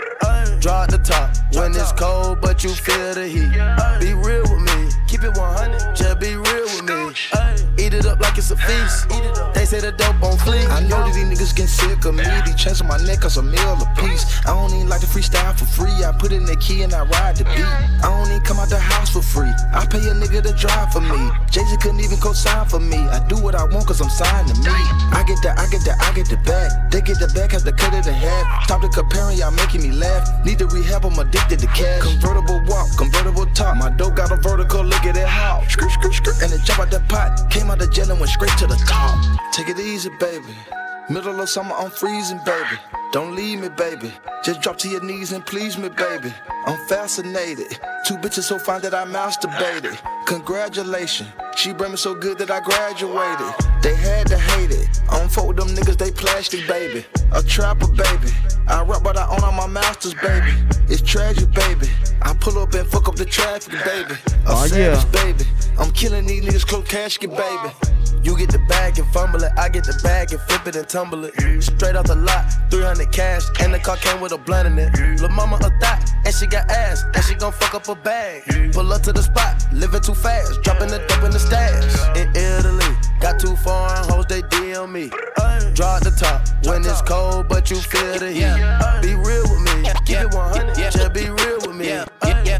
[0.61, 3.51] Draw the top when it's cold, but you feel the heat.
[3.99, 7.69] Be real with me, keep it 100, just be real with me.
[7.79, 9.07] Eat it up like it's a feast.
[9.53, 10.67] They say the dope on fleek.
[10.69, 12.27] I know that these niggas getting sick of me.
[12.45, 14.25] These chains on my neck cause a meal a piece.
[14.45, 15.95] I don't even like to freestyle for free.
[16.03, 17.63] I put in the key and I ride the beat.
[18.03, 19.51] I don't even come out the house for free.
[19.71, 21.31] I pay a nigga to drive for me.
[21.49, 22.97] Jay Z couldn't even co-sign for me.
[22.97, 24.75] I do what I want cause I'm signed to me.
[25.15, 26.91] I get the, I get the, I get the bag.
[26.91, 28.65] They get the bag, have to cut it in half.
[28.65, 30.27] Stop the comparing, y'all making me laugh.
[30.43, 32.03] Need to rehab, I'm addicted to cash.
[32.03, 33.77] Convertible walk, convertible top.
[33.77, 35.63] My dope got a vertical, look at it how.
[35.69, 36.41] Skirt, skirt, skirt.
[36.43, 37.49] And the jump out the pot.
[37.51, 39.17] Came out the jail and went straight to the top.
[39.51, 40.55] Take it easy, baby.
[41.09, 42.77] Middle of summer, I'm freezing, baby.
[43.11, 44.13] Don't leave me, baby.
[44.43, 46.33] Just drop to your knees and please me, baby.
[46.65, 47.79] I'm fascinated.
[48.05, 49.97] Two bitches so fine that I masturbated.
[50.25, 51.29] Congratulations.
[51.55, 53.53] She bring me so good that I graduated.
[53.81, 54.78] They had to hate it.
[55.09, 57.05] I don't fuck with them niggas, they plastic, baby.
[57.31, 58.31] A trapper, baby.
[58.67, 60.51] I rap, but I own all my masters, baby.
[60.87, 61.87] It's tragic, baby.
[62.21, 64.15] I pull up and fuck up the traffic, baby.
[64.45, 65.03] A Aw, yeah.
[65.11, 65.45] baby.
[65.79, 67.71] I'm killing these niggas, close casket, baby.
[68.21, 69.51] You get the bag and fumble it.
[69.57, 71.33] I get the bag and flip it and tumble it.
[71.63, 75.21] Straight off the lot, 300 cash, and the car came with a blunt in it.
[75.21, 78.43] Lil' mama a thot, and she got ass, and she gon' fuck up her bag.
[78.73, 81.83] Pull up to the spot, living too fast, dropping the dope in the stash.
[82.17, 82.91] In Italy,
[83.21, 84.98] got two foreign hoes, they DM me.
[85.07, 88.59] Draw at the top when it's cold, but you feel the heat.
[89.01, 91.91] Be real with me, keep it 100, just be real with me.
[91.91, 92.05] Uh,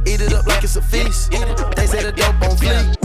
[0.08, 1.32] eat it up like it's a feast.
[1.32, 2.96] They say the dope on fleek.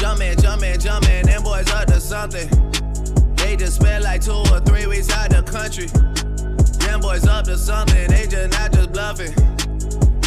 [0.00, 2.48] Jumpin', jumpin', jumpin', them boys up to something.
[3.34, 5.86] They just spent like two or three weeks out the country.
[6.86, 9.32] Them boys up to something, they just not just bluffing.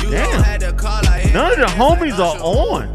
[0.03, 0.31] You Damn.
[0.31, 2.89] don't had to call, I None of the homies like are on.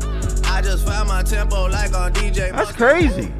[0.45, 2.53] I just found my tempo like on DJ.
[2.53, 3.33] That's crazy.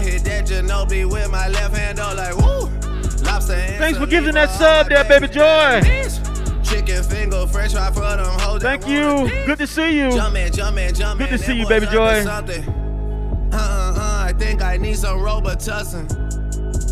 [0.00, 2.70] I hit that Ginobili with my left hand, though, like woo.
[3.22, 5.82] Lobster Thanks for giving that sub there, baby joy.
[6.62, 8.62] Chicken finger, fresh fry for them hoes.
[8.62, 9.28] Thank you.
[9.44, 10.10] Good to see you.
[10.10, 11.18] Jumpin', jumpin', jumpin'.
[11.18, 12.24] Good to see you, baby joy.
[12.24, 12.42] Uh
[13.52, 16.08] uh uh, I think I need some Robitussin.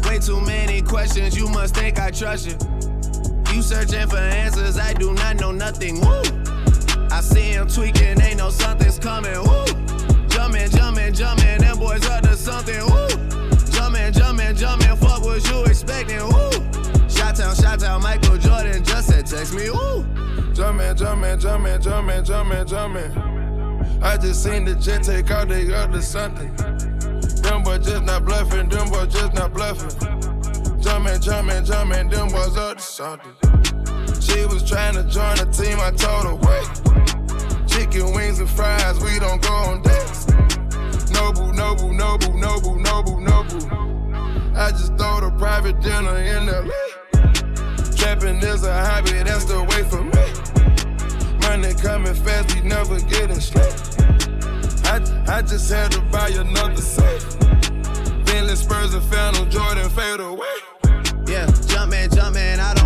[0.07, 2.59] Way too many questions, you must think I trust you.
[3.55, 6.03] You searching for answers, I do not know nothing.
[6.03, 6.23] Woo!
[7.11, 9.33] I see him tweaking, ain't no something's coming.
[9.45, 9.65] Woo!
[10.39, 12.81] Jumpin', jumpin', jumpin', them boys up to something.
[12.87, 13.09] Woo!
[13.73, 16.21] Jumpin', jumpin', jumpin', fuck what you expecting.
[16.21, 16.51] Woo!
[17.09, 19.69] Shot town, shot town, Michael Jordan just said text me.
[19.69, 20.05] Woo!
[20.55, 24.01] Jumpin', jumpin', jumpin', jumpin', jumpin', jumpin'.
[24.01, 26.55] I just seen the jet take out, they up to something.
[27.43, 29.91] Them boys just not bluffing, them boys just not bluffing.
[30.81, 33.33] Jumpin', jumpin', jumpin', them boys up to something.
[34.21, 37.18] She was trying to join the team, I told her, wait.
[37.79, 40.27] Chicken wings and fries, we don't go on dates.
[41.13, 44.57] Noble, noble, noble, noble, noble, noble.
[44.57, 46.75] I just throw the private dinner in LA.
[47.95, 50.27] Trapping is a hobby, that's the way for me.
[51.47, 53.79] Money coming fast, we never getting straight.
[54.87, 54.99] I,
[55.29, 57.39] I just had to buy another safe.
[58.27, 60.59] Bentley Spurs and Phantom Jordan fade away.
[61.29, 62.78] Yeah, Jumpman, Jumpman, I don't need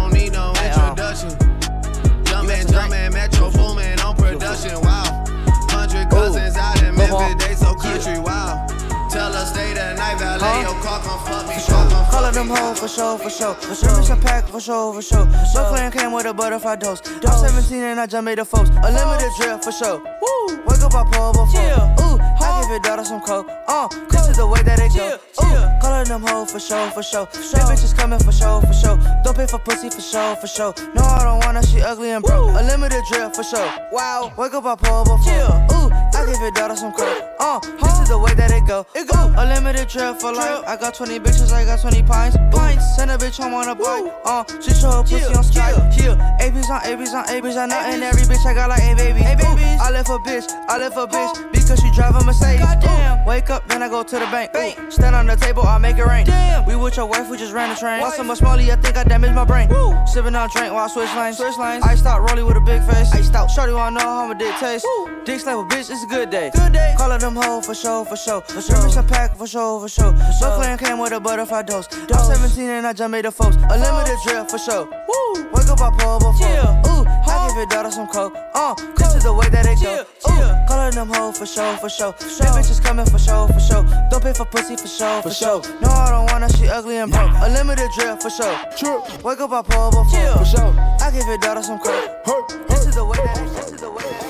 [4.62, 4.80] production.
[4.86, 5.24] Wow.
[5.70, 8.18] Hundred cousins out in Memphis, they so country.
[8.18, 8.66] Wow.
[9.10, 12.80] Tell her stay the night, valet your car, come fuck me, come Call them hoes
[12.80, 13.54] for sure, for sure.
[13.54, 14.02] For sure.
[14.02, 15.26] Some pack for sure, for sure.
[15.26, 17.02] No clan came with a butterfly dose.
[17.26, 18.70] I'm 17 and I just made the folks.
[18.70, 19.98] Unlimited drip for sure.
[19.98, 20.56] Woo.
[20.64, 21.94] Wake up, I pull before.
[22.00, 22.16] Ooh,
[22.62, 23.48] I give it daughter some coke.
[23.66, 25.18] Uh, this is the way that it go.
[25.42, 27.26] Ooh, call them hoes for sure, for sure.
[27.26, 28.98] That bitch is coming for sure, for sure.
[29.24, 30.72] Don't pay for pussy for sure, for sure.
[30.94, 32.54] No, I don't her, she ugly and broke.
[32.54, 33.66] Unlimited drip for sure.
[33.90, 34.32] Wow.
[34.38, 35.50] Wake up, I pull before.
[35.74, 37.18] Ooh, I give it daughter some coke.
[37.40, 38.86] Uh, this is the way that it go.
[38.94, 39.34] It go.
[39.36, 40.62] Unlimited drip for life.
[40.64, 42.36] I got 20 bitches, I got 20 pints.
[42.52, 42.94] Pints.
[42.94, 44.06] Send a bitch home on a bike.
[44.24, 45.98] Uh, she show her pussy on Skype.
[45.98, 46.38] Yeah.
[46.40, 47.56] ABs on ABs on ABs.
[47.56, 49.20] I know and every bitch I got like a baby.
[49.22, 49.80] Babies.
[49.80, 50.46] I left a bitch.
[50.68, 52.51] I left a bitch because she drive a Mercedes.
[52.58, 53.24] Goddamn.
[53.26, 54.50] Wake up, then I go to the bank.
[54.56, 54.90] Ooh.
[54.90, 56.26] Stand on the table, I make it rain.
[56.26, 56.66] Damn.
[56.66, 58.00] We with your wife, we just ran the train.
[58.00, 59.68] Want so much molly, I think I damaged my brain.
[59.68, 59.96] Woo.
[60.06, 61.36] Sipping on drink while I switch lanes.
[61.38, 61.84] Switch lanes.
[61.84, 63.12] I stop rolling with a big face.
[63.12, 63.48] I stop.
[63.50, 64.86] Shorty wanna know how my dick taste.
[65.24, 66.50] Dick slap a bitch, it's a good day.
[66.54, 66.94] Good day.
[66.96, 68.40] Call them hoe for sure, for sure.
[68.42, 68.88] For sure.
[68.90, 70.12] Some pack for sure, for sure.
[70.12, 71.88] No clan came with a butterfly dose.
[71.92, 73.56] I'm 17 and I just made the folks.
[73.70, 74.84] Unlimited drip for sure.
[74.84, 75.48] Woo.
[75.52, 76.82] Wake up, I pull before.
[76.88, 78.34] Ooh, I give it daughter some coke.
[78.54, 80.04] Uh, this is the way that it go.
[80.28, 82.12] Ooh, call them hoe for sure, for sure.
[82.12, 83.84] That bitch is coming for sure, for sure.
[84.10, 85.62] Don't pay for pussy for sure, for sure.
[85.80, 87.30] No, I don't want her, she ugly and broke.
[87.40, 88.56] Unlimited drip for sure.
[88.76, 89.02] True.
[89.24, 90.36] Wake up, I pull before.
[90.38, 90.74] For sure.
[91.00, 92.68] I give it daughter some coke.
[92.68, 94.22] This is the way that it This is the way that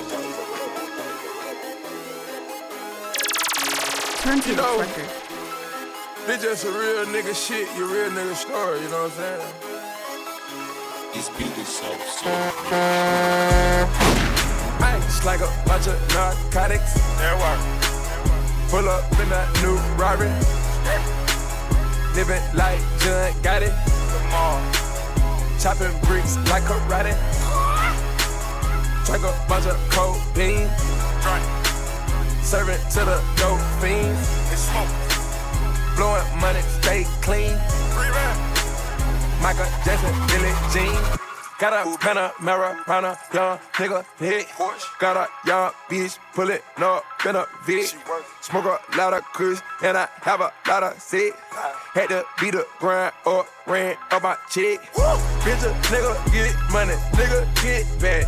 [4.22, 5.08] Turn to You the know, record.
[6.26, 9.71] This just a real nigga shit, your real nigga story, you know what I'm saying?
[11.14, 11.84] This beat is so
[14.80, 16.94] Ice like a bunch of narcotics.
[17.18, 17.60] There work.
[18.70, 20.32] Pull up in that new Rari.
[22.16, 23.68] Living like John Gotti.
[25.60, 27.12] Chopping bricks like a karate.
[29.04, 30.70] Drink a bunch of codeine.
[32.42, 34.28] Serving to the dope fiends.
[34.50, 34.88] It's smoke.
[35.94, 37.58] Blowing money, stay clean.
[39.42, 41.18] Michael Jackson, Billie Jean.
[41.58, 44.46] Got a Panamera, round a young nigga hit.
[45.00, 47.94] Got a young bitch, pull it up in a Vic.
[48.40, 51.34] Smoke a lot of kush, and I have a lot of sick.
[51.94, 54.80] Had to beat the grind up, ran up my chick.
[55.44, 58.24] Bitch, a nigga get money, nigga get bad.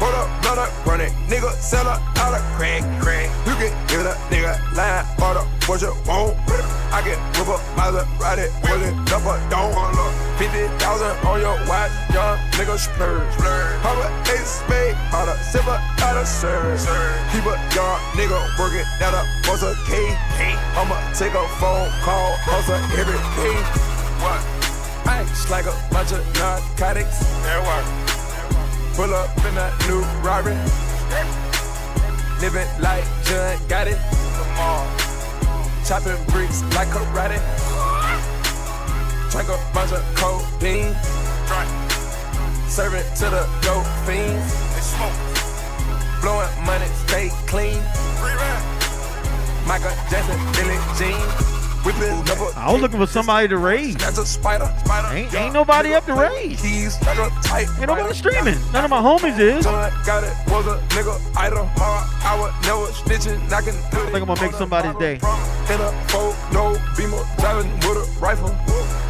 [0.00, 3.30] Hold up, blood up, run it, nigga sell a lot of crack, crack.
[3.46, 6.36] You can give a nigga line, order what you want.
[6.92, 10.26] I can whip up my ride it, pull it up or don't.
[10.38, 13.32] 50,000 on your watch, young nigga splurge.
[13.80, 16.78] Pop a ace spade, out of silver, out of serve.
[17.36, 20.16] Keep a young nigga working at a buzz a K.
[20.72, 23.60] I'ma take a phone call, hustle every day.
[24.24, 24.40] What?
[25.06, 27.20] Ice like a bunch of narcotics.
[27.44, 27.84] There work.
[28.96, 30.56] Pull up in that new Rari.
[32.40, 33.92] Living like John Gotti.
[35.84, 37.36] Chopping bricks like karate.
[39.28, 40.96] Drink a bunch of codeine.
[42.66, 45.35] Serving to the dope fiends.
[46.26, 47.80] Blowing money, stay clean.
[49.64, 51.65] Michael Jackson, Billie Jean.
[51.86, 52.50] Whipping never.
[52.56, 53.94] I was looking for somebody to raid.
[53.94, 54.66] That's a spider.
[54.84, 55.16] Spider.
[55.16, 56.58] Ain't, ain't nobody up to raid.
[56.58, 57.68] Keys like a tight.
[57.78, 58.58] Ain't nobody streaming.
[58.72, 59.64] None of my homies is.
[59.64, 60.34] Got it.
[60.50, 61.68] Was a nigga item.
[61.78, 63.38] I would never snitching.
[63.48, 63.78] Knocking.
[63.78, 65.14] I think I'm gonna make somebody's day.
[65.70, 68.50] In a four, no beamer, driving with a rifle.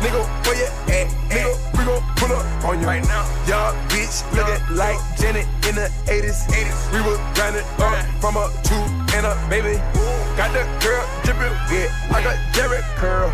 [0.04, 1.08] Nigga, where you at?
[1.32, 3.24] Nigga, we gon' pull up on you right now.
[3.48, 6.44] Young bitch, looking like Janet in the 80s.
[6.52, 6.92] 80s.
[6.92, 8.84] We was grinding up from a two
[9.16, 9.80] and a baby.
[10.36, 13.30] Got the girl dripping wet like a Jerry curl.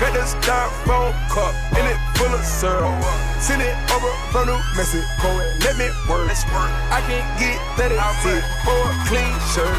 [0.00, 2.98] Got the styrofoam cup and it full of syrup.
[3.38, 6.26] Send it over from New Mexico and let me work.
[6.90, 9.78] I can't get 30 feet for a clean shirt.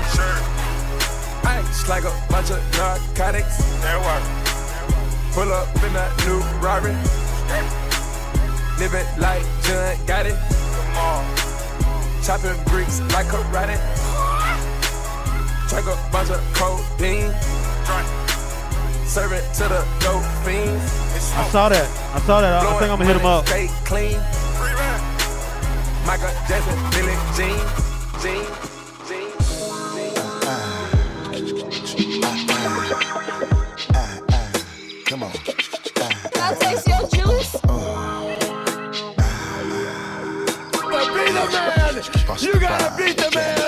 [1.43, 3.57] Ice like a bunch of narcotics.
[3.83, 3.99] That.
[5.33, 6.95] Pull up in that new Rari.
[8.79, 10.31] Living like John Gotti.
[10.31, 12.23] Come on.
[12.23, 13.75] Chopping bricks like karate.
[15.67, 17.33] Drink a bunch of codeine.
[17.85, 18.22] Serve
[19.05, 21.33] it to the dope fiends.
[21.35, 21.87] I saw that.
[22.15, 22.53] I saw that.
[22.53, 23.45] I, I think I'm gonna hit him up.
[23.47, 24.17] Stay clean.
[26.05, 27.59] Michael Jackson, Billie Jean,
[28.21, 28.45] Jean,
[29.07, 29.29] Jean.
[35.05, 35.31] Come on.
[35.31, 37.55] Can I taste your juice?
[37.63, 37.69] Uh.
[41.13, 41.93] Be the man.
[42.41, 43.62] You gotta beat the man.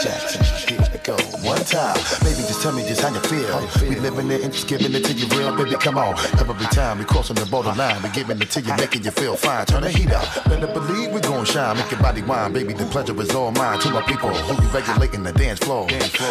[1.72, 3.90] Baby, just tell me just how you feel.
[3.90, 5.76] We living it and just giving it to you real, baby.
[5.78, 6.14] Come on.
[6.40, 9.66] Every time we crossing the borderline, we giving it to you, making you feel fine.
[9.66, 10.26] Turn the heat up.
[10.46, 11.78] Better believe we gon' shine.
[11.78, 12.74] Make your body wine, baby.
[12.74, 13.80] The pleasure is all mine.
[13.80, 15.88] To my people who be regulating the dance floor.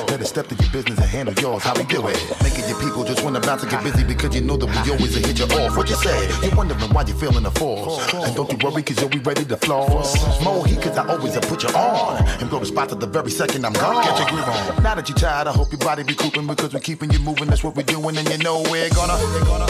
[0.07, 1.63] Better step to your business and handle yours.
[1.63, 2.19] How we do it?
[2.43, 5.15] Making your people just wanna bounce and get busy because you know that we always
[5.15, 5.77] hit you off.
[5.77, 6.29] What you say?
[6.43, 8.13] You're wondering why you feeling the force.
[8.15, 10.15] And don't you worry, cause you'll be ready to floss.
[10.43, 12.27] More heat, cause I always put you on.
[12.41, 14.05] And go to spots at the very second I'm gone.
[14.05, 14.83] Get your groove on.
[14.83, 17.47] Now that you're tired, I hope your body be cooping because we're keeping you moving.
[17.47, 19.17] That's what we're doing, and you know we're gonna.
[19.47, 19.67] Gonna.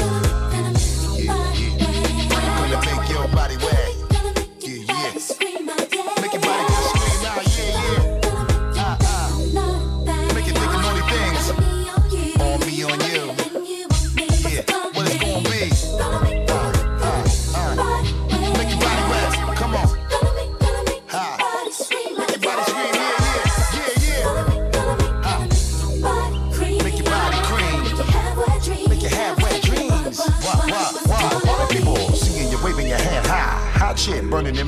[2.70, 3.83] Gonna make your body wet.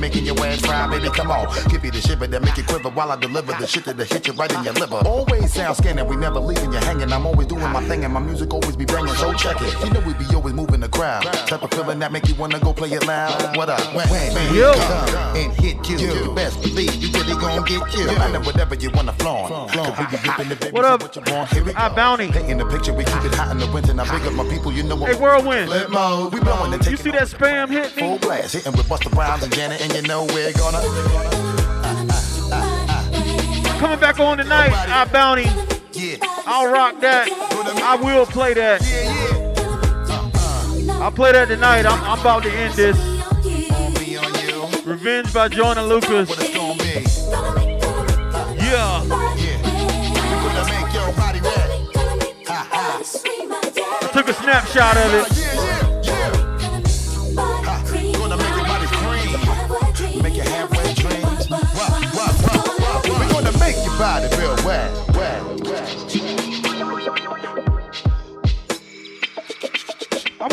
[0.07, 1.09] Making your ass fry, baby.
[1.11, 3.85] Come on, give you the shiver that make you quiver while I deliver the shit
[3.85, 4.97] that'll hit you right in your liver.
[5.07, 7.13] Always sound scanning, we never leaving you hanging.
[7.13, 9.15] I'm always doing my thing and my music always be banging.
[9.15, 9.73] So check it.
[9.85, 11.23] You know we be always moving the crowd.
[11.25, 13.57] Type of feeling that make you wanna go play it loud.
[13.57, 13.81] What up?
[13.95, 14.73] When, when we Yo.
[14.73, 18.07] come and hit you, you best believe you really gonna get you.
[18.07, 19.51] No matter whatever you wanna flaunt.
[19.73, 21.03] Cause we be ripping the baby, What up?
[21.03, 21.51] What you want?
[21.53, 21.95] Here we I go.
[21.95, 22.31] bounty.
[22.33, 23.95] Painting the picture, we keep it hot in the winter.
[23.95, 25.71] Now big up my people, you know what Hey, Whirlwind.
[25.71, 28.03] Flip mode, we blowing and You see that spam hit me?
[28.03, 30.81] full blast, hitting with Busta Rhymes and Janet, and you know we're gonna.
[33.79, 34.73] Coming back on tonight.
[34.73, 35.45] I bounty.
[35.93, 37.29] Yeah, I'll rock that.
[37.83, 38.81] I will play that.
[38.83, 39.13] yeah,
[40.87, 40.99] yeah.
[41.03, 41.85] I'll play that tonight.
[41.85, 42.97] I'm, I'm about to end this.
[42.99, 46.29] On me, on you, Revenge by Jordan Lucas.
[46.29, 47.05] what it's gonna be.
[48.63, 49.05] Yeah.
[49.37, 52.47] Yeah, we gonna make your body wet.
[52.49, 54.11] Ha ha.
[54.13, 55.46] Took a snapshot of it.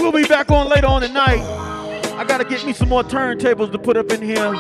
[0.03, 1.40] I will be back on later on tonight.
[2.17, 4.53] I gotta get me some more turntables to put up in here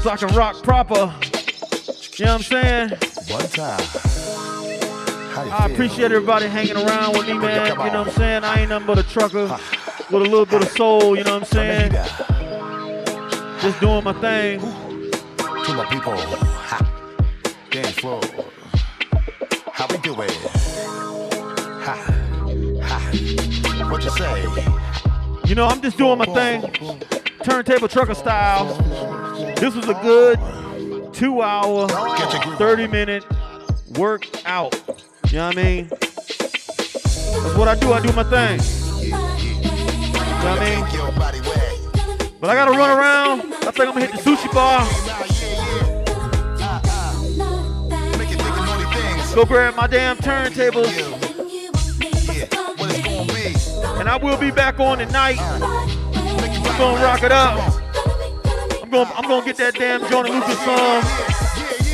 [0.00, 1.14] so I can rock proper.
[2.16, 2.88] You know what I'm saying?
[3.28, 3.78] One time.
[5.52, 7.66] I appreciate everybody hanging around with me, man.
[7.66, 8.44] You know what I'm saying?
[8.44, 9.58] I ain't nothing but a trucker
[10.10, 11.92] with a little bit of soul, you know what I'm saying?
[13.60, 14.60] Just doing my thing.
[14.60, 16.16] To my people.
[17.70, 18.22] Dance floor.
[19.72, 20.55] How we do it?
[23.96, 24.42] What you say?
[25.46, 26.60] You know, I'm just doing my thing.
[27.42, 28.74] Turntable trucker style.
[29.54, 30.38] This was a good
[31.14, 33.24] two hour, 30 minute
[33.96, 34.74] workout.
[35.30, 35.88] You know what I mean?
[35.88, 37.94] That's what I do.
[37.94, 38.60] I do my thing.
[39.02, 39.18] You know
[40.44, 40.74] what I
[42.20, 42.38] mean?
[42.38, 43.54] But I gotta run around.
[43.64, 44.84] I think I'm gonna hit the sushi bar.
[49.34, 51.15] Go grab my damn turntables.
[53.98, 55.38] And I will be back on tonight.
[55.40, 57.58] I'm gonna rock it up.
[58.82, 61.02] I'm gonna I'm gonna get that damn Jonah Lucas song.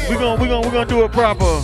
[0.09, 1.61] We're gonna we're gonna we're gonna do it proper.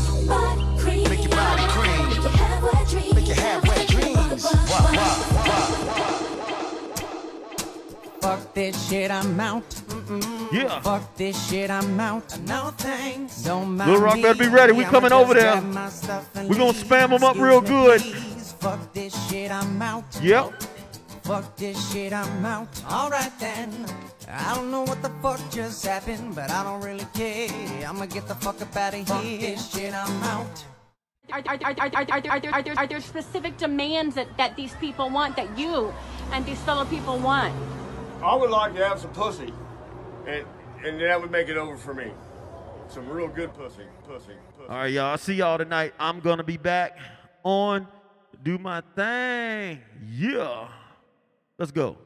[8.21, 9.83] Fuck this shit, I'm out.
[10.53, 10.81] Yeah.
[10.81, 12.39] Fuck this shit, I'm out.
[12.41, 13.43] No thanks.
[13.43, 14.73] Don't mind Little Rock better be ready.
[14.73, 15.57] We coming over there.
[15.57, 18.03] We're gonna spam them up real good
[18.59, 18.69] please.
[18.71, 20.05] Fuck this shit, I'm out.
[20.23, 20.63] Yep.
[21.23, 22.69] Fuck this shit, I'm out.
[22.91, 23.87] Alright then.
[24.31, 27.49] I don't know what the fuck just happened, but I don't really care.
[27.87, 29.39] I'ma get the fuck up out of here.
[29.41, 30.65] This shit, I'm out.
[31.31, 34.15] Are, are, are, are, are, are, there- are, there, are, there, are there specific demands
[34.15, 35.93] that, that these people want that you
[36.33, 37.55] and these fellow people want?
[38.23, 39.53] I would like to have some pussy,
[40.27, 40.45] and
[40.85, 42.11] and that would make it over for me.
[42.89, 44.69] Some real good pussy, pussy, pussy.
[44.69, 45.07] All right, y'all.
[45.07, 45.93] I'll see y'all tonight.
[46.01, 46.99] I'm gonna be back
[47.45, 47.87] on
[48.43, 49.81] Do My Thing.
[50.07, 50.69] Yeah.
[51.59, 51.97] Let's go.